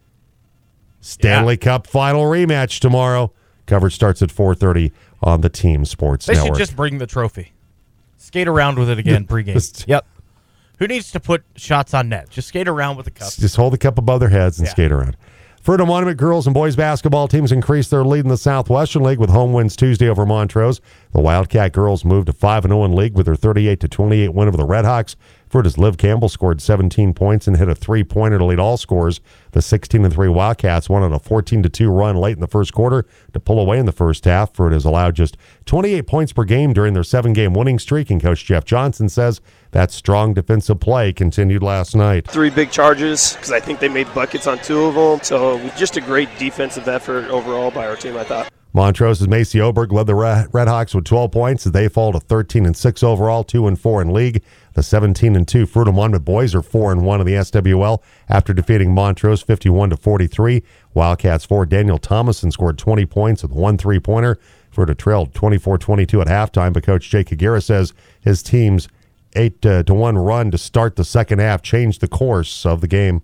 Stanley 1.01 1.57
Cup 1.57 1.87
final 1.87 2.23
rematch 2.25 2.79
tomorrow. 2.79 3.33
Coverage 3.67 3.95
starts 3.95 4.23
at 4.23 4.31
4:30 4.31 4.93
on 5.23 5.41
the 5.41 5.49
Team 5.49 5.85
Sports 5.85 6.27
They 6.27 6.35
Network. 6.35 6.55
should 6.55 6.59
just 6.59 6.77
bring 6.77 6.99
the 6.99 7.07
trophy. 7.07 7.53
Skate 8.19 8.47
around 8.47 8.79
with 8.79 8.89
it 8.89 8.99
again 8.99 9.27
pregame. 9.27 9.85
Yep. 9.89 10.07
Who 10.79 10.87
needs 10.87 11.11
to 11.13 11.21
put 11.21 11.43
shots 11.57 11.93
on 11.95 12.09
net? 12.09 12.31
Just 12.31 12.49
skate 12.49 12.69
around 12.69 12.97
with 12.97 13.05
the 13.07 13.11
cup. 13.11 13.33
Just 13.33 13.57
hold 13.57 13.73
the 13.73 13.79
cup 13.79 13.99
above 13.99 14.21
their 14.21 14.29
heads 14.29 14.59
and 14.59 14.67
Yeah. 14.67 14.73
skate 14.73 14.93
around. 14.93 15.17
Fruita 15.65 15.87
Monument 15.87 16.17
girls 16.17 16.47
and 16.47 16.55
boys 16.55 16.75
basketball 16.77 17.29
teams 17.29 17.51
increased 17.53 17.91
their 17.91 18.05
lead 18.05 18.25
in 18.25 18.29
the 18.29 18.37
Southwestern 18.39 19.03
League 19.03 19.19
with 19.19 19.29
home 19.31 19.53
wins 19.53 19.75
Tuesday 19.77 20.09
over 20.09 20.25
Montrose. 20.25 20.81
The 21.13 21.21
Wildcat 21.21 21.73
girls 21.73 22.05
moved 22.05 22.27
to 22.27 22.33
5 22.33 22.65
0 22.65 22.85
in 22.85 22.95
league 22.95 23.15
with 23.17 23.27
their 23.27 23.35
38 23.35 23.81
to 23.81 23.89
28 23.89 24.33
win 24.33 24.49
over 24.49 24.57
the 24.57 24.67
Redhawks. 24.67 25.17
Fruita's 25.49 25.77
Liv 25.77 25.99
Campbell 25.99 26.29
scored 26.29 26.63
17 26.63 27.13
points 27.13 27.49
and 27.49 27.57
hit 27.57 27.69
a 27.69 27.75
three 27.75 28.05
pointer 28.05 28.39
to 28.39 28.45
lead 28.45 28.61
all 28.61 28.77
scores. 28.77 29.21
The 29.51 29.61
16 29.61 30.09
3 30.09 30.29
Wildcats 30.29 30.89
won 30.89 31.03
on 31.03 31.13
a 31.13 31.19
14 31.19 31.65
2 31.65 31.91
run 31.91 32.15
late 32.15 32.37
in 32.37 32.41
the 32.41 32.47
first 32.47 32.73
quarter 32.73 33.05
to 33.33 33.41
pull 33.41 33.59
away 33.59 33.81
in 33.81 33.87
the 33.87 33.93
first 33.93 34.25
half. 34.25 34.57
Has 34.57 34.85
allowed 34.85 35.17
just 35.17 35.37
28 35.67 36.07
points 36.07 36.33
per 36.33 36.45
game 36.45 36.73
during 36.73 36.95
their 36.95 37.03
seven 37.03 37.33
game 37.33 37.55
winning 37.55 37.81
streak, 37.81 38.11
and 38.11 38.23
Coach 38.23 38.45
Jeff 38.45 38.65
Johnson 38.65 39.09
says 39.09 39.41
that 39.73 39.91
strong 39.91 40.35
defensive 40.35 40.79
play 40.79 41.13
continued 41.13 41.63
last 41.63 41.97
night. 41.97 42.29
three 42.29 42.51
big 42.51 42.71
charges 42.71 43.33
because 43.33 43.51
I 43.51 43.59
think 43.59 43.81
they 43.81 43.89
made 43.89 44.13
buckets 44.15 44.47
on 44.47 44.59
two 44.59 44.85
of 44.85 44.95
them. 44.95 45.25
So 45.25 45.59
just 45.71 45.97
a 45.97 46.01
great 46.01 46.29
defensive 46.39 46.87
effort 46.87 47.25
overall 47.31 47.73
by 47.73 47.89
our 47.89 47.97
team, 47.97 48.17
I 48.17 48.23
thought. 48.23 48.53
Montrose's 48.73 49.27
Macy 49.27 49.61
Oberg 49.61 49.93
led 49.93 50.07
the 50.07 50.15
Red 50.15 50.47
Redhawks 50.53 50.95
with 50.95 51.05
12 51.05 51.33
points 51.33 51.67
as 51.67 51.73
they 51.73 51.89
fall 51.89 52.13
to 52.13 52.21
13 52.21 52.65
and 52.65 52.77
6 52.77 53.03
overall, 53.03 53.43
2 53.43 53.67
and 53.67 53.79
4 53.79 54.03
in 54.03 54.13
league. 54.13 54.43
The 54.75 54.83
17 54.85 55.35
and 55.35 55.47
2 55.47 55.67
Fruita 55.67 55.93
Monument 55.93 56.25
boys 56.25 56.55
are 56.55 56.63
4 56.63 56.93
and 56.93 57.05
1 57.05 57.21
in 57.21 57.27
the 57.27 57.35
SWL 57.35 58.01
after 58.29 58.55
defeating 58.55 58.95
Montrose 58.95 59.43
51 59.43 59.91
to 59.91 59.97
43. 59.97 60.63
Wildcats 60.95 61.45
forward 61.45 61.69
Daniel 61.69 61.99
Thomason 61.99 62.53
scored 62.53 62.79
20 62.79 63.07
points 63.07 63.43
with 63.43 63.51
one 63.51 63.77
three-pointer. 63.77 64.39
Fruita 64.73 64.97
trailed 64.97 65.33
24-22 65.35 66.21
at 66.21 66.29
halftime, 66.29 66.73
but 66.73 66.85
coach 66.85 67.11
Jake 67.11 67.33
Aguirre 67.33 67.61
says 67.61 67.93
his 68.21 68.41
team's 68.41 68.89
8 69.35 69.67
uh, 69.67 69.83
to 69.83 69.95
1 69.95 70.17
run 70.17 70.53
to 70.53 70.59
start 70.59 70.95
the 70.95 71.05
second 71.05 71.41
half 71.41 71.61
changed 71.63 72.01
the 72.01 72.09
course 72.09 72.65
of 72.65 72.81
the 72.81 72.89
game. 72.89 73.23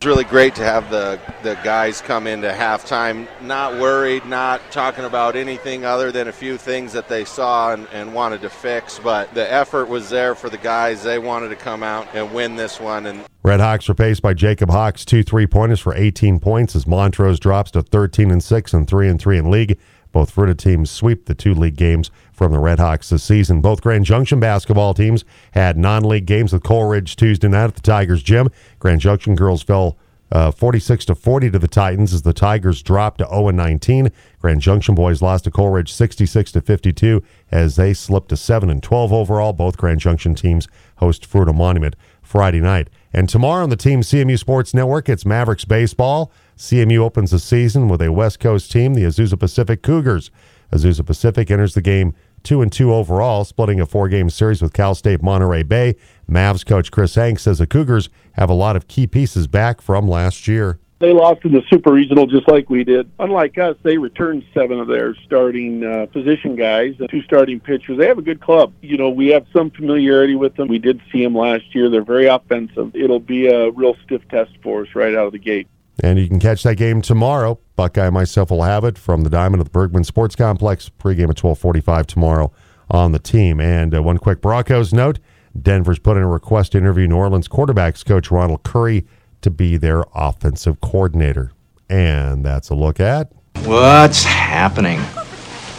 It's 0.00 0.06
really 0.06 0.24
great 0.24 0.54
to 0.54 0.64
have 0.64 0.90
the, 0.90 1.20
the 1.42 1.56
guys 1.62 2.00
come 2.00 2.26
into 2.26 2.48
halftime 2.48 3.28
not 3.42 3.74
worried, 3.74 4.24
not 4.24 4.62
talking 4.70 5.04
about 5.04 5.36
anything 5.36 5.84
other 5.84 6.10
than 6.10 6.26
a 6.26 6.32
few 6.32 6.56
things 6.56 6.94
that 6.94 7.06
they 7.06 7.26
saw 7.26 7.74
and, 7.74 7.86
and 7.92 8.14
wanted 8.14 8.40
to 8.40 8.48
fix. 8.48 8.98
But 8.98 9.34
the 9.34 9.52
effort 9.52 9.90
was 9.90 10.08
there 10.08 10.34
for 10.34 10.48
the 10.48 10.56
guys. 10.56 11.02
They 11.02 11.18
wanted 11.18 11.50
to 11.50 11.56
come 11.56 11.82
out 11.82 12.08
and 12.14 12.32
win 12.32 12.56
this 12.56 12.80
one. 12.80 13.04
And 13.04 13.26
Red 13.42 13.60
Hawks 13.60 13.88
were 13.88 13.94
paced 13.94 14.22
by 14.22 14.32
Jacob 14.32 14.70
Hawks, 14.70 15.04
two 15.04 15.22
three 15.22 15.46
pointers 15.46 15.80
for 15.80 15.94
18 15.94 16.40
points 16.40 16.74
as 16.74 16.86
Montrose 16.86 17.38
drops 17.38 17.70
to 17.72 17.82
13 17.82 18.30
and 18.30 18.42
6 18.42 18.72
and 18.72 18.88
3 18.88 19.06
and 19.06 19.20
3 19.20 19.36
in 19.36 19.50
league. 19.50 19.78
Both 20.12 20.34
Fruita 20.34 20.56
teams 20.56 20.90
sweep 20.90 21.26
the 21.26 21.34
two 21.34 21.54
league 21.54 21.76
games 21.76 22.10
from 22.40 22.52
the 22.52 22.58
Red 22.58 22.78
Hawks 22.78 23.10
this 23.10 23.22
season. 23.22 23.60
Both 23.60 23.82
Grand 23.82 24.06
Junction 24.06 24.40
basketball 24.40 24.94
teams 24.94 25.26
had 25.52 25.76
non 25.76 26.04
league 26.04 26.24
games 26.24 26.54
with 26.54 26.62
Coleridge 26.62 27.14
Tuesday 27.14 27.48
night 27.48 27.64
at 27.64 27.74
the 27.74 27.82
Tigers 27.82 28.22
gym. 28.22 28.48
Grand 28.78 29.02
Junction 29.02 29.34
girls 29.34 29.62
fell 29.62 29.98
uh, 30.32 30.50
46 30.50 31.04
to 31.04 31.14
40 31.14 31.50
to 31.50 31.58
the 31.58 31.68
Titans 31.68 32.14
as 32.14 32.22
the 32.22 32.32
Tigers 32.32 32.82
dropped 32.82 33.18
to 33.18 33.26
0 33.26 33.48
and 33.48 33.58
19. 33.58 34.10
Grand 34.38 34.62
Junction 34.62 34.94
boys 34.94 35.20
lost 35.20 35.44
to 35.44 35.50
Coleridge 35.50 35.92
66 35.92 36.52
to 36.52 36.62
52 36.62 37.22
as 37.52 37.76
they 37.76 37.92
slipped 37.92 38.30
to 38.30 38.38
7 38.38 38.70
and 38.70 38.82
12 38.82 39.12
overall. 39.12 39.52
Both 39.52 39.76
Grand 39.76 40.00
Junction 40.00 40.34
teams 40.34 40.66
host 40.96 41.30
Fruita 41.30 41.54
Monument 41.54 41.94
Friday 42.22 42.60
night. 42.60 42.88
And 43.12 43.28
tomorrow 43.28 43.64
on 43.64 43.68
the 43.68 43.76
Team 43.76 44.00
CMU 44.00 44.38
Sports 44.38 44.72
Network, 44.72 45.10
it's 45.10 45.26
Mavericks 45.26 45.66
baseball. 45.66 46.32
CMU 46.56 47.00
opens 47.00 47.32
the 47.32 47.38
season 47.38 47.86
with 47.86 48.00
a 48.00 48.10
West 48.10 48.40
Coast 48.40 48.72
team, 48.72 48.94
the 48.94 49.02
Azusa 49.02 49.38
Pacific 49.38 49.82
Cougars. 49.82 50.30
Azusa 50.72 51.04
Pacific 51.04 51.50
enters 51.50 51.74
the 51.74 51.82
game 51.82 52.14
two 52.42 52.62
and 52.62 52.72
two 52.72 52.92
overall, 52.92 53.44
splitting 53.44 53.80
a 53.80 53.86
four-game 53.86 54.30
series 54.30 54.62
with 54.62 54.72
Cal 54.72 54.94
State 54.94 55.22
Monterey 55.22 55.62
Bay. 55.62 55.96
Mavs 56.28 56.64
coach 56.64 56.90
Chris 56.90 57.14
Hanks 57.14 57.42
says 57.42 57.58
the 57.58 57.66
Cougars 57.66 58.08
have 58.32 58.50
a 58.50 58.54
lot 58.54 58.76
of 58.76 58.88
key 58.88 59.06
pieces 59.06 59.46
back 59.46 59.80
from 59.80 60.08
last 60.08 60.48
year. 60.48 60.78
They 61.00 61.14
lost 61.14 61.46
in 61.46 61.52
the 61.52 61.62
Super 61.70 61.92
Regional 61.92 62.26
just 62.26 62.46
like 62.46 62.68
we 62.68 62.84
did. 62.84 63.10
Unlike 63.18 63.56
us, 63.56 63.76
they 63.82 63.96
returned 63.96 64.44
seven 64.52 64.78
of 64.78 64.86
their 64.86 65.14
starting 65.24 65.82
uh, 65.82 66.04
position 66.12 66.56
guys, 66.56 66.94
two 67.08 67.22
starting 67.22 67.58
pitchers. 67.58 67.96
They 67.96 68.06
have 68.06 68.18
a 68.18 68.22
good 68.22 68.42
club. 68.42 68.74
You 68.82 68.98
know, 68.98 69.08
we 69.08 69.28
have 69.28 69.46
some 69.50 69.70
familiarity 69.70 70.34
with 70.34 70.56
them. 70.56 70.68
We 70.68 70.78
did 70.78 71.00
see 71.10 71.24
them 71.24 71.34
last 71.34 71.74
year. 71.74 71.88
They're 71.88 72.04
very 72.04 72.26
offensive. 72.26 72.94
It'll 72.94 73.18
be 73.18 73.46
a 73.46 73.70
real 73.70 73.96
stiff 74.04 74.28
test 74.28 74.50
for 74.62 74.82
us 74.82 74.88
right 74.94 75.14
out 75.14 75.24
of 75.24 75.32
the 75.32 75.38
gate. 75.38 75.68
And 76.02 76.18
you 76.18 76.28
can 76.28 76.38
catch 76.38 76.62
that 76.64 76.76
game 76.76 77.00
tomorrow. 77.00 77.58
Buckeye 77.80 78.04
and 78.04 78.12
myself 78.12 78.50
will 78.50 78.64
have 78.64 78.84
it 78.84 78.98
from 78.98 79.22
the 79.22 79.30
Diamond 79.30 79.62
of 79.62 79.68
the 79.68 79.70
Bergman 79.70 80.04
Sports 80.04 80.36
Complex. 80.36 80.90
Pregame 80.90 81.30
at 81.30 81.42
1245 81.42 82.06
tomorrow 82.06 82.52
on 82.90 83.12
the 83.12 83.18
team. 83.18 83.58
And 83.58 83.94
uh, 83.94 84.02
one 84.02 84.18
quick 84.18 84.42
Broncos 84.42 84.92
note. 84.92 85.18
Denver's 85.58 85.98
put 85.98 86.18
in 86.18 86.22
a 86.22 86.28
request 86.28 86.72
to 86.72 86.78
interview 86.78 87.06
New 87.06 87.16
Orleans 87.16 87.48
quarterbacks 87.48 88.04
coach 88.04 88.30
Ronald 88.30 88.64
Curry 88.64 89.06
to 89.40 89.50
be 89.50 89.78
their 89.78 90.04
offensive 90.14 90.82
coordinator. 90.82 91.52
And 91.88 92.44
that's 92.44 92.68
a 92.68 92.74
look 92.74 93.00
at. 93.00 93.32
What's 93.64 94.24
happening? 94.24 95.00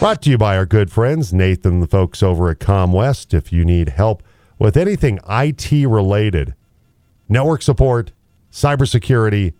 Brought 0.00 0.22
to 0.22 0.30
you 0.30 0.38
by 0.38 0.56
our 0.56 0.66
good 0.66 0.90
friends, 0.90 1.32
Nathan, 1.32 1.78
the 1.78 1.86
folks 1.86 2.20
over 2.20 2.50
at 2.50 2.58
ComWest. 2.58 3.32
If 3.32 3.52
you 3.52 3.64
need 3.64 3.90
help 3.90 4.24
with 4.58 4.76
anything 4.76 5.20
IT 5.30 5.70
related, 5.70 6.56
network 7.28 7.62
support, 7.62 8.10
cybersecurity, 8.50 9.52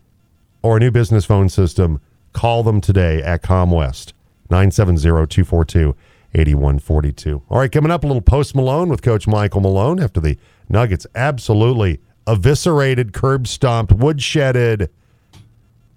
or 0.61 0.79
a 0.79 0.81
new 0.81 0.91
business 0.91 1.25
phone 1.25 1.49
system, 1.49 2.01
call 2.33 2.63
them 2.63 2.81
today 2.81 3.23
at 3.23 3.43
ComWest, 3.43 4.13
970-242-8142. 4.51 7.43
All 7.49 7.59
right, 7.59 7.71
coming 7.71 7.91
up, 7.91 8.05
a 8.05 8.07
little 8.07 8.23
post 8.23 8.55
Malone 8.55 8.89
with 8.89 9.03
Coach 9.03 9.27
Michael 9.27 9.61
Malone 9.61 10.01
after 10.01 10.21
the 10.21 10.39
Nuggets 10.69 11.07
absolutely 11.15 12.01
eviscerated, 12.27 13.13
curb 13.13 13.47
stomped, 13.47 13.97
woodshedded, 13.97 14.89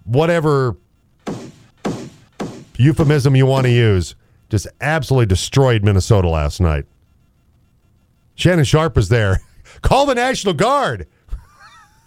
whatever 0.03 0.75
euphemism 2.77 3.35
you 3.35 3.45
want 3.45 3.65
to 3.65 3.71
use, 3.71 4.15
just 4.49 4.67
absolutely 4.81 5.27
destroyed 5.27 5.83
Minnesota 5.83 6.29
last 6.29 6.59
night. 6.59 6.85
Shannon 8.35 8.65
Sharpe 8.65 8.95
was 8.95 9.09
there. 9.09 9.39
Call 9.81 10.05
the 10.05 10.15
National 10.15 10.53
Guard 10.53 11.07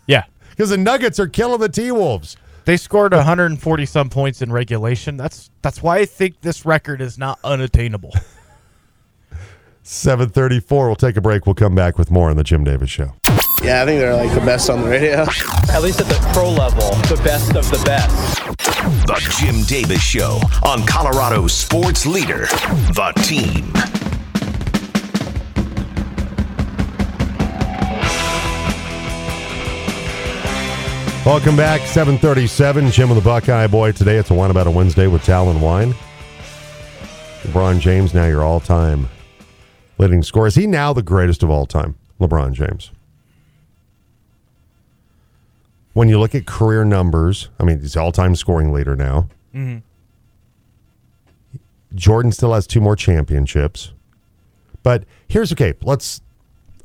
Yeah. 0.07 0.25
because 0.51 0.71
the 0.71 0.77
Nuggets 0.77 1.19
are 1.19 1.29
killing 1.29 1.61
the 1.61 1.69
T 1.69 1.91
Wolves. 1.93 2.37
They 2.69 2.77
scored 2.77 3.15
140 3.15 3.87
some 3.87 4.11
points 4.11 4.43
in 4.43 4.53
regulation. 4.53 5.17
That's 5.17 5.49
that's 5.63 5.83
why 5.83 6.01
I 6.01 6.05
think 6.05 6.43
this 6.43 6.67
record 6.67 7.01
is 7.01 7.17
not 7.17 7.39
unattainable. 7.43 8.13
734. 9.85 10.87
We'll 10.87 10.95
take 10.95 11.17
a 11.17 11.23
break. 11.23 11.47
We'll 11.47 11.55
come 11.55 11.75
back 11.75 11.97
with 11.97 12.11
more 12.11 12.29
on 12.29 12.37
the 12.37 12.45
Jim 12.45 12.65
Davis 12.65 12.91
Show. 12.91 13.15
Yeah, 13.63 13.81
I 13.83 13.87
think 13.87 14.01
they're 14.01 14.15
like 14.15 14.35
the 14.35 14.45
best 14.45 14.69
on 14.69 14.83
the 14.83 14.91
radio. 14.91 15.25
at 15.71 15.83
least 15.83 16.03
at 16.03 16.09
the 16.09 16.31
pro 16.35 16.51
level, 16.51 16.91
the 17.09 17.19
best 17.25 17.57
of 17.57 17.65
the 17.71 17.83
best. 17.87 18.37
The 19.07 19.37
Jim 19.41 19.63
Davis 19.63 20.03
Show 20.03 20.39
on 20.63 20.85
Colorado's 20.85 21.55
sports 21.55 22.05
leader, 22.05 22.49
The 22.93 23.15
Team. 23.23 23.98
Welcome 31.29 31.57
back. 31.57 31.83
737. 31.83 32.91
Jim 32.91 33.11
and 33.11 33.19
the 33.19 33.23
Buckeye 33.23 33.67
Boy. 33.67 33.93
Today 33.93 34.17
it's 34.17 34.31
a 34.31 34.35
wine 34.35 34.51
about 34.51 34.67
a 34.67 34.71
Wednesday 34.71 35.09
with 35.09 35.23
Talon 35.25 35.61
Wine. 35.61 35.93
LeBron 37.43 37.81
James 37.81 38.15
now 38.15 38.25
your 38.25 38.43
all-time 38.43 39.11
leading 39.99 40.23
scorer. 40.23 40.47
Is 40.47 40.55
he 40.55 40.67
now 40.67 40.95
the 40.95 41.03
greatest 41.03 41.43
of 41.43 41.51
all 41.51 41.67
time? 41.67 41.97
LeBron 42.19 42.55
James. 42.55 42.93
When 45.93 46.09
you 46.09 46.19
look 46.19 46.35
at 46.35 46.47
career 46.47 46.83
numbers, 46.83 47.51
I 47.61 47.65
mean, 47.65 47.79
he's 47.79 47.95
all-time 47.95 48.35
scoring 48.35 48.73
leader 48.73 48.97
now. 48.97 49.29
Mhm. 49.55 49.83
Jordan 51.95 52.33
still 52.33 52.55
has 52.55 52.67
two 52.67 52.81
more 52.81 52.97
championships. 52.97 53.93
But 54.83 55.05
here's 55.29 55.53
okay. 55.53 55.75
Let's. 55.83 56.23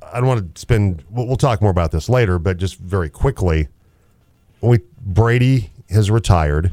I 0.02 0.20
don't 0.20 0.28
want 0.28 0.54
to 0.54 0.60
spend. 0.60 1.02
We'll, 1.10 1.28
we'll 1.28 1.38
talk 1.38 1.62
more 1.62 1.72
about 1.72 1.92
this 1.92 2.10
later, 2.10 2.38
but 2.40 2.58
just 2.58 2.78
very 2.78 3.10
quickly, 3.10 3.70
we 4.64 4.80
Brady 5.06 5.72
has 5.90 6.10
retired, 6.10 6.72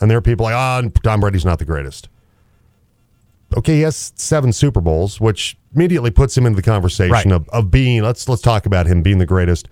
and 0.00 0.10
there 0.10 0.18
are 0.18 0.22
people 0.22 0.44
like, 0.44 0.54
ah, 0.54 0.82
Tom 1.02 1.20
Brady's 1.20 1.44
not 1.44 1.58
the 1.58 1.64
greatest. 1.64 2.08
Okay, 3.56 3.76
he 3.76 3.80
has 3.82 4.12
seven 4.16 4.52
Super 4.52 4.80
Bowls, 4.80 5.20
which 5.20 5.56
immediately 5.74 6.10
puts 6.10 6.36
him 6.36 6.44
into 6.46 6.56
the 6.56 6.62
conversation 6.62 7.12
Right. 7.12 7.32
of, 7.32 7.48
of 7.50 7.70
being. 7.70 8.02
Let's 8.02 8.28
let's 8.28 8.42
talk 8.42 8.66
about 8.66 8.86
him 8.86 9.02
being 9.02 9.18
the 9.18 9.26
greatest. 9.26 9.68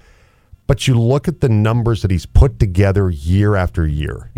But 0.66 0.88
you 0.88 0.98
look 0.98 1.28
at 1.28 1.40
the 1.40 1.48
numbers 1.48 2.02
that 2.02 2.10
he's 2.10 2.26
put 2.26 2.58
together 2.58 3.08
year 3.10 3.54
after 3.54 3.86
year. 3.86 4.30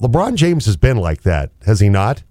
LeBron 0.00 0.34
James 0.34 0.64
has 0.66 0.76
been 0.76 0.96
like 0.96 1.22
that, 1.22 1.50
has 1.66 1.80
he 1.80 1.88
not? 1.88 2.22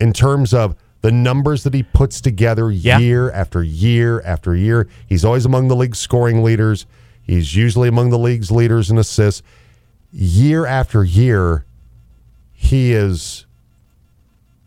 In 0.00 0.12
terms 0.12 0.52
of 0.52 0.76
the 1.00 1.10
numbers 1.10 1.62
that 1.64 1.72
he 1.72 1.82
puts 1.82 2.20
together 2.20 2.70
Yeah. 2.70 2.98
year 2.98 3.30
after 3.30 3.62
year 3.62 4.20
after 4.22 4.54
year. 4.54 4.86
He's 5.06 5.24
always 5.24 5.44
among 5.46 5.68
the 5.68 5.76
league's 5.76 5.98
scoring 5.98 6.42
leaders. 6.42 6.84
He's 7.26 7.56
usually 7.56 7.88
among 7.88 8.10
the 8.10 8.18
league's 8.18 8.50
leaders 8.50 8.90
in 8.90 8.98
assists. 8.98 9.42
Year 10.12 10.64
after 10.64 11.02
year, 11.02 11.64
he 12.52 12.92
is 12.92 13.46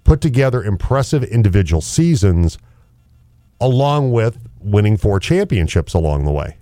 put 0.03 0.22
together 0.22 0.64
impressive 0.64 1.24
individual 1.24 1.82
seasons 1.82 2.57
along 3.62 4.12
with 4.12 4.38
winning 4.60 4.97
four 4.97 5.20
championships 5.20 5.93
along 5.93 6.26
the 6.26 6.32
way. 6.32 6.57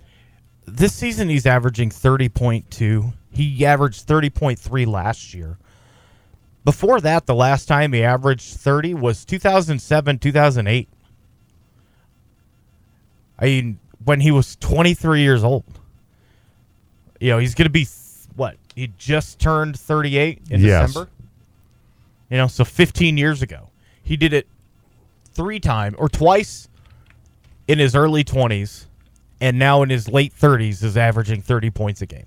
This 0.66 0.94
season, 0.94 1.28
he's 1.28 1.46
averaging 1.46 1.90
30.2. 1.90 3.12
He 3.30 3.66
averaged 3.66 4.06
30.3 4.06 4.86
last 4.86 5.34
year. 5.34 5.58
Before 6.64 7.00
that, 7.00 7.26
the 7.26 7.34
last 7.34 7.66
time 7.66 7.92
he 7.92 8.04
averaged 8.04 8.56
30 8.56 8.94
was 8.94 9.24
2007, 9.24 10.18
2008. 10.18 10.88
I 13.38 13.44
mean, 13.44 13.78
when 14.04 14.20
he 14.20 14.30
was 14.30 14.56
23 14.56 15.20
years 15.20 15.42
old. 15.42 15.77
You 17.20 17.30
know, 17.30 17.38
he's 17.38 17.54
going 17.54 17.66
to 17.66 17.70
be, 17.70 17.86
what? 18.36 18.56
He 18.74 18.92
just 18.98 19.38
turned 19.38 19.78
38 19.78 20.42
in 20.50 20.60
Yes. 20.60 20.88
December? 20.88 21.10
You 22.30 22.36
know, 22.36 22.46
so 22.46 22.64
15 22.64 23.16
years 23.16 23.42
ago. 23.42 23.70
He 24.02 24.16
did 24.16 24.32
it 24.32 24.46
three 25.32 25.60
times 25.60 25.96
or 25.98 26.08
twice 26.08 26.68
in 27.66 27.78
his 27.78 27.94
early 27.94 28.24
20s 28.24 28.86
and 29.40 29.58
now 29.58 29.82
in 29.82 29.90
his 29.90 30.08
late 30.08 30.32
30s 30.34 30.82
is 30.82 30.96
averaging 30.96 31.42
30 31.42 31.70
points 31.70 32.02
a 32.02 32.06
game. 32.06 32.26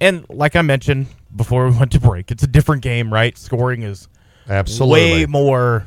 And 0.00 0.24
like 0.30 0.56
I 0.56 0.62
mentioned 0.62 1.06
before 1.34 1.68
we 1.68 1.76
went 1.76 1.92
to 1.92 2.00
break, 2.00 2.30
it's 2.30 2.42
a 2.42 2.46
different 2.46 2.82
game, 2.82 3.12
right? 3.12 3.36
Scoring 3.36 3.82
is 3.82 4.08
Absolutely. 4.48 5.00
way 5.00 5.26
more 5.26 5.86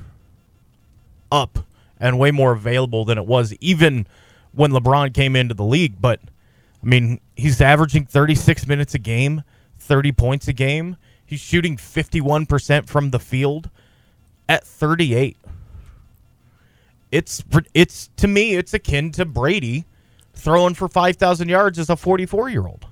up 1.31 1.59
and 1.99 2.19
way 2.19 2.31
more 2.31 2.51
available 2.51 3.05
than 3.05 3.17
it 3.17 3.25
was 3.25 3.53
even 3.59 4.05
when 4.53 4.71
LeBron 4.71 5.13
came 5.13 5.35
into 5.35 5.53
the 5.55 5.63
league. 5.63 5.95
But 5.99 6.19
I 6.83 6.85
mean, 6.85 7.21
he's 7.35 7.61
averaging 7.61 8.05
36 8.05 8.67
minutes 8.67 8.93
a 8.93 8.99
game, 8.99 9.43
30 9.79 10.11
points 10.11 10.47
a 10.49 10.53
game. 10.53 10.97
He's 11.25 11.39
shooting 11.39 11.77
51% 11.77 12.87
from 12.87 13.11
the 13.11 13.19
field 13.19 13.69
at 14.49 14.65
38. 14.65 15.37
It's 17.11 17.43
it's 17.73 18.09
to 18.17 18.27
me 18.27 18.55
it's 18.55 18.73
akin 18.73 19.11
to 19.11 19.23
Brady 19.25 19.85
throwing 20.33 20.73
for 20.73 20.87
5,000 20.87 21.47
yards 21.47 21.77
as 21.77 21.89
a 21.89 21.93
44-year-old. 21.93 22.87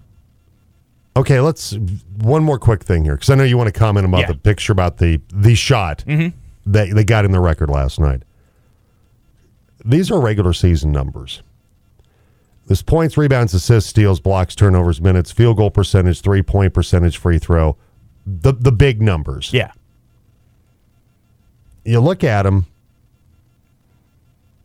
Okay, 1.18 1.40
let's 1.40 1.76
one 2.20 2.44
more 2.44 2.60
quick 2.60 2.84
thing 2.84 3.04
here 3.04 3.16
because 3.16 3.30
I 3.32 3.36
know 3.36 3.44
you 3.44 3.58
want 3.58 3.74
to 3.74 3.78
comment 3.78 4.06
about 4.06 4.22
Yeah. 4.22 4.28
the 4.28 4.36
picture 4.36 4.72
about 4.72 4.98
the 4.98 5.20
the 5.34 5.56
shot 5.56 6.04
Mhm. 6.08 6.34
that 6.68 6.96
they 6.96 7.04
got 7.04 7.26
in 7.26 7.32
the 7.32 7.40
record 7.40 7.70
last 7.70 8.00
night. 8.00 8.22
These 9.84 10.12
are 10.12 10.22
regular 10.22 10.54
season 10.54 10.92
numbers. 10.92 11.42
This 12.72 12.82
points, 12.82 13.18
rebounds, 13.18 13.54
assists, 13.54 13.90
steals, 13.90 14.22
blocks, 14.22 14.56
turnovers, 14.56 15.02
minutes, 15.02 15.30
field 15.30 15.58
goal 15.58 15.70
percentage, 15.70 16.22
three 16.22 16.42
point 16.42 16.74
percentage, 16.74 17.18
free 17.18 17.38
throw. 17.38 17.76
The 18.26 18.54
the 18.54 18.72
big 18.72 19.02
numbers. 19.02 19.52
Yeah. 19.52 19.74
You 21.84 22.00
look 22.00 22.24
at 22.24 22.44
them. 22.44 22.68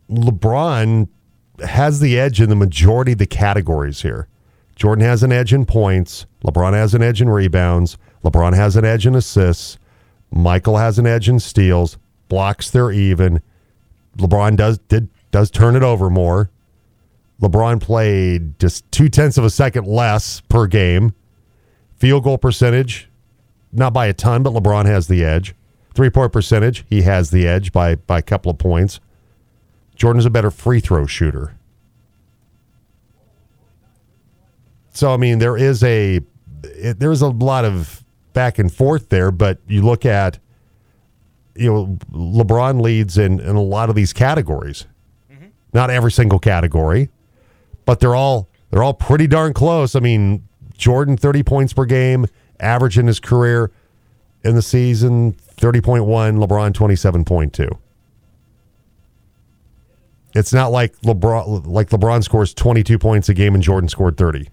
LeBron 0.09 1.09
has 1.65 1.99
the 1.99 2.17
edge 2.17 2.39
in 2.39 2.47
the 2.47 2.55
majority 2.55 3.11
of 3.11 3.17
the 3.17 3.27
categories 3.27 4.03
here. 4.03 4.29
Jordan 4.77 5.03
has 5.03 5.21
an 5.21 5.33
edge 5.33 5.51
in 5.51 5.65
points. 5.65 6.25
LeBron 6.45 6.71
has 6.71 6.93
an 6.93 7.03
edge 7.03 7.21
in 7.21 7.29
rebounds. 7.29 7.97
LeBron 8.23 8.55
has 8.55 8.77
an 8.77 8.85
edge 8.85 9.05
in 9.05 9.15
assists. 9.15 9.77
Michael 10.31 10.77
has 10.77 10.97
an 10.97 11.05
edge 11.05 11.27
in 11.27 11.41
steals. 11.41 11.97
Blocks 12.29 12.69
they're 12.69 12.89
even. 12.89 13.41
LeBron 14.15 14.55
does 14.55 14.77
did 14.77 15.09
does 15.31 15.51
turn 15.51 15.75
it 15.75 15.83
over 15.83 16.09
more. 16.09 16.49
LeBron 17.41 17.81
played 17.81 18.59
just 18.59 18.89
two 18.91 19.09
tenths 19.09 19.37
of 19.37 19.43
a 19.43 19.49
second 19.49 19.85
less 19.85 20.41
per 20.41 20.67
game. 20.67 21.13
Field 21.95 22.23
goal 22.23 22.37
percentage, 22.37 23.09
not 23.71 23.93
by 23.93 24.07
a 24.07 24.13
ton, 24.13 24.43
but 24.43 24.53
LeBron 24.53 24.85
has 24.85 25.07
the 25.07 25.23
edge. 25.23 25.55
Three 25.93 26.09
point 26.09 26.31
percentage, 26.31 26.85
he 26.89 27.01
has 27.03 27.31
the 27.31 27.47
edge 27.47 27.71
by 27.71 27.95
by 27.95 28.19
a 28.19 28.21
couple 28.21 28.51
of 28.51 28.57
points. 28.57 28.99
Jordan's 29.95 30.25
a 30.25 30.29
better 30.29 30.51
free 30.51 30.79
throw 30.79 31.07
shooter. 31.07 31.55
So 34.91 35.13
I 35.13 35.17
mean, 35.17 35.39
there 35.39 35.57
is 35.57 35.83
a 35.83 36.21
it, 36.63 36.99
there 36.99 37.11
is 37.11 37.21
a 37.21 37.29
lot 37.29 37.65
of 37.65 38.03
back 38.33 38.59
and 38.59 38.71
forth 38.71 39.09
there, 39.09 39.31
but 39.31 39.59
you 39.67 39.83
look 39.83 40.05
at 40.05 40.39
you 41.55 41.71
know 41.71 41.97
LeBron 42.11 42.81
leads 42.81 43.17
in 43.17 43.39
in 43.39 43.55
a 43.55 43.61
lot 43.61 43.89
of 43.89 43.95
these 43.95 44.13
categories. 44.13 44.85
Mm-hmm. 45.31 45.47
Not 45.73 45.89
every 45.89 46.11
single 46.11 46.39
category, 46.39 47.09
but 47.87 48.01
they're 48.01 48.15
all 48.15 48.49
they're 48.69 48.83
all 48.83 48.93
pretty 48.93 49.25
darn 49.25 49.53
close. 49.53 49.95
I 49.95 50.01
mean, 50.01 50.47
Jordan 50.77 51.17
30 51.17 51.41
points 51.41 51.73
per 51.73 51.85
game, 51.85 52.27
average 52.59 52.99
in 52.99 53.07
his 53.07 53.19
career 53.19 53.71
in 54.43 54.53
the 54.53 54.61
season 54.61 55.33
30.1, 55.55 56.05
LeBron 56.05 56.73
27.2. 56.73 57.77
It's 60.35 60.53
not 60.53 60.71
like 60.71 60.95
LeBron 61.01 61.65
like 61.65 61.89
LeBron 61.89 62.23
scores 62.23 62.53
22 62.53 62.99
points 62.99 63.29
a 63.29 63.33
game 63.33 63.55
and 63.55 63.63
Jordan 63.63 63.89
scored 63.89 64.17
30. 64.17 64.49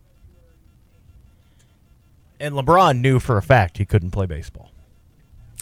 And 2.40 2.54
LeBron 2.54 3.00
knew 3.00 3.18
for 3.18 3.36
a 3.36 3.42
fact 3.42 3.78
he 3.78 3.84
couldn't 3.84 4.12
play 4.12 4.26
baseball. 4.26 4.70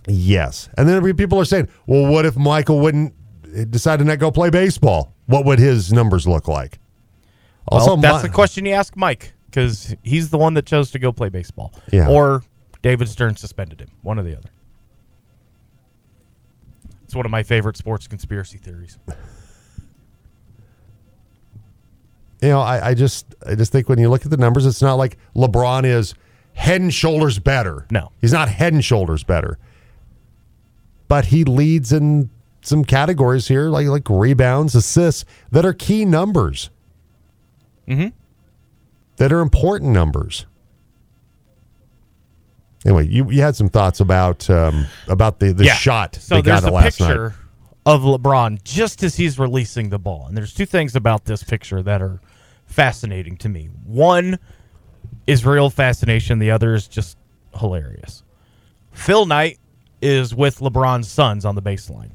Yes. 0.07 0.68
And 0.77 0.89
then 0.89 1.16
people 1.16 1.41
are 1.41 1.45
saying, 1.45 1.68
"Well, 1.87 2.11
what 2.11 2.27
if 2.27 2.37
Michael 2.37 2.81
wouldn't 2.81 3.14
decide 3.70 3.99
to 4.01 4.05
not 4.05 4.18
go 4.18 4.31
play 4.31 4.51
baseball? 4.51 5.14
What 5.27 5.45
would 5.47 5.59
his 5.59 5.93
numbers 5.93 6.27
look 6.27 6.47
like?" 6.49 6.79
Also, 7.69 7.97
Mi- 7.97 8.03
that's 8.03 8.23
the 8.23 8.29
question 8.29 8.67
you 8.67 8.73
ask 8.73 8.97
Mike 8.97 9.35
because 9.47 9.95
he's 10.03 10.31
the 10.31 10.39
one 10.39 10.55
that 10.55 10.67
chose 10.67 10.91
to 10.93 10.99
go 10.99 11.13
play 11.13 11.29
baseball. 11.29 11.73
Yeah. 11.93 12.09
Or 12.09 12.43
David 12.83 13.09
Stern 13.09 13.37
suspended 13.37 13.81
him. 13.81 13.91
One 14.03 14.19
or 14.19 14.23
the 14.23 14.37
other. 14.37 14.51
It's 17.05 17.15
one 17.15 17.25
of 17.27 17.31
my 17.31 17.43
favorite 17.43 17.77
sports 17.77 18.09
conspiracy 18.09 18.59
theories. 18.59 18.99
you 22.41 22.49
know, 22.49 22.61
I, 22.61 22.89
I 22.89 22.95
just 22.95 23.35
I 23.47 23.55
just 23.55 23.71
think 23.71 23.89
when 23.89 23.99
you 23.99 24.09
look 24.09 24.25
at 24.25 24.31
the 24.31 24.37
numbers, 24.37 24.67
it's 24.67 24.83
not 24.83 24.95
like 24.95 25.17
LeBron 25.37 25.85
is 25.85 26.15
head 26.55 26.81
and 26.81 26.93
shoulders 26.93 27.39
better. 27.39 27.87
No. 27.91 28.11
He's 28.21 28.33
not 28.33 28.49
head 28.49 28.73
and 28.73 28.85
shoulders 28.85 29.25
better. 29.25 29.59
But 31.07 31.27
he 31.27 31.45
leads 31.45 31.93
in 31.93 32.31
some 32.63 32.85
categories 32.85 33.49
here, 33.49 33.69
like 33.69 33.87
like 33.87 34.09
rebounds, 34.09 34.75
assists, 34.75 35.25
that 35.51 35.65
are 35.67 35.75
key 35.75 36.05
numbers. 36.05 36.71
Mm-hmm. 37.97 38.09
That 39.16 39.32
are 39.32 39.40
important 39.40 39.90
numbers. 39.93 40.47
Anyway, 42.84 43.07
you, 43.07 43.30
you 43.30 43.43
had 43.43 43.55
some 43.55 43.68
thoughts 43.68 44.01
about 44.01 44.49
um, 44.51 44.86
about 45.07 45.38
the, 45.38 45.53
the 45.53 45.64
Yeah. 45.64 45.74
shot 45.74 46.16
So 46.16 46.34
they 46.36 46.43
got 46.43 46.62
there's 46.62 46.64
it 46.64 46.70
a 46.70 46.72
last 46.72 46.99
picture 46.99 47.28
night. 47.28 47.36
of 47.86 48.03
LeBron 48.03 48.62
just 48.64 49.03
as 49.05 49.14
he's 49.16 49.38
releasing 49.38 49.90
the 49.90 49.99
ball, 50.01 50.26
and 50.26 50.36
there's 50.36 50.53
two 50.53 50.66
things 50.66 50.97
about 50.97 51.24
this 51.24 51.45
picture 51.45 51.82
that 51.82 52.03
are 52.03 52.20
fascinating 52.66 53.36
to 53.38 53.49
me. 53.49 53.66
One 53.84 54.38
is 55.28 55.47
real 55.47 55.70
fascination. 55.70 56.40
The 56.40 56.51
other 56.51 56.74
is 56.74 56.88
just 56.88 57.16
hilarious. 57.57 58.24
Phil 58.90 59.26
Knight 59.26 59.59
is 60.01 60.34
with 60.34 60.59
LeBron's 60.59 61.09
sons 61.09 61.45
on 61.45 61.55
the 61.55 61.62
baseline. 61.62 62.11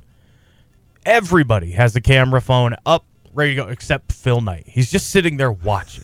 Everybody 1.06 1.72
has 1.72 1.96
a 1.96 2.02
camera 2.02 2.42
phone 2.42 2.76
up, 2.86 3.06
ready 3.38 3.52
to 3.56 3.64
go, 3.64 3.68
except 3.70 4.12
Phil 4.12 4.42
Knight. 4.42 4.64
He's 4.68 4.92
just 4.92 5.10
sitting 5.12 5.38
there 5.38 5.52
watching, 5.52 6.04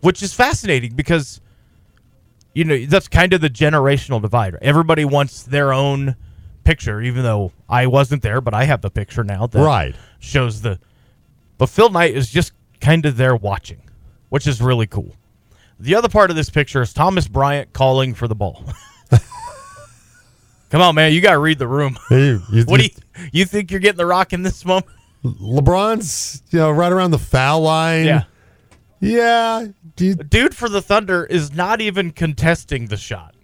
which 0.00 0.22
is 0.22 0.34
fascinating 0.34 0.94
because 0.94 1.40
you 2.54 2.64
know 2.64 2.84
that's 2.86 3.08
kind 3.08 3.32
of 3.32 3.40
the 3.40 3.48
generational 3.48 4.20
divide. 4.20 4.56
Everybody 4.60 5.04
wants 5.04 5.44
their 5.44 5.72
own 5.72 6.16
picture, 6.64 7.00
even 7.00 7.22
though 7.22 7.52
I 7.68 7.86
wasn't 7.86 8.22
there, 8.22 8.40
but 8.40 8.52
I 8.52 8.64
have 8.64 8.80
the 8.82 8.90
picture 8.90 9.22
now 9.24 9.46
that 9.46 9.58
Right. 9.62 9.94
shows 10.18 10.60
the. 10.62 10.78
But 11.56 11.66
Phil 11.68 11.88
Knight 11.90 12.14
is 12.14 12.30
just 12.30 12.52
kind 12.80 13.06
of 13.06 13.16
there 13.16 13.36
watching, 13.36 13.80
which 14.28 14.46
is 14.46 14.60
really 14.60 14.86
cool. 14.88 15.14
The 15.78 15.94
other 15.94 16.08
part 16.08 16.30
of 16.30 16.36
this 16.36 16.50
picture 16.50 16.82
is 16.82 16.92
Thomas 16.92 17.28
Bryant 17.28 17.72
calling 17.72 18.14
for 18.14 18.26
the 18.28 18.34
ball. 18.34 18.64
Come 20.70 20.80
on, 20.82 20.94
man, 20.96 21.12
you 21.12 21.20
got 21.20 21.32
to 21.32 21.38
read 21.38 21.58
the 21.58 21.68
room. 21.68 21.96
You- 22.10 22.42
you- 22.50 22.64
what 22.66 22.80
do 22.80 22.84
you 22.86 22.90
you 23.32 23.44
think 23.44 23.70
you're 23.70 23.80
getting 23.80 23.96
the 23.98 24.06
rock 24.06 24.32
in 24.32 24.42
this 24.42 24.64
moment? 24.64 24.86
LeBron's, 25.24 26.42
you 26.50 26.58
know, 26.58 26.70
right 26.70 26.92
around 26.92 27.10
the 27.10 27.18
foul 27.18 27.62
line. 27.62 28.04
Yeah. 28.06 28.24
Yeah. 29.00 29.66
Do- 29.96 30.14
Dude 30.14 30.54
for 30.54 30.68
the 30.68 30.82
Thunder 30.82 31.24
is 31.24 31.52
not 31.54 31.80
even 31.80 32.10
contesting 32.10 32.86
the 32.86 32.96
shot. 32.96 33.34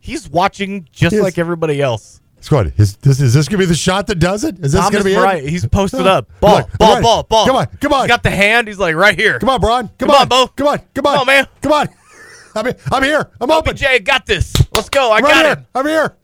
He's 0.00 0.28
watching 0.28 0.88
just 0.92 1.14
Yes. 1.14 1.22
like 1.22 1.38
everybody 1.38 1.80
else. 1.82 2.20
Squad, 2.40 2.72
is 2.76 2.96
this 2.98 3.20
is 3.20 3.34
this 3.34 3.48
gonna 3.48 3.58
be 3.58 3.64
the 3.66 3.74
shot 3.74 4.06
that 4.06 4.20
does 4.20 4.44
it? 4.44 4.60
Is 4.64 4.70
this 4.72 4.80
Thomas 4.80 5.02
gonna 5.02 5.04
be 5.04 5.44
it? 5.44 5.48
he's 5.50 5.66
posted 5.66 6.06
up. 6.06 6.28
Ball, 6.40 6.58
on, 6.58 6.64
ball, 6.78 6.96
I'm 6.96 7.02
ball, 7.02 7.22
ball. 7.24 7.46
Come 7.46 7.56
on, 7.56 7.66
come 7.80 7.92
on. 7.92 8.00
He's 8.02 8.08
got 8.08 8.22
the 8.22 8.30
hand. 8.30 8.68
He's 8.68 8.78
like 8.78 8.94
right 8.94 9.18
here. 9.18 9.40
Come 9.40 9.48
on, 9.48 9.60
Bron. 9.60 9.88
Come, 9.98 10.08
Come 10.08 10.10
on, 10.10 10.28
Bo. 10.28 10.46
Come 10.54 10.68
on, 10.68 10.78
come 10.94 11.06
on. 11.06 11.14
Come 11.14 11.20
on, 11.20 11.26
man. 11.26 11.46
Come 11.60 11.72
on. 11.72 11.88
I'm, 12.54 12.72
I'm 12.92 13.02
here. 13.02 13.28
I'm 13.40 13.50
open. 13.50 13.76
Jay, 13.76 13.98
got 13.98 14.24
this. 14.24 14.54
Let's 14.72 14.88
go. 14.88 15.10
I 15.10 15.14
right 15.18 15.22
got 15.22 15.44
here. 15.44 15.52
it. 15.54 15.58
I'm 15.74 15.86
here. 15.86 16.16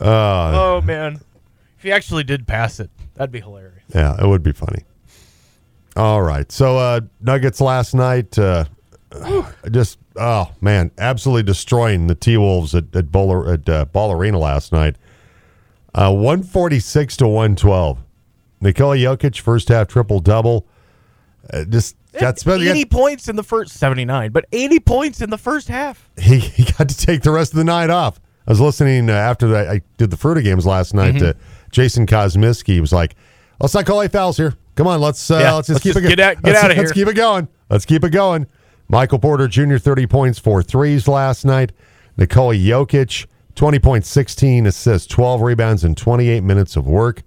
Oh 0.00 0.80
man, 0.82 1.20
if 1.76 1.82
he 1.82 1.92
actually 1.92 2.24
did 2.24 2.46
pass 2.46 2.80
it, 2.80 2.90
that'd 3.14 3.32
be 3.32 3.40
hilarious. 3.40 3.82
yeah, 3.94 4.16
it 4.22 4.26
would 4.26 4.42
be 4.42 4.52
funny. 4.52 4.84
All 5.96 6.22
right. 6.22 6.50
So 6.50 6.76
uh 6.78 7.00
Nuggets 7.20 7.60
last 7.60 7.94
night 7.94 8.38
uh 8.38 8.64
just 9.70 9.98
oh 10.16 10.50
man, 10.60 10.90
absolutely 10.98 11.44
destroying 11.44 12.06
the 12.08 12.14
T 12.14 12.36
Wolves 12.36 12.74
at 12.74 12.94
at, 12.96 13.12
Ball, 13.12 13.48
at 13.48 13.68
uh, 13.68 13.84
Ball 13.86 14.12
Arena 14.12 14.38
last 14.38 14.72
night. 14.72 14.96
Uh 15.94 16.12
146 16.12 17.16
to 17.18 17.28
112. 17.28 17.98
Nikola 18.60 18.96
Jokic 18.96 19.40
first 19.40 19.68
half 19.68 19.88
triple 19.88 20.20
double. 20.20 20.66
Uh, 21.52 21.64
just 21.64 21.96
got 22.18 22.38
spent 22.38 22.62
Eighty 22.62 22.84
points 22.86 23.28
in 23.28 23.36
the 23.36 23.42
first 23.42 23.74
seventy-nine, 23.76 24.32
but 24.32 24.46
eighty 24.52 24.80
points 24.80 25.20
in 25.20 25.28
the 25.30 25.36
first 25.38 25.68
half. 25.68 26.08
he, 26.18 26.38
he 26.38 26.64
got 26.64 26.88
to 26.88 26.96
take 26.96 27.22
the 27.22 27.30
rest 27.30 27.52
of 27.52 27.58
the 27.58 27.64
night 27.64 27.90
off. 27.90 28.18
I 28.46 28.50
was 28.50 28.60
listening 28.60 29.08
uh, 29.08 29.14
after 29.14 29.48
the, 29.48 29.70
I 29.70 29.80
did 29.96 30.10
the 30.10 30.16
Fruita 30.16 30.42
games 30.44 30.66
last 30.66 30.92
night. 30.94 31.14
Mm-hmm. 31.14 31.24
to 31.24 31.36
Jason 31.70 32.06
Kosmicki 32.06 32.80
was 32.80 32.92
like, 32.92 33.16
"Let's 33.60 33.74
not 33.74 33.86
call 33.86 34.00
any 34.00 34.08
fouls 34.08 34.36
here. 34.36 34.54
Come 34.74 34.86
on, 34.86 35.00
let's 35.00 35.30
uh, 35.30 35.38
Yeah, 35.38 35.52
let's 35.54 35.68
just 35.68 35.76
let's 35.76 35.82
keep 35.84 35.94
just 35.94 36.04
it. 36.04 36.16
get 36.16 36.20
out- 36.20 36.42
get 36.42 36.52
let's, 36.52 36.64
outta 36.64 36.74
Let's 36.74 36.92
keep 36.92 37.08
it 37.08 37.14
going. 37.14 37.48
Let's 37.70 37.84
keep 37.84 38.04
it 38.04 38.10
going." 38.10 38.46
Michael 38.88 39.18
Porter 39.18 39.48
Jr. 39.48 39.78
thirty 39.78 40.06
points, 40.06 40.38
four 40.38 40.62
threes 40.62 41.08
last 41.08 41.44
night. 41.44 41.72
Nikola 42.18 42.54
Jokic 42.54 43.26
twenty 43.54 43.78
points, 43.78 44.08
sixteen 44.08 44.66
assists, 44.66 45.08
twelve 45.08 45.40
rebounds, 45.40 45.82
and 45.84 45.96
twenty 45.96 46.28
eight 46.28 46.42
minutes 46.42 46.76
of 46.76 46.86
work. 46.86 47.22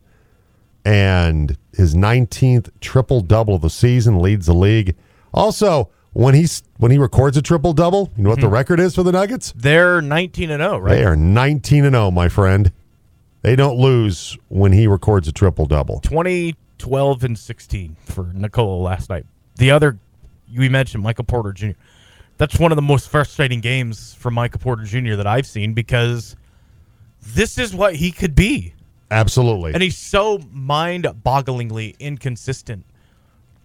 And 0.85 1.57
his 1.73 1.95
nineteenth 1.95 2.69
triple 2.79 3.21
double 3.21 3.55
of 3.55 3.61
the 3.61 3.69
season 3.69 4.19
leads 4.19 4.45
the 4.45 4.53
league. 4.53 4.95
Also, 5.33 5.89
when 6.17 6.33
he's 6.33 6.63
when 6.77 6.91
he 6.91 6.97
records 6.97 7.37
a 7.37 7.43
triple 7.43 7.73
double, 7.73 8.11
you 8.17 8.23
know 8.23 8.31
what 8.31 8.41
the 8.41 8.47
hmm. 8.47 8.53
record 8.53 8.79
is 8.79 8.95
for 8.95 9.03
the 9.03 9.11
Nuggets? 9.11 9.53
They're 9.55 10.01
nineteen 10.01 10.49
and 10.49 10.61
zero, 10.61 10.79
right? 10.79 10.95
They 10.95 11.03
are 11.05 11.15
19 11.15 11.85
and 11.85 11.93
0, 11.93 12.09
my 12.11 12.27
friend. 12.27 12.71
They 13.43 13.55
don't 13.55 13.77
lose 13.77 14.35
when 14.47 14.71
he 14.71 14.87
records 14.87 15.27
a 15.27 15.31
triple 15.31 15.67
double. 15.67 15.99
20, 15.99 16.55
12, 16.79 17.23
and 17.23 17.37
16 17.37 17.95
for 18.03 18.31
Nikola 18.33 18.81
last 18.81 19.11
night. 19.11 19.27
The 19.57 19.69
other, 19.69 19.99
we 20.55 20.69
mentioned 20.69 21.03
Michael 21.03 21.23
Porter 21.23 21.53
Jr. 21.53 21.71
That's 22.37 22.59
one 22.59 22.71
of 22.71 22.77
the 22.77 22.81
most 22.81 23.09
frustrating 23.09 23.61
games 23.61 24.15
for 24.15 24.31
Michael 24.31 24.59
Porter 24.59 24.83
Jr. 24.83 25.15
that 25.15 25.27
I've 25.27 25.45
seen 25.45 25.73
because 25.73 26.35
this 27.21 27.59
is 27.59 27.75
what 27.75 27.95
he 27.95 28.11
could 28.11 28.33
be. 28.33 28.73
Absolutely. 29.11 29.73
And 29.73 29.83
he's 29.83 29.97
so 29.97 30.39
mind 30.51 31.05
bogglingly 31.23 31.97
inconsistent 31.99 32.85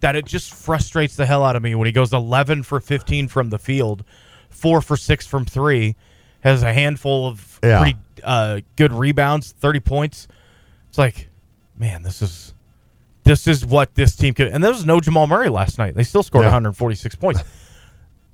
that 0.03 0.15
it 0.17 0.25
just 0.25 0.53
frustrates 0.53 1.15
the 1.15 1.25
hell 1.25 1.43
out 1.45 1.55
of 1.55 1.63
me 1.63 1.73
when 1.75 1.85
he 1.85 1.91
goes 1.93 2.11
11 2.13 2.63
for 2.63 2.79
15 2.81 3.29
from 3.29 3.49
the 3.49 3.57
field, 3.57 4.03
4 4.49 4.81
for 4.81 4.97
6 4.97 5.25
from 5.25 5.45
3, 5.45 5.95
has 6.41 6.61
a 6.61 6.73
handful 6.73 7.25
of 7.27 7.59
Yeah. 7.63 7.79
pretty 7.79 7.97
uh, 8.21 8.59
good 8.75 8.91
rebounds, 8.91 9.53
30 9.53 9.79
points. 9.79 10.27
It's 10.89 10.97
like, 10.97 11.29
man, 11.77 12.03
this 12.03 12.21
is 12.21 12.53
this 13.23 13.47
is 13.47 13.65
what 13.65 13.95
this 13.95 14.15
team 14.17 14.33
could. 14.33 14.47
And 14.49 14.61
there 14.61 14.71
was 14.71 14.85
no 14.85 14.99
Jamal 14.99 15.25
Murray 15.27 15.47
last 15.47 15.77
night. 15.77 15.95
They 15.95 16.03
still 16.03 16.23
scored 16.23 16.43
Yeah. 16.43 16.47
146 16.49 17.15
points. 17.15 17.41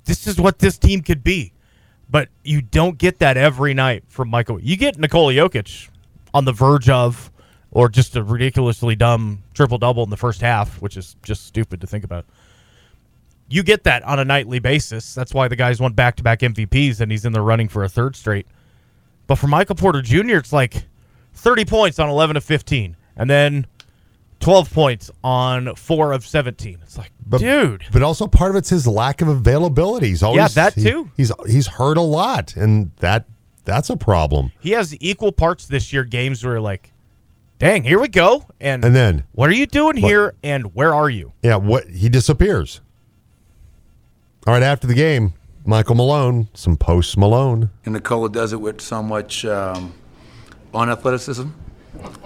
this 0.04 0.26
is 0.26 0.40
what 0.40 0.58
this 0.58 0.76
team 0.76 1.02
could 1.02 1.22
be. 1.22 1.52
But 2.10 2.28
you 2.42 2.60
don't 2.60 2.98
get 2.98 3.20
that 3.20 3.36
every 3.36 3.72
night 3.74 4.02
from 4.08 4.28
Michael. 4.28 4.60
You 4.60 4.76
get 4.76 4.98
Nikola 4.98 5.32
Jokic 5.32 5.88
on 6.34 6.44
the 6.44 6.52
verge 6.52 6.88
of, 6.88 7.30
or 7.72 7.88
just 7.88 8.16
a 8.16 8.22
ridiculously 8.22 8.96
dumb 8.96 9.42
triple 9.54 9.78
double 9.78 10.02
in 10.02 10.10
the 10.10 10.16
first 10.16 10.40
half, 10.40 10.80
which 10.82 10.96
is 10.96 11.16
just 11.22 11.46
stupid 11.46 11.80
to 11.80 11.86
think 11.86 12.04
about. 12.04 12.24
You 13.48 13.62
get 13.62 13.84
that 13.84 14.02
on 14.04 14.18
a 14.18 14.24
nightly 14.24 14.58
basis. 14.60 15.14
That's 15.14 15.34
why 15.34 15.48
the 15.48 15.56
guys 15.56 15.80
won 15.80 15.92
back 15.92 16.16
to 16.16 16.22
back 16.22 16.40
MVPs 16.40 17.00
and 17.00 17.10
he's 17.10 17.24
in 17.24 17.32
the 17.32 17.40
running 17.40 17.68
for 17.68 17.82
a 17.82 17.88
third 17.88 18.14
straight. 18.14 18.46
But 19.26 19.36
for 19.36 19.46
Michael 19.48 19.74
Porter 19.76 20.02
Jr., 20.02 20.36
it's 20.36 20.52
like 20.52 20.84
30 21.34 21.64
points 21.64 21.98
on 21.98 22.08
11 22.08 22.36
of 22.36 22.44
15, 22.44 22.96
and 23.16 23.30
then 23.30 23.66
12 24.40 24.72
points 24.72 25.10
on 25.22 25.74
4 25.74 26.12
of 26.12 26.26
17. 26.26 26.78
It's 26.82 26.96
like, 26.98 27.10
but, 27.26 27.38
dude. 27.38 27.84
But 27.92 28.02
also 28.02 28.26
part 28.26 28.50
of 28.50 28.56
it's 28.56 28.70
his 28.70 28.86
lack 28.86 29.20
of 29.20 29.28
availability. 29.28 30.08
He's 30.08 30.22
always 30.22 30.38
Yeah, 30.38 30.48
that 30.48 30.74
he- 30.74 30.82
too. 30.84 31.10
he's 31.16 31.30
he's 31.48 31.66
hurt 31.68 31.96
a 31.96 32.02
lot, 32.02 32.56
and 32.56 32.90
that 32.96 33.26
that's 33.64 33.90
a 33.90 33.96
problem. 33.96 34.50
He 34.60 34.70
has 34.72 34.96
equal 35.00 35.30
parts 35.32 35.66
this 35.66 35.92
year 35.92 36.02
games 36.04 36.44
where 36.44 36.60
like, 36.60 36.92
dang, 37.60 37.84
here 37.84 38.00
we 38.00 38.08
go. 38.08 38.46
And, 38.60 38.84
And 38.84 38.96
then 38.96 39.24
what 39.32 39.48
are 39.48 39.54
you 39.54 39.66
doing 39.66 39.96
here? 39.96 40.34
And 40.42 40.74
where 40.74 40.92
are 40.92 41.08
you? 41.08 41.32
yeah, 41.42 41.56
what 41.56 41.86
he 41.88 42.08
disappears. 42.08 42.80
All 44.46 44.54
right, 44.54 44.62
after 44.62 44.86
the 44.86 44.94
game, 44.94 45.34
Michael 45.64 45.94
Malone, 45.94 46.48
some 46.54 46.76
post 46.76 47.16
Malone. 47.16 47.70
And 47.84 47.92
Nikola 47.92 48.30
does 48.30 48.52
it 48.52 48.60
with 48.60 48.80
so 48.80 49.02
much 49.02 49.44
um, 49.44 49.92
unathleticism, 50.74 51.48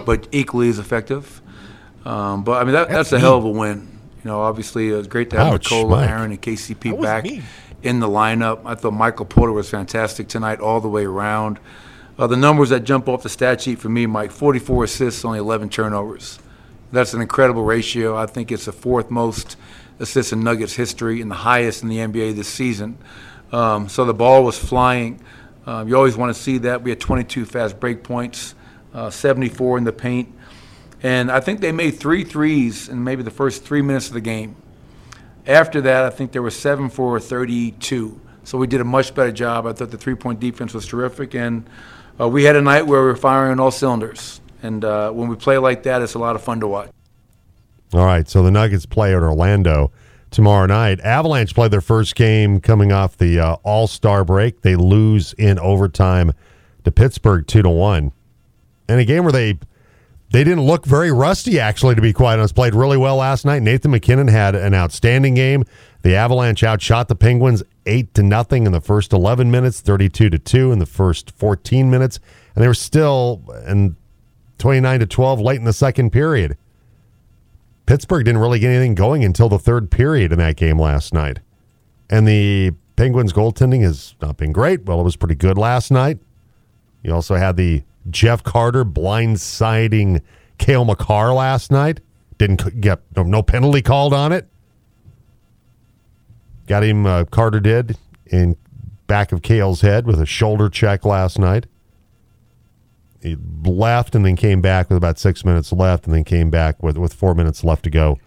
but 0.07 0.29
equally 0.31 0.69
as 0.69 0.79
effective. 0.79 1.43
Um, 2.05 2.45
but 2.45 2.61
I 2.61 2.65
mean, 2.65 2.75
that, 2.75 2.89
that's, 2.89 3.13
a 3.13 3.19
hell 3.19 3.37
of 3.37 3.45
a 3.45 3.51
win. 3.51 3.89
You 4.23 4.31
know, 4.31 4.41
obviously 4.41 4.91
it 4.91 4.97
was 4.97 5.09
great 5.09 5.31
to 5.31 5.37
have 5.39 5.55
Ouch, 5.55 5.71
Nikola, 5.71 5.97
Mike. 5.97 6.11
Aaron, 6.11 6.31
and 6.31 6.41
KCP 6.41 7.03
back 7.03 7.25
mean. 7.25 7.43
in 7.83 7.99
the 7.99 8.09
lineup. 8.09 8.61
I 8.65 8.75
thought 8.75 8.93
Michael 8.93 9.27
Porter 9.27 9.53
was 9.53 9.69
fantastic 9.69 10.29
tonight, 10.29 10.61
all 10.61 10.81
the 10.81 10.89
way 10.89 11.05
around. 11.05 11.59
Uh, 12.17 12.27
the 12.29 12.37
numbers 12.37 12.69
that 12.69 12.85
jump 12.85 13.09
off 13.09 13.23
the 13.23 13.29
stat 13.29 13.61
sheet 13.61 13.79
for 13.79 13.89
me, 13.89 14.07
Mike: 14.07 14.31
44 14.31 14.85
assists, 14.85 15.25
only 15.25 15.39
11 15.39 15.69
turnovers. 15.69 16.39
That's 16.93 17.13
an 17.13 17.21
incredible 17.21 17.65
ratio. 17.65 18.17
I 18.17 18.27
think 18.27 18.53
it's 18.53 18.67
the 18.67 18.73
fourth 18.73 19.11
most 19.11 19.57
assists 19.99 20.33
in 20.33 20.45
Nuggets 20.45 20.75
history 20.75 21.21
and 21.21 21.31
the 21.31 21.37
highest 21.37 21.83
in 21.83 21.89
the 21.89 21.99
NBA 21.99 22.37
this 22.37 22.49
season. 22.49 22.99
Um, 23.53 23.89
so 23.89 24.05
the 24.05 24.15
ball 24.15 24.45
was 24.45 24.59
flying. 24.59 25.21
Um, 25.67 25.89
you 25.89 25.97
always 25.97 26.17
want 26.17 26.35
to 26.35 26.41
see 26.41 26.59
that. 26.59 26.83
We 26.83 26.91
had 26.91 27.01
22 27.01 27.47
fast 27.47 27.81
break 27.81 28.03
points, 28.03 28.55
uh, 28.93 29.11
74 29.11 29.79
in 29.79 29.85
the 29.85 29.93
paint. 29.93 30.33
And 31.03 31.31
I 31.31 31.41
think 31.41 31.61
they 31.61 31.73
made 31.73 31.93
three 31.93 32.25
threes 32.25 32.89
in 32.89 33.03
maybe 33.03 33.23
the 33.23 33.31
first 33.31 33.65
three 33.65 33.83
minutes 33.83 34.09
of 34.09 34.15
the 34.15 34.21
game. 34.21 34.57
After 35.47 35.81
that, 35.83 36.05
I 36.05 36.11
think 36.11 36.33
there 36.33 36.43
were 36.43 36.51
seven 36.51 36.89
for 36.89 37.19
32. 37.21 38.21
So 38.45 38.59
we 38.59 38.67
did 38.67 38.81
a 38.81 38.85
much 38.85 39.15
better 39.15 39.33
job. 39.33 39.67
I 39.67 39.73
thought 39.73 39.91
the 39.91 39.99
three 39.99 40.15
point 40.15 40.41
defense 40.41 40.73
was 40.75 40.87
terrific. 40.87 41.35
And 41.35 41.69
uh, 42.21 42.29
we 42.29 42.45
had 42.45 42.57
a 42.57 42.63
night 42.63 42.87
where 42.87 43.01
we 43.01 43.07
were 43.07 43.17
firing 43.17 43.53
on 43.53 43.61
all 43.61 43.71
cylinders. 43.71 44.41
And 44.63 44.85
uh, 44.85 45.11
when 45.11 45.29
we 45.29 45.37
play 45.37 45.59
like 45.59 45.83
that, 45.83 46.01
it's 46.01 46.15
a 46.15 46.19
lot 46.19 46.37
of 46.37 46.43
fun 46.43 46.61
to 46.61 46.67
watch. 46.67 46.89
All 47.93 48.05
right, 48.05 48.29
so 48.29 48.43
the 48.43 48.51
Nuggets 48.51 48.87
play 48.87 49.15
at 49.15 49.23
Orlando 49.23 49.93
tomorrow 50.31 50.67
night. 50.67 51.01
Avalanche 51.01 51.55
play 51.55 51.69
their 51.69 51.83
first 51.83 52.15
game 52.17 52.61
coming 52.61 52.91
off 52.91 53.17
the 53.17 53.39
uh, 53.39 53.57
All 53.63 53.87
Star 53.87 54.25
break. 54.25 54.63
They 54.63 54.75
lose 54.75 55.33
in 55.35 55.59
overtime 55.59 56.33
to 56.85 56.91
Pittsburgh 56.91 57.47
two 57.47 57.63
to 57.63 57.71
one, 57.71 58.13
in 58.89 58.99
a 58.99 59.05
game 59.05 59.25
where 59.25 59.33
they 59.33 59.59
they 60.31 60.43
didn't 60.43 60.63
look 60.63 60.85
very 60.85 61.13
rusty. 61.13 61.61
Actually, 61.61 61.95
to 61.95 62.01
be 62.03 62.13
quite 62.13 62.39
honest, 62.39 62.55
played 62.55 62.75
really 62.75 62.97
well 62.97 63.17
last 63.17 63.45
night. 63.45 63.63
Nathan 63.63 63.93
MacKinnon 63.93 64.29
had 64.29 64.55
an 64.55 64.75
outstanding 64.75 65.35
game. 65.35 65.65
The 66.03 66.17
Avalanche 66.17 66.65
outshot 66.65 67.09
the 67.09 67.15
Penguins 67.15 67.63
eight 67.87 68.15
to 68.15 68.23
nothing 68.23 68.67
in 68.67 68.73
the 68.73 68.81
first 68.81 69.13
eleven 69.13 69.51
minutes, 69.51 69.81
thirty 69.81 70.09
two 70.09 70.31
to 70.31 70.39
two 70.39 70.73
in 70.73 70.79
the 70.79 70.87
first 70.87 71.31
fourteen 71.31 71.91
minutes, 71.91 72.19
and 72.55 72.63
they 72.63 72.69
were 72.69 72.75
still 72.75 73.43
twenty 74.59 74.81
nine 74.81 75.01
to 75.01 75.07
twelve 75.07 75.41
late 75.41 75.59
in 75.59 75.65
the 75.65 75.73
second 75.73 76.11
period. 76.11 76.57
Pittsburgh 77.87 78.25
didn't 78.25 78.41
really 78.41 78.59
get 78.59 78.71
anything 78.71 78.95
going 78.95 79.25
until 79.25 79.49
the 79.49 79.59
third 79.59 79.91
period 79.91 80.33
in 80.33 80.39
that 80.39 80.57
game 80.57 80.81
last 80.81 81.13
night. 81.13 81.41
And 82.09 82.27
the 82.27 82.73
Penguins 82.97 83.33
goaltending 83.33 83.83
has 83.83 84.15
not 84.23 84.37
been 84.37 84.53
great. 84.53 84.85
Well, 84.85 85.01
it 85.01 85.05
was 85.05 85.17
pretty 85.17 85.35
good 85.35 85.59
last 85.59 85.91
night. 85.91 86.19
You 87.03 87.13
also 87.13 87.35
had 87.35 87.57
the 87.57 87.83
Jeff 88.09 88.43
Carter 88.43 88.85
blindsiding 88.85 90.23
Cale 90.57 90.85
Makar 90.85 91.35
last 91.35 91.71
night. 91.71 92.01
Didn't 92.39 92.81
get 92.81 93.01
no, 93.17 93.23
no 93.23 93.43
penalty 93.43 93.83
called 93.83 94.15
on 94.15 94.33
it. 94.33 94.49
Got 96.67 96.85
him, 96.85 97.07
uh, 97.07 97.25
Carter 97.25 97.61
did, 97.61 97.99
in 98.27 98.57
back 99.07 99.33
of 99.33 99.43
Cale's 99.43 99.83
head 99.83 100.07
with 100.07 100.21
a 100.21 100.27
shoulder 100.27 100.69
check 100.69 101.05
last 101.05 101.39
night. 101.39 101.67
He 103.23 103.37
left 103.65 104.15
and 104.15 104.25
then 104.25 104.37
came 104.37 104.61
back 104.61 104.89
with 104.89 104.99
about 104.99 105.19
six 105.19 105.45
minutes 105.45 105.73
left, 105.73 106.05
and 106.07 106.15
then 106.15 106.25
came 106.25 106.51
back 106.51 106.83
with 106.83 106.99
with 106.99 107.15
four 107.15 107.35
minutes 107.35 107.65
left 107.65 107.85
to 107.85 107.91
go 107.91 108.19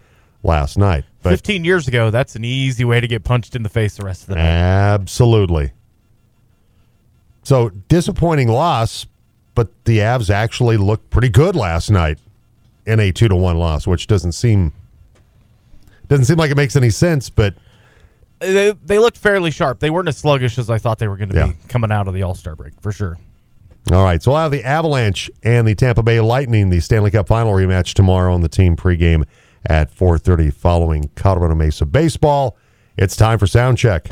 last 0.43 0.77
night. 0.77 1.05
But 1.21 1.31
15 1.31 1.65
years 1.65 1.87
ago, 1.87 2.09
that's 2.09 2.35
an 2.35 2.43
easy 2.43 2.83
way 2.83 2.99
to 2.99 3.07
get 3.07 3.23
punched 3.23 3.55
in 3.55 3.63
the 3.63 3.69
face 3.69 3.97
the 3.97 4.05
rest 4.05 4.23
of 4.23 4.29
the 4.29 4.35
night. 4.35 4.45
Absolutely. 4.45 5.71
So 7.43 7.69
disappointing 7.69 8.47
loss, 8.49 9.05
but 9.55 9.69
the 9.85 9.99
Avs 9.99 10.29
actually 10.29 10.77
looked 10.77 11.09
pretty 11.09 11.29
good 11.29 11.55
last 11.55 11.89
night 11.91 12.17
in 12.85 12.99
a 12.99 13.11
two 13.11 13.27
to 13.27 13.35
one 13.35 13.57
loss, 13.57 13.85
which 13.85 14.07
doesn't 14.07 14.31
seem 14.31 14.73
doesn't 16.07 16.25
seem 16.25 16.37
like 16.37 16.51
it 16.51 16.57
makes 16.57 16.75
any 16.75 16.89
sense. 16.89 17.29
But 17.29 17.53
They, 18.39 18.71
they 18.71 18.99
looked 18.99 19.17
fairly 19.17 19.49
sharp. 19.51 19.79
They 19.79 19.89
weren't 19.89 20.07
as 20.07 20.17
sluggish 20.17 20.57
as 20.57 20.69
I 20.69 20.77
thought 20.77 20.99
they 20.99 21.07
were 21.07 21.17
going 21.17 21.29
to 21.29 21.35
Yeah. 21.35 21.47
be 21.47 21.53
coming 21.69 21.91
out 21.91 22.07
of 22.07 22.13
the 22.13 22.23
All 22.23 22.35
Star 22.35 22.55
break, 22.55 22.79
for 22.81 22.91
sure. 22.91 23.17
all 23.91 24.03
right, 24.03 24.21
so 24.21 24.31
we'll 24.31 24.41
have 24.41 24.51
the 24.51 24.63
Avalanche 24.63 25.29
and 25.43 25.67
the 25.67 25.73
Tampa 25.75 26.03
Bay 26.03 26.19
Lightning, 26.19 26.69
the 26.69 26.79
Stanley 26.79 27.09
Cup 27.11 27.27
Final 27.27 27.53
rematch 27.53 27.93
tomorrow 27.93 28.33
on 28.33 28.41
the 28.41 28.49
team 28.49 28.75
pregame 28.75 29.23
at 29.65 29.89
four 29.89 30.17
thirty 30.17 30.49
following 30.51 31.09
Colorado 31.15 31.55
Mesa 31.55 31.85
baseball. 31.85 32.57
It's 32.97 33.15
time 33.15 33.37
for 33.39 33.47
sound 33.47 33.77
check. 33.77 34.07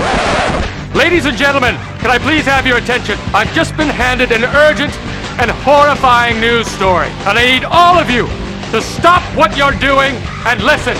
Ladies 0.94 1.26
and 1.26 1.36
gentlemen, 1.36 1.74
can 1.98 2.10
I 2.10 2.18
please 2.18 2.44
have 2.46 2.66
your 2.66 2.78
attention? 2.78 3.18
I've 3.34 3.52
just 3.52 3.76
been 3.76 3.88
handed 3.88 4.32
an 4.32 4.44
urgent 4.44 4.92
and 5.40 5.50
horrifying 5.50 6.40
news 6.40 6.66
story, 6.68 7.08
and 7.26 7.38
I 7.38 7.44
need 7.44 7.64
all 7.64 7.98
of 7.98 8.08
you 8.10 8.26
to 8.72 8.80
stop 8.82 9.22
what 9.36 9.56
you're 9.56 9.72
doing 9.78 10.14
and 10.46 10.62
listen. 10.62 10.96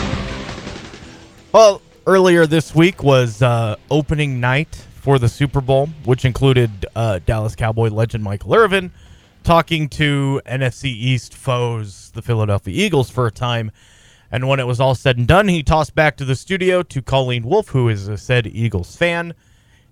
Well, 1.53 1.81
earlier 2.07 2.47
this 2.47 2.75
week 2.75 3.03
was 3.03 3.43
uh, 3.43 3.77
opening 3.91 4.39
night 4.39 4.75
for 4.95 5.19
the 5.19 5.29
Super 5.29 5.61
Bowl, 5.61 5.89
which 6.05 6.25
included 6.25 6.87
uh, 6.95 7.19
Dallas 7.27 7.57
Cowboy 7.57 7.89
legend 7.89 8.23
Michael 8.23 8.55
Irvin 8.55 8.93
talking 9.43 9.89
to 9.89 10.41
NFC 10.47 10.85
East 10.87 11.35
foes, 11.35 12.11
the 12.15 12.23
Philadelphia 12.23 12.75
Eagles, 12.75 13.11
for 13.11 13.27
a 13.27 13.31
time. 13.31 13.71
And 14.31 14.49
when 14.49 14.61
it 14.61 14.67
was 14.67 14.81
all 14.81 14.95
said 14.95 15.19
and 15.19 15.27
done, 15.27 15.49
he 15.49 15.63
tossed 15.63 15.95
back 15.95 16.17
to 16.17 16.25
the 16.25 16.35
studio 16.35 16.83
to 16.85 17.03
Colleen 17.03 17.45
Wolf, 17.45 17.69
who 17.69 17.89
is 17.89 18.09
a 18.09 18.17
said 18.17 18.47
Eagles 18.47 18.97
fan. 18.97 19.35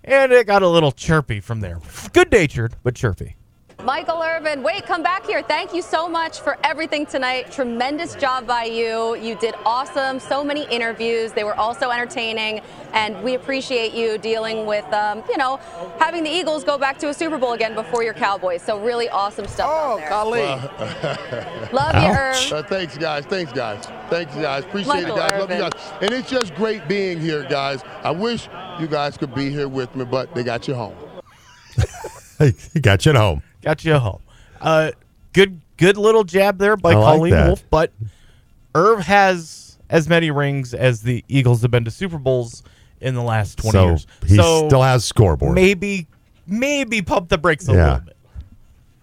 And 0.02 0.32
it 0.32 0.46
got 0.46 0.62
a 0.62 0.68
little 0.68 0.92
chirpy 0.92 1.40
from 1.40 1.60
there. 1.60 1.80
Good 2.12 2.30
natured, 2.30 2.74
but 2.82 2.94
chirpy. 2.94 3.36
Michael 3.84 4.22
Irvin, 4.22 4.62
wait, 4.62 4.86
come 4.86 5.02
back 5.02 5.26
here. 5.26 5.42
Thank 5.42 5.74
you 5.74 5.82
so 5.82 6.08
much 6.08 6.40
for 6.40 6.56
everything 6.64 7.04
tonight. 7.04 7.52
Tremendous 7.52 8.14
job 8.14 8.46
by 8.46 8.64
you. 8.64 9.14
You 9.16 9.34
did 9.34 9.54
awesome. 9.66 10.18
So 10.18 10.42
many 10.42 10.64
interviews. 10.68 11.32
They 11.32 11.44
were 11.44 11.54
also 11.56 11.90
entertaining. 11.90 12.62
And 12.94 13.22
we 13.22 13.34
appreciate 13.34 13.92
you 13.92 14.16
dealing 14.16 14.64
with, 14.64 14.90
um, 14.94 15.22
you 15.28 15.36
know, 15.36 15.58
having 15.98 16.24
the 16.24 16.30
Eagles 16.30 16.64
go 16.64 16.78
back 16.78 16.96
to 17.00 17.10
a 17.10 17.14
Super 17.14 17.36
Bowl 17.36 17.52
again 17.52 17.74
before 17.74 18.02
your 18.02 18.14
Cowboys. 18.14 18.62
So 18.62 18.80
really 18.80 19.10
awesome 19.10 19.46
stuff. 19.46 19.68
Oh, 19.70 20.02
Colleen. 20.08 20.46
Love 21.70 21.94
you, 21.94 22.08
Irv. 22.08 22.52
Uh, 22.52 22.62
thanks, 22.62 22.96
guys. 22.96 23.26
Thanks, 23.26 23.52
guys. 23.52 23.84
Thanks, 24.08 24.34
guys. 24.34 24.64
Appreciate 24.64 24.94
Michael 24.94 25.16
it, 25.16 25.18
guys. 25.18 25.40
Love 25.40 25.50
you 25.50 25.58
guys. 25.58 25.72
And 26.00 26.10
it's 26.10 26.30
just 26.30 26.54
great 26.54 26.88
being 26.88 27.20
here, 27.20 27.46
guys. 27.50 27.82
I 28.02 28.12
wish 28.12 28.48
you 28.80 28.86
guys 28.86 29.18
could 29.18 29.34
be 29.34 29.50
here 29.50 29.68
with 29.68 29.94
me, 29.94 30.06
but 30.06 30.34
they 30.34 30.42
got 30.42 30.66
you 30.66 30.74
home. 30.74 30.96
they 32.38 32.80
got 32.80 33.04
you 33.04 33.10
at 33.10 33.16
home. 33.16 33.42
Got 33.64 33.84
you 33.84 33.98
home. 33.98 34.20
Uh, 34.60 34.90
good, 35.32 35.60
good 35.76 35.96
little 35.96 36.24
jab 36.24 36.58
there 36.58 36.76
by 36.76 36.92
I 36.92 36.94
like 36.96 37.04
Colleen 37.04 37.30
that. 37.32 37.46
Wolf. 37.48 37.64
But 37.70 37.92
Irv 38.74 39.00
has 39.00 39.78
as 39.90 40.08
many 40.08 40.30
rings 40.30 40.74
as 40.74 41.02
the 41.02 41.24
Eagles 41.28 41.62
have 41.62 41.70
been 41.70 41.84
to 41.84 41.90
Super 41.90 42.18
Bowls 42.18 42.62
in 43.00 43.14
the 43.14 43.22
last 43.22 43.58
twenty 43.58 43.72
So 43.78 43.86
years. 43.86 44.06
he 44.26 44.36
so 44.36 44.66
still 44.68 44.82
has 44.82 45.04
scoreboard. 45.04 45.54
Maybe, 45.54 46.06
maybe 46.46 47.02
pump 47.02 47.28
the 47.28 47.38
brakes 47.38 47.68
a 47.68 47.72
Yeah. 47.72 47.84
little 47.84 48.00
bit. 48.06 48.16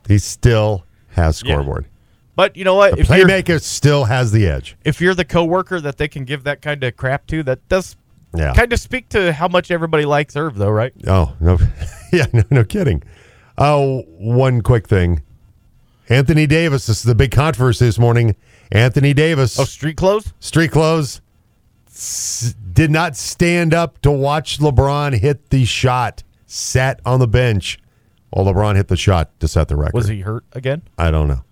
He 0.07 0.17
still 0.17 0.83
has 1.09 1.41
Yeah. 1.43 1.53
scoreboard. 1.53 1.85
But 2.35 2.55
you 2.55 2.63
know 2.63 2.75
what? 2.75 2.95
The 2.95 3.01
If 3.01 3.07
playmaker 3.07 3.61
still 3.61 4.05
has 4.05 4.31
the 4.31 4.47
edge. 4.47 4.75
if 4.85 5.01
you're 5.01 5.13
the 5.13 5.25
coworker 5.25 5.79
that 5.81 5.97
they 5.97 6.07
can 6.07 6.23
give 6.25 6.43
that 6.45 6.61
kind 6.61 6.83
of 6.83 6.95
crap 6.97 7.27
to, 7.27 7.43
that 7.43 7.67
does 7.69 7.95
Yeah. 8.35 8.53
kind 8.53 8.71
of 8.73 8.79
speak 8.79 9.09
to 9.09 9.33
how 9.33 9.47
much 9.47 9.69
everybody 9.69 10.05
likes 10.05 10.35
Irv, 10.35 10.55
though, 10.55 10.69
right? 10.69 10.93
Oh 11.07 11.33
no, 11.39 11.59
yeah, 12.13 12.25
no, 12.33 12.43
no 12.49 12.63
kidding. 12.63 13.03
Oh, 13.63 14.01
one 14.17 14.61
quick 14.61 14.87
thing. 14.87 15.21
Anthony 16.09 16.47
Davis. 16.47 16.87
This 16.87 16.97
is 16.97 17.03
the 17.03 17.13
big 17.13 17.29
controversy 17.29 17.85
this 17.85 17.99
morning. 17.99 18.35
Anthony 18.71 19.13
Davis. 19.13 19.59
Oh, 19.59 19.65
street 19.65 19.97
clothes. 19.97 20.33
Street 20.39 20.71
clothes. 20.71 21.21
S- 21.87 22.55
did 22.73 22.89
not 22.89 23.15
stand 23.15 23.75
up 23.75 24.01
to 24.01 24.09
watch 24.09 24.57
LeBron 24.57 25.19
hit 25.19 25.51
the 25.51 25.63
shot. 25.65 26.23
Sat 26.47 26.99
on 27.05 27.19
the 27.19 27.27
bench 27.27 27.77
while 28.31 28.51
LeBron 28.51 28.75
hit 28.77 28.87
the 28.87 28.97
shot 28.97 29.39
to 29.39 29.47
set 29.47 29.67
the 29.67 29.75
record. 29.75 29.93
Was 29.93 30.07
he 30.07 30.21
hurt 30.21 30.43
again? 30.53 30.81
I 30.97 31.11
don't 31.11 31.27
know. 31.27 31.43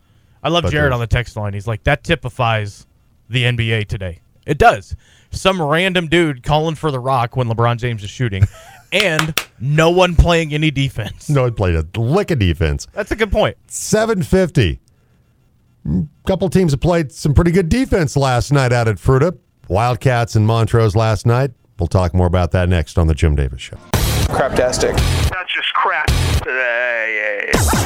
I 0.42 0.50
love 0.50 0.64
But 0.64 0.72
Jared 0.72 0.92
on 0.92 1.00
the 1.00 1.08
text 1.08 1.36
line. 1.38 1.54
He's 1.54 1.68
like, 1.68 1.84
that 1.84 2.04
typifies 2.04 2.88
the 3.30 3.44
NBA 3.44 3.88
today. 3.88 4.22
It 4.48 4.58
does. 4.58 4.96
Some 5.30 5.62
random 5.62 6.08
dude 6.08 6.42
calling 6.42 6.74
for 6.74 6.90
the 6.90 7.00
rock 7.00 7.36
when 7.36 7.48
LeBron 7.48 7.78
James 7.78 8.04
is 8.04 8.10
shooting, 8.10 8.46
and 8.92 9.34
no 9.60 9.90
one 9.90 10.16
playing 10.16 10.54
any 10.54 10.72
defense. 10.72 11.30
No 11.30 11.44
one 11.44 11.54
played 11.54 11.76
a 11.76 11.86
lick 12.00 12.32
of 12.32 12.40
defense. 12.40 12.88
That's 12.94 13.12
a 13.12 13.16
good 13.16 13.32
point. 13.32 13.58
750. 13.68 14.80
couple 16.26 16.50
teams 16.50 16.72
have 16.72 16.82
played 16.82 17.12
some 17.12 17.34
pretty 17.34 17.52
good 17.52 17.70
defense 17.70 18.16
last 18.18 18.52
night 18.52 18.72
out 18.74 18.88
at 18.88 18.98
Fruita. 18.98 19.38
Wildcats 19.68 20.36
and 20.36 20.48
Montrose 20.48 20.96
last 20.96 21.26
night. 21.26 21.52
We'll 21.80 21.88
talk 21.88 22.14
more 22.14 22.28
about 22.28 22.52
that 22.52 22.68
next 22.70 22.98
on 22.98 23.08
the 23.08 23.14
Jim 23.14 23.36
Davis 23.36 23.62
Show. 23.62 23.78
Craptastic. 24.30 24.96
That's 25.30 25.54
just 25.54 25.74
crap. 25.74 26.10
Uh, 26.10 26.50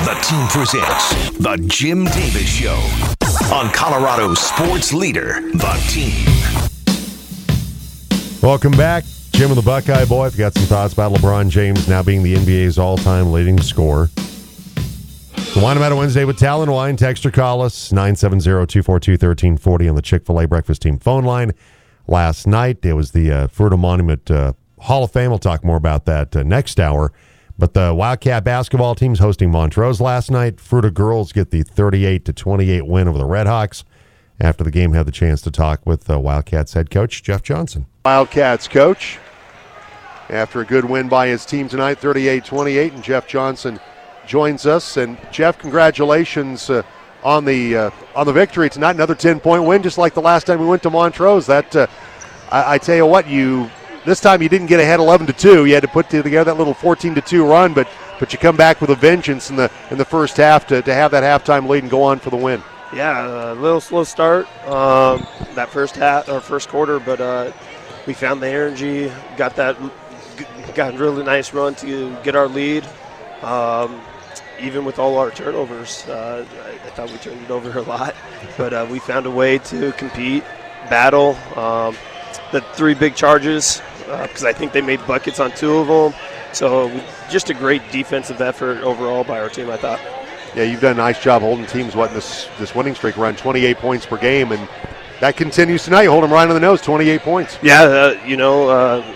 the 0.06 0.20
team 0.24 0.48
presents 0.48 1.38
The 1.38 1.58
Jim 1.68 2.06
Davis 2.06 2.48
Show 2.50 2.80
on 3.54 3.70
Colorado 3.72 4.34
Sports 4.34 4.94
Leader, 4.94 5.42
The 5.54 5.84
Team. 5.90 6.26
Welcome 8.42 8.72
back. 8.74 9.04
Jim 9.34 9.50
and 9.50 9.58
the 9.58 9.64
Buckeye 9.64 10.06
Boy. 10.06 10.28
If 10.28 10.34
you 10.34 10.40
got 10.40 10.54
some 10.54 10.66
thoughts 10.66 10.94
about 10.94 11.12
LeBron 11.12 11.50
James 11.50 11.88
now 11.88 12.04
being 12.04 12.22
the 12.22 12.36
NBA's 12.36 12.78
all 12.78 12.98
time 12.98 13.32
leading 13.32 13.60
scorer. 13.60 14.10
The 15.36 15.60
Wine 15.62 15.76
About 15.78 15.96
Wednesday 15.98 16.24
with 16.24 16.38
Talon 16.38 16.72
Wine. 16.72 16.96
Text 16.96 17.26
or 17.26 17.32
call 17.32 17.62
us 17.62 17.92
970 17.92 18.44
242 18.44 19.12
1340 19.14 19.90
on 19.90 19.96
the 19.96 20.02
Chick 20.02 20.26
fil 20.26 20.40
A 20.40 20.48
Breakfast 20.48 20.84
Team 20.84 21.00
phone 21.00 21.24
line. 21.24 21.52
Last 22.08 22.46
night, 22.46 22.86
it 22.86 22.94
was 22.94 23.12
the 23.12 23.32
uh, 23.32 23.48
Fruita 23.48 23.78
Monument 23.78 24.30
uh, 24.30 24.54
Hall 24.80 25.04
of 25.04 25.12
Fame. 25.12 25.32
We'll 25.32 25.40
talk 25.40 25.64
more 25.64 25.78
about 25.78 26.06
that 26.06 26.36
uh, 26.36 26.44
next 26.44 26.80
hour. 26.80 27.12
But 27.58 27.74
the 27.74 27.94
Wildcat 27.94 28.44
basketball 28.44 28.96
team's 28.96 29.20
hosting 29.20 29.52
Montrose 29.52 30.00
last 30.02 30.30
night. 30.32 30.58
Fruita 30.58 30.94
girls 30.94 31.32
get 31.32 31.52
the 31.52 31.64
38 31.64 32.26
to 32.26 32.34
28 32.34 32.86
win 32.86 33.08
over 33.08 33.18
the 33.18 33.26
Redhawks. 33.26 33.84
After 34.40 34.64
the 34.64 34.72
game, 34.72 34.94
had 34.94 35.06
the 35.06 35.12
chance 35.12 35.42
to 35.44 35.52
talk 35.52 35.86
with 35.86 36.10
uh, 36.10 36.20
Wildcats 36.20 36.74
head 36.74 36.90
coach 36.90 37.24
Jeff 37.24 37.44
Johnson. 37.44 37.86
Wildcats 38.04 38.68
coach, 38.68 39.20
after 40.30 40.62
a 40.62 40.66
good 40.66 40.86
win 40.86 41.10
by 41.10 41.28
his 41.28 41.46
team 41.46 41.68
tonight, 41.68 42.00
38-28, 42.00 42.94
and 42.94 43.04
Jeff 43.04 43.28
Johnson 43.28 43.80
joins 44.26 44.66
us. 44.66 44.98
And 44.98 45.18
Jeff, 45.32 45.58
congratulations 45.58 46.70
uh, 46.70 46.84
on 47.24 47.46
the 47.46 47.76
uh, 47.76 47.92
on 48.16 48.26
the 48.26 48.34
victory 48.34 48.70
tonight. 48.70 48.92
Another 48.92 49.16
10-point 49.16 49.64
win, 49.64 49.84
just 49.84 49.98
like 49.98 50.14
the 50.14 50.22
last 50.22 50.46
time 50.48 50.60
we 50.60 50.66
went 50.66 50.84
to 50.84 50.90
Montrose. 50.90 51.46
That 51.46 51.76
uh, 51.76 51.88
I, 52.52 52.76
I 52.76 52.78
tell 52.78 52.96
you 52.96 53.06
what, 53.06 53.28
you 53.28 53.70
this 54.06 54.20
time 54.20 54.42
you 54.42 54.50
didn't 54.50 54.68
get 54.68 54.80
ahead 54.80 55.00
11 55.00 55.28
to 55.28 55.34
two. 55.34 55.66
You 55.66 55.74
had 55.74 55.84
to 55.84 55.90
put 55.90 56.10
together 56.10 56.52
that 56.52 56.58
little 56.58 56.74
14 56.74 57.16
to 57.16 57.22
two 57.22 57.46
run, 57.46 57.74
but 57.74 57.88
but 58.20 58.32
you 58.32 58.40
come 58.40 58.56
back 58.56 58.82
with 58.82 58.90
a 58.90 58.96
vengeance 58.96 59.50
in 59.50 59.56
the 59.56 59.72
in 59.92 59.98
the 59.98 60.06
first 60.06 60.38
half 60.38 60.68
to, 60.68 60.82
to 60.82 60.94
have 60.94 61.12
that 61.12 61.24
halftime 61.24 61.68
lead 61.68 61.84
and 61.84 61.92
go 61.92 62.04
on 62.04 62.20
for 62.20 62.30
the 62.30 62.38
win. 62.38 62.62
Yeah, 62.94 63.54
a 63.54 63.56
little 63.56 63.82
slow 63.82 64.04
start 64.04 64.46
um, 64.68 65.26
that 65.56 65.70
first 65.70 65.96
half 65.96 66.30
or 66.30 66.40
first 66.40 66.70
quarter, 66.70 67.00
but 67.00 67.20
uh, 67.20 67.52
we 68.06 68.14
found 68.14 68.42
the 68.42 68.48
energy, 68.48 69.12
got 69.36 69.56
that, 69.56 69.76
got 70.76 70.96
a 70.96 70.98
really 70.98 71.24
nice 71.24 71.54
run 71.54 71.76
to 71.76 72.16
get 72.24 72.36
our 72.36 72.48
lead. 72.48 72.88
Um, 73.42 74.02
even 74.60 74.86
with 74.86 75.00
all 75.00 75.18
our 75.18 75.32
turnovers, 75.32 76.08
uh, 76.08 76.46
I, 76.64 76.70
I 76.70 76.90
thought 76.92 77.12
we 77.12 77.18
turned 77.18 77.42
it 77.42 77.52
over 77.52 77.78
a 77.78 77.82
lot, 77.82 78.16
but 78.58 78.74
uh, 78.74 78.88
we 78.90 79.00
found 79.00 79.26
a 79.26 79.32
way 79.32 79.58
to 79.58 79.92
compete, 79.94 80.44
battle. 80.90 81.36
Um, 81.58 81.96
the 82.52 82.62
three 82.74 82.94
big 82.94 83.16
charges 83.16 83.82
because 84.06 84.44
I 84.44 84.54
think 84.54 84.74
they 84.74 84.82
made 84.82 85.06
buckets 85.08 85.40
on 85.40 85.52
two 85.52 85.78
of 85.78 85.88
them. 85.88 86.20
So 86.54 86.90
just 87.30 87.50
a 87.50 87.54
great 87.54 87.82
defensive 87.92 88.42
effort 88.42 88.82
overall 88.84 89.24
by 89.24 89.40
our 89.40 89.50
team, 89.50 89.70
I 89.70 89.78
thought. 89.78 90.00
Yeah, 90.56 90.64
you've 90.64 90.82
done 90.82 90.94
a 90.94 90.98
nice 90.98 91.20
job 91.20 91.42
holding 91.42 91.66
teams 91.66 91.96
what 91.96 92.14
this 92.14 92.48
this 92.60 92.76
winning 92.76 92.94
streak 92.94 93.18
around 93.18 93.40
28 93.40 93.78
points 93.78 94.06
per 94.06 94.18
game, 94.18 94.52
and 94.52 94.70
that 95.20 95.36
continues 95.36 95.84
tonight. 95.84 96.04
You 96.04 96.12
hold 96.12 96.24
them 96.24 96.32
right 96.32 96.48
on 96.48 96.54
the 96.54 96.60
nose, 96.60 96.80
28 96.82 97.22
points. 97.22 97.58
Yeah, 97.64 97.82
uh, 97.82 98.24
you 98.24 98.38
know, 98.38 98.70
uh, 98.70 99.16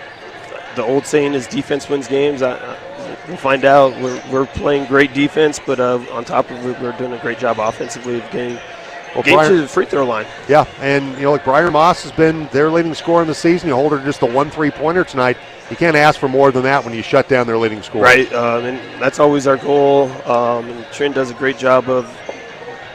the 0.78 0.84
old 0.84 1.04
saying 1.04 1.34
is 1.34 1.46
defense 1.46 1.88
wins 1.88 2.08
games. 2.08 2.40
I, 2.40 2.52
I, 2.56 2.78
we'll 3.26 3.36
find 3.36 3.64
out. 3.64 3.92
We're, 4.00 4.22
we're 4.30 4.46
playing 4.46 4.86
great 4.86 5.12
defense, 5.12 5.60
but 5.64 5.80
uh, 5.80 5.98
on 6.12 6.24
top 6.24 6.50
of 6.50 6.64
it, 6.64 6.80
we're 6.80 6.96
doing 6.96 7.12
a 7.12 7.18
great 7.18 7.38
job 7.38 7.58
offensively 7.58 8.20
of 8.20 8.30
getting 8.30 8.54
Well, 9.14 9.24
Get 9.24 9.34
Brian, 9.34 9.52
to 9.52 9.60
the 9.62 9.68
free 9.68 9.86
throw 9.86 10.06
line. 10.06 10.26
Yeah, 10.48 10.66
and 10.80 11.14
you 11.16 11.22
know, 11.22 11.32
like 11.32 11.44
Brian 11.44 11.72
Moss 11.72 12.04
has 12.04 12.12
been 12.12 12.48
their 12.52 12.70
leading 12.70 12.94
scorer 12.94 13.22
in 13.22 13.28
the 13.28 13.34
season. 13.34 13.68
You 13.68 13.74
hold 13.74 13.92
her 13.92 13.98
just 14.04 14.22
a 14.22 14.26
one 14.26 14.50
three 14.50 14.70
pointer 14.70 15.04
tonight. 15.04 15.36
You 15.68 15.76
can't 15.76 15.96
ask 15.96 16.18
for 16.18 16.28
more 16.28 16.50
than 16.52 16.62
that 16.62 16.84
when 16.84 16.94
you 16.94 17.02
shut 17.02 17.28
down 17.28 17.46
their 17.46 17.58
leading 17.58 17.82
scorer. 17.82 18.04
Right, 18.04 18.32
um, 18.32 18.64
and 18.64 19.02
that's 19.02 19.18
always 19.18 19.46
our 19.46 19.56
goal. 19.58 20.04
Um, 20.30 20.70
and 20.70 20.86
Trin 20.92 21.12
does 21.12 21.30
a 21.30 21.34
great 21.34 21.58
job 21.58 21.90
of 21.90 22.06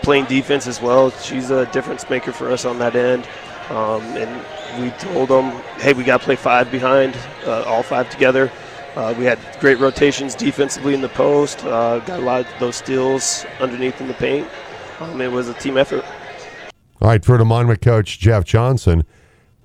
playing 0.01 0.25
defense 0.25 0.67
as 0.67 0.81
well. 0.81 1.11
She's 1.11 1.51
a 1.51 1.65
difference 1.67 2.09
maker 2.09 2.31
for 2.31 2.49
us 2.49 2.65
on 2.65 2.79
that 2.79 2.95
end. 2.95 3.27
Um, 3.69 4.01
and 4.17 4.45
we 4.81 4.89
told 4.91 5.29
them, 5.29 5.51
hey, 5.79 5.93
we 5.93 6.03
got 6.03 6.19
to 6.19 6.25
play 6.25 6.35
five 6.35 6.71
behind, 6.71 7.15
uh, 7.45 7.63
all 7.63 7.83
five 7.83 8.09
together. 8.09 8.51
Uh, 8.95 9.13
we 9.17 9.25
had 9.25 9.39
great 9.59 9.79
rotations 9.79 10.35
defensively 10.35 10.93
in 10.93 11.01
the 11.01 11.09
post. 11.09 11.63
Uh, 11.65 11.99
got 11.99 12.19
a 12.19 12.23
lot 12.23 12.41
of 12.41 12.59
those 12.59 12.75
steals 12.75 13.45
underneath 13.59 13.99
in 13.99 14.07
the 14.07 14.13
paint. 14.13 14.47
Um, 14.99 15.19
it 15.19 15.31
was 15.31 15.49
a 15.49 15.53
team 15.55 15.77
effort. 15.77 16.05
All 17.01 17.09
right, 17.09 17.25
for 17.25 17.37
the 17.37 17.45
Monument 17.45 17.81
coach 17.81 18.19
Jeff 18.19 18.45
Johnson, 18.45 19.03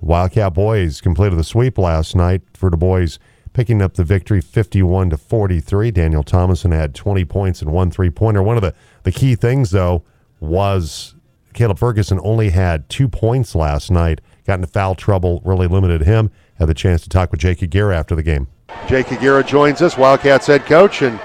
Wildcat 0.00 0.54
boys 0.54 1.00
completed 1.00 1.38
the 1.38 1.44
sweep 1.44 1.76
last 1.76 2.16
night. 2.16 2.42
For 2.54 2.70
the 2.70 2.76
boys, 2.76 3.18
picking 3.52 3.82
up 3.82 3.94
the 3.94 4.04
victory, 4.04 4.40
fifty-one 4.40 5.10
to 5.10 5.16
forty-three. 5.16 5.90
Daniel 5.90 6.22
Thomason 6.22 6.72
had 6.72 6.94
twenty 6.94 7.24
points 7.24 7.60
and 7.60 7.70
one 7.70 7.90
three-pointer. 7.90 8.42
One 8.42 8.56
of 8.56 8.62
the 8.62 8.74
the 9.02 9.12
key 9.12 9.34
things 9.34 9.70
though 9.70 10.04
was 10.40 11.14
Caleb 11.52 11.78
Ferguson 11.78 12.18
only 12.22 12.50
had 12.50 12.88
two 12.88 13.08
points 13.08 13.54
last 13.54 13.90
night. 13.90 14.20
Got 14.48 14.54
into 14.54 14.68
foul 14.68 14.94
trouble, 14.94 15.42
really 15.44 15.66
limited 15.66 16.00
him. 16.00 16.30
Had 16.54 16.70
the 16.70 16.74
chance 16.74 17.02
to 17.02 17.10
talk 17.10 17.30
with 17.30 17.38
Jake 17.38 17.60
Aguirre 17.60 17.94
after 17.94 18.14
the 18.14 18.22
game. 18.22 18.46
Jake 18.88 19.12
Aguirre 19.12 19.42
joins 19.44 19.82
us, 19.82 19.98
Wildcats 19.98 20.46
head 20.46 20.64
coach, 20.64 21.02
and 21.02 21.20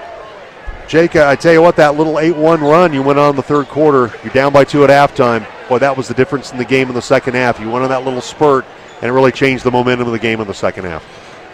Jake, 0.88 1.16
I 1.16 1.34
tell 1.34 1.54
you 1.54 1.62
what, 1.62 1.76
that 1.76 1.96
little 1.96 2.18
8 2.18 2.36
1 2.36 2.60
run 2.60 2.92
you 2.92 3.02
went 3.02 3.18
on 3.18 3.34
the 3.34 3.42
third 3.42 3.68
quarter, 3.68 4.14
you're 4.22 4.34
down 4.34 4.52
by 4.52 4.64
two 4.64 4.84
at 4.84 4.90
halftime. 4.90 5.46
Boy, 5.70 5.78
that 5.78 5.96
was 5.96 6.06
the 6.06 6.12
difference 6.12 6.52
in 6.52 6.58
the 6.58 6.66
game 6.66 6.88
in 6.88 6.94
the 6.94 7.00
second 7.00 7.32
half. 7.32 7.58
You 7.58 7.70
went 7.70 7.82
on 7.82 7.88
that 7.88 8.04
little 8.04 8.20
spurt, 8.20 8.66
and 8.96 9.04
it 9.04 9.12
really 9.12 9.32
changed 9.32 9.64
the 9.64 9.70
momentum 9.70 10.06
of 10.06 10.12
the 10.12 10.18
game 10.18 10.42
in 10.42 10.46
the 10.46 10.52
second 10.52 10.84
half. 10.84 11.02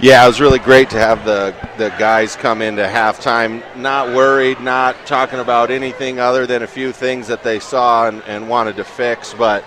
Yeah, 0.00 0.24
it 0.24 0.26
was 0.26 0.40
really 0.40 0.58
great 0.58 0.90
to 0.90 0.98
have 0.98 1.24
the, 1.24 1.54
the 1.78 1.90
guys 2.00 2.34
come 2.34 2.62
into 2.62 2.82
halftime 2.82 3.62
not 3.76 4.08
worried, 4.08 4.58
not 4.60 4.96
talking 5.06 5.38
about 5.38 5.70
anything 5.70 6.18
other 6.18 6.48
than 6.48 6.64
a 6.64 6.66
few 6.66 6.90
things 6.90 7.28
that 7.28 7.44
they 7.44 7.60
saw 7.60 8.08
and, 8.08 8.24
and 8.24 8.48
wanted 8.48 8.74
to 8.74 8.84
fix. 8.84 9.34
But 9.34 9.62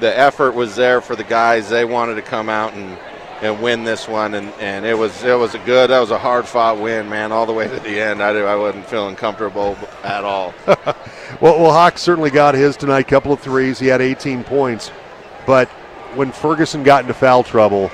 the 0.00 0.18
effort 0.18 0.52
was 0.52 0.76
there 0.76 1.00
for 1.00 1.16
the 1.16 1.24
guys. 1.24 1.68
They 1.68 1.84
wanted 1.84 2.16
to 2.16 2.22
come 2.22 2.48
out 2.48 2.74
and 2.74 2.98
and 3.42 3.60
win 3.60 3.84
this 3.84 4.08
one. 4.08 4.34
And, 4.34 4.48
and 4.60 4.84
it 4.84 4.96
was 4.96 5.22
it 5.22 5.38
was 5.38 5.54
a 5.54 5.58
good, 5.60 5.90
that 5.90 6.00
was 6.00 6.10
a 6.10 6.18
hard 6.18 6.46
fought 6.46 6.78
win, 6.78 7.08
man, 7.08 7.32
all 7.32 7.46
the 7.46 7.52
way 7.52 7.68
to 7.68 7.80
the 7.80 8.00
end. 8.00 8.22
I, 8.22 8.30
I 8.30 8.56
wasn't 8.56 8.86
feeling 8.86 9.16
comfortable 9.16 9.76
at 10.02 10.24
all. 10.24 10.54
well, 10.66 10.94
well, 11.40 11.72
Hawk 11.72 11.98
certainly 11.98 12.30
got 12.30 12.54
his 12.54 12.76
tonight. 12.76 13.04
Couple 13.04 13.32
of 13.32 13.40
threes. 13.40 13.78
He 13.78 13.86
had 13.86 14.00
18 14.00 14.44
points, 14.44 14.90
but 15.46 15.68
when 16.14 16.32
Ferguson 16.32 16.82
got 16.82 17.02
into 17.02 17.14
foul 17.14 17.42
trouble, 17.42 17.90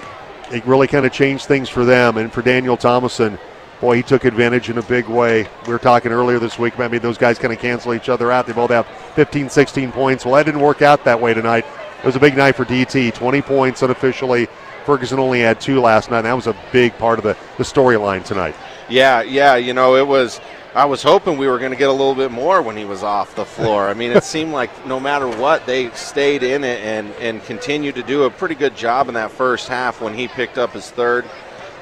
it 0.51 0.65
really 0.65 0.87
kind 0.87 1.05
of 1.05 1.13
changed 1.13 1.47
things 1.47 1.69
for 1.69 1.85
them. 1.85 2.19
And 2.19 2.33
for 2.33 2.43
Daniel 2.43 2.77
Thomason, 2.77 3.39
boy, 3.81 3.97
he 3.97 4.03
took 4.03 4.25
advantage 4.25 4.71
in 4.71 4.79
a 4.79 4.83
big 4.83 5.07
way. 5.07 5.49
We 5.67 5.73
were 5.73 5.79
talking 5.79 6.13
earlier 6.13 6.39
this 6.39 6.59
week 6.59 6.75
about 6.75 6.85
I 6.85 6.89
mean, 6.89 7.03
those 7.03 7.19
guys 7.19 7.39
kind 7.39 7.53
of 7.53 7.59
cancel 7.59 7.95
each 7.95 8.09
other 8.09 8.31
out. 8.31 8.47
They 8.47 8.53
both 8.53 8.71
have 8.71 8.87
15, 9.15 9.49
16 9.49 9.91
points. 9.93 10.25
Well, 10.25 10.35
that 10.35 10.47
didn't 10.47 10.61
work 10.61 10.83
out 10.83 11.05
that 11.05 11.21
way 11.21 11.35
tonight. 11.35 11.67
It 12.03 12.07
was 12.07 12.17
a 12.17 12.21
big 12.21 12.37
night 12.37 12.57
for 12.57 12.65
DT. 12.65 13.15
20 13.15 13.43
points 13.43 13.83
unofficially. 13.83 14.49
Ferguson 14.85 15.21
only 15.21 15.39
had 15.39 15.61
two 15.61 15.81
last 15.81 16.11
night. 16.11 16.23
That 16.23 16.33
was 16.33 16.49
a 16.49 16.57
big 16.73 16.99
part 16.99 17.21
of 17.21 17.25
the, 17.25 17.37
the 17.59 17.63
storyline 17.63 18.25
tonight. 18.25 18.57
Yeah, 18.89 19.23
yeah. 19.23 19.55
You 19.55 19.73
know, 19.73 19.95
it 19.95 20.07
was. 20.07 20.41
I 20.75 20.87
was 20.87 21.03
hoping 21.03 21.37
we 21.39 21.47
were 21.47 21.59
going 21.59 21.71
to 21.71 21.77
get 21.77 21.91
a 21.91 21.93
little 21.93 22.15
bit 22.15 22.33
more 22.33 22.61
when 22.63 22.77
he 22.77 22.85
was 22.85 23.03
off 23.03 23.37
the 23.37 23.45
floor. 23.45 23.89
I 23.89 23.95
mean, 23.95 24.11
it 24.11 24.25
seemed 24.25 24.53
like 24.53 24.87
no 24.87 24.99
matter 24.99 25.29
what, 25.29 25.65
they 25.65 25.91
stayed 25.91 26.43
in 26.43 26.65
it 26.65 26.81
and, 26.81 27.13
and 27.21 27.45
continued 27.45 27.95
to 27.97 28.03
do 28.03 28.25
a 28.25 28.31
pretty 28.31 28.55
good 28.55 28.75
job 28.75 29.09
in 29.09 29.15
that 29.15 29.31
first 29.31 29.69
half 29.69 30.01
when 30.01 30.15
he 30.15 30.27
picked 30.27 30.59
up 30.59 30.73
his 30.73 30.91
third. 30.91 31.25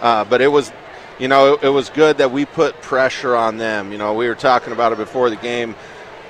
Uh, 0.02 0.24
but 0.24 0.42
it 0.42 0.48
was, 0.48 0.72
you 1.18 1.28
know, 1.28 1.54
it, 1.54 1.62
it 1.62 1.68
was 1.68 1.88
good 1.88 2.18
that 2.18 2.32
we 2.32 2.44
put 2.44 2.78
pressure 2.82 3.36
on 3.36 3.56
them. 3.56 3.92
You 3.92 3.96
know, 3.96 4.12
we 4.12 4.28
were 4.28 4.34
talking 4.34 4.72
about 4.72 4.92
it 4.92 4.98
before 4.98 5.30
the 5.30 5.36
game 5.36 5.76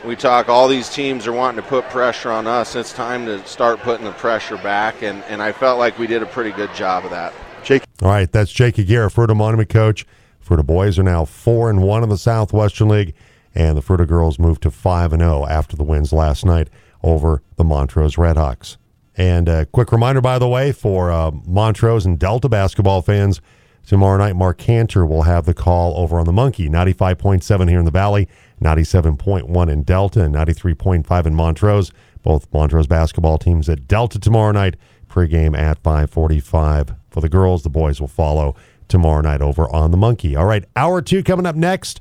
we 0.05 0.17
talk 0.17 0.49
all 0.49 0.69
these 0.69 0.89
teams 0.89 1.27
are 1.27 1.33
wanting 1.33 1.63
to 1.63 1.69
put 1.69 1.85
pressure 1.91 2.31
on 2.31 2.47
us. 2.47 2.75
It's 2.75 2.93
time 2.93 3.27
to 3.27 3.45
start 3.47 3.81
putting 3.81 4.05
the 4.05 4.13
pressure 4.13 4.57
back 4.57 5.03
and, 5.03 5.23
and 5.25 5.43
i 5.43 5.53
felt 5.53 5.79
like 5.79 5.99
we 5.99 6.07
did 6.07 6.23
a 6.23 6.27
pretty 6.27 6.53
good 6.53 6.73
job 6.75 7.05
of 7.05 7.11
that. 7.11 7.33
Jake 7.63 7.83
all 8.03 8.09
right 8.09 8.31
that's 8.31 8.53
jake 8.53 8.79
aguirre 8.79 9.11
fruita 9.11 9.37
monument 9.37 9.69
coach. 9.69 10.07
Fruita 10.45 10.65
boys 10.65 10.99
are 10.99 11.03
now 11.03 11.25
4 11.25 11.71
and 11.71 11.83
1 11.83 12.03
in 12.03 12.09
the 12.09 12.19
southwestern 12.19 12.89
league 12.89 13.15
and 13.55 13.77
the 13.77 13.83
fruita 13.83 14.07
girls 14.07 14.39
moved 14.39 14.63
to 14.63 14.71
5 14.71 15.13
and 15.13 15.21
0 15.21 15.47
after 15.47 15.77
the 15.77 15.85
wins 15.85 16.13
last 16.13 16.45
night 16.45 16.69
over 17.03 17.43
the 17.57 17.65
montrose 17.65 18.17
redhawks. 18.17 18.77
And 19.17 19.49
a 19.49 19.67
quick 19.67 19.93
reminder 19.93 20.21
by 20.21 20.39
the 20.39 20.49
way 20.49 20.73
for 20.73 21.11
uh, 21.11 21.31
montrose 21.45 22.07
and 22.07 22.19
delta 22.19 22.49
basketball 22.49 23.03
fans 23.03 23.41
tomorrow 23.87 24.19
night 24.19 24.37
mark 24.37 24.57
cantor 24.57 25.05
will 25.05 25.23
have 25.23 25.47
the 25.47 25.55
call 25.55 25.97
over 25.97 26.19
on 26.19 26.27
the 26.27 26.33
monkey 26.33 26.69
95.7 26.69 27.69
here 27.69 27.79
in 27.79 27.85
the 27.85 27.91
valley 27.91 28.29
97.1 28.63 29.71
in 29.71 29.83
Delta 29.83 30.23
and 30.23 30.35
93.5 30.35 31.27
in 31.27 31.35
Montrose. 31.35 31.93
Both 32.23 32.53
Montrose 32.53 32.87
basketball 32.87 33.39
teams 33.39 33.69
at 33.69 33.89
Delta 33.89 34.19
tomorrow 34.19 34.53
night. 34.53 34.77
Pregame 35.09 35.59
at 35.59 35.83
5:45 35.83 36.95
for 37.11 37.21
the 37.21 37.29
girls. 37.29 37.63
The 37.63 37.71
boys 37.71 38.01
will 38.01 38.09
follow 38.09 38.55
tomorrow 38.89 39.23
night 39.23 39.41
over 39.41 39.69
on 39.75 39.91
the 39.91 39.97
Monkey. 39.97 40.37
All 40.37 40.45
right, 40.45 40.65
hour 40.77 41.03
two 41.03 41.23
coming 41.23 41.47
up 41.47 41.57
next. 41.57 42.01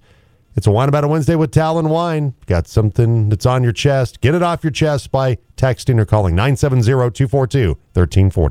It's 0.55 0.67
a 0.67 0.71
wine 0.71 0.89
about 0.89 1.03
a 1.03 1.07
Wednesday 1.07 1.35
with 1.35 1.51
Talon 1.51 1.89
Wine. 1.89 2.33
Got 2.45 2.67
something 2.67 3.29
that's 3.29 3.45
on 3.45 3.63
your 3.63 3.71
chest? 3.71 4.19
Get 4.19 4.35
it 4.35 4.43
off 4.43 4.63
your 4.63 4.71
chest 4.71 5.11
by 5.11 5.37
texting 5.55 5.99
or 5.99 6.05
calling 6.05 6.35
970 6.35 6.83
242 6.83 7.69
1340. 7.93 8.47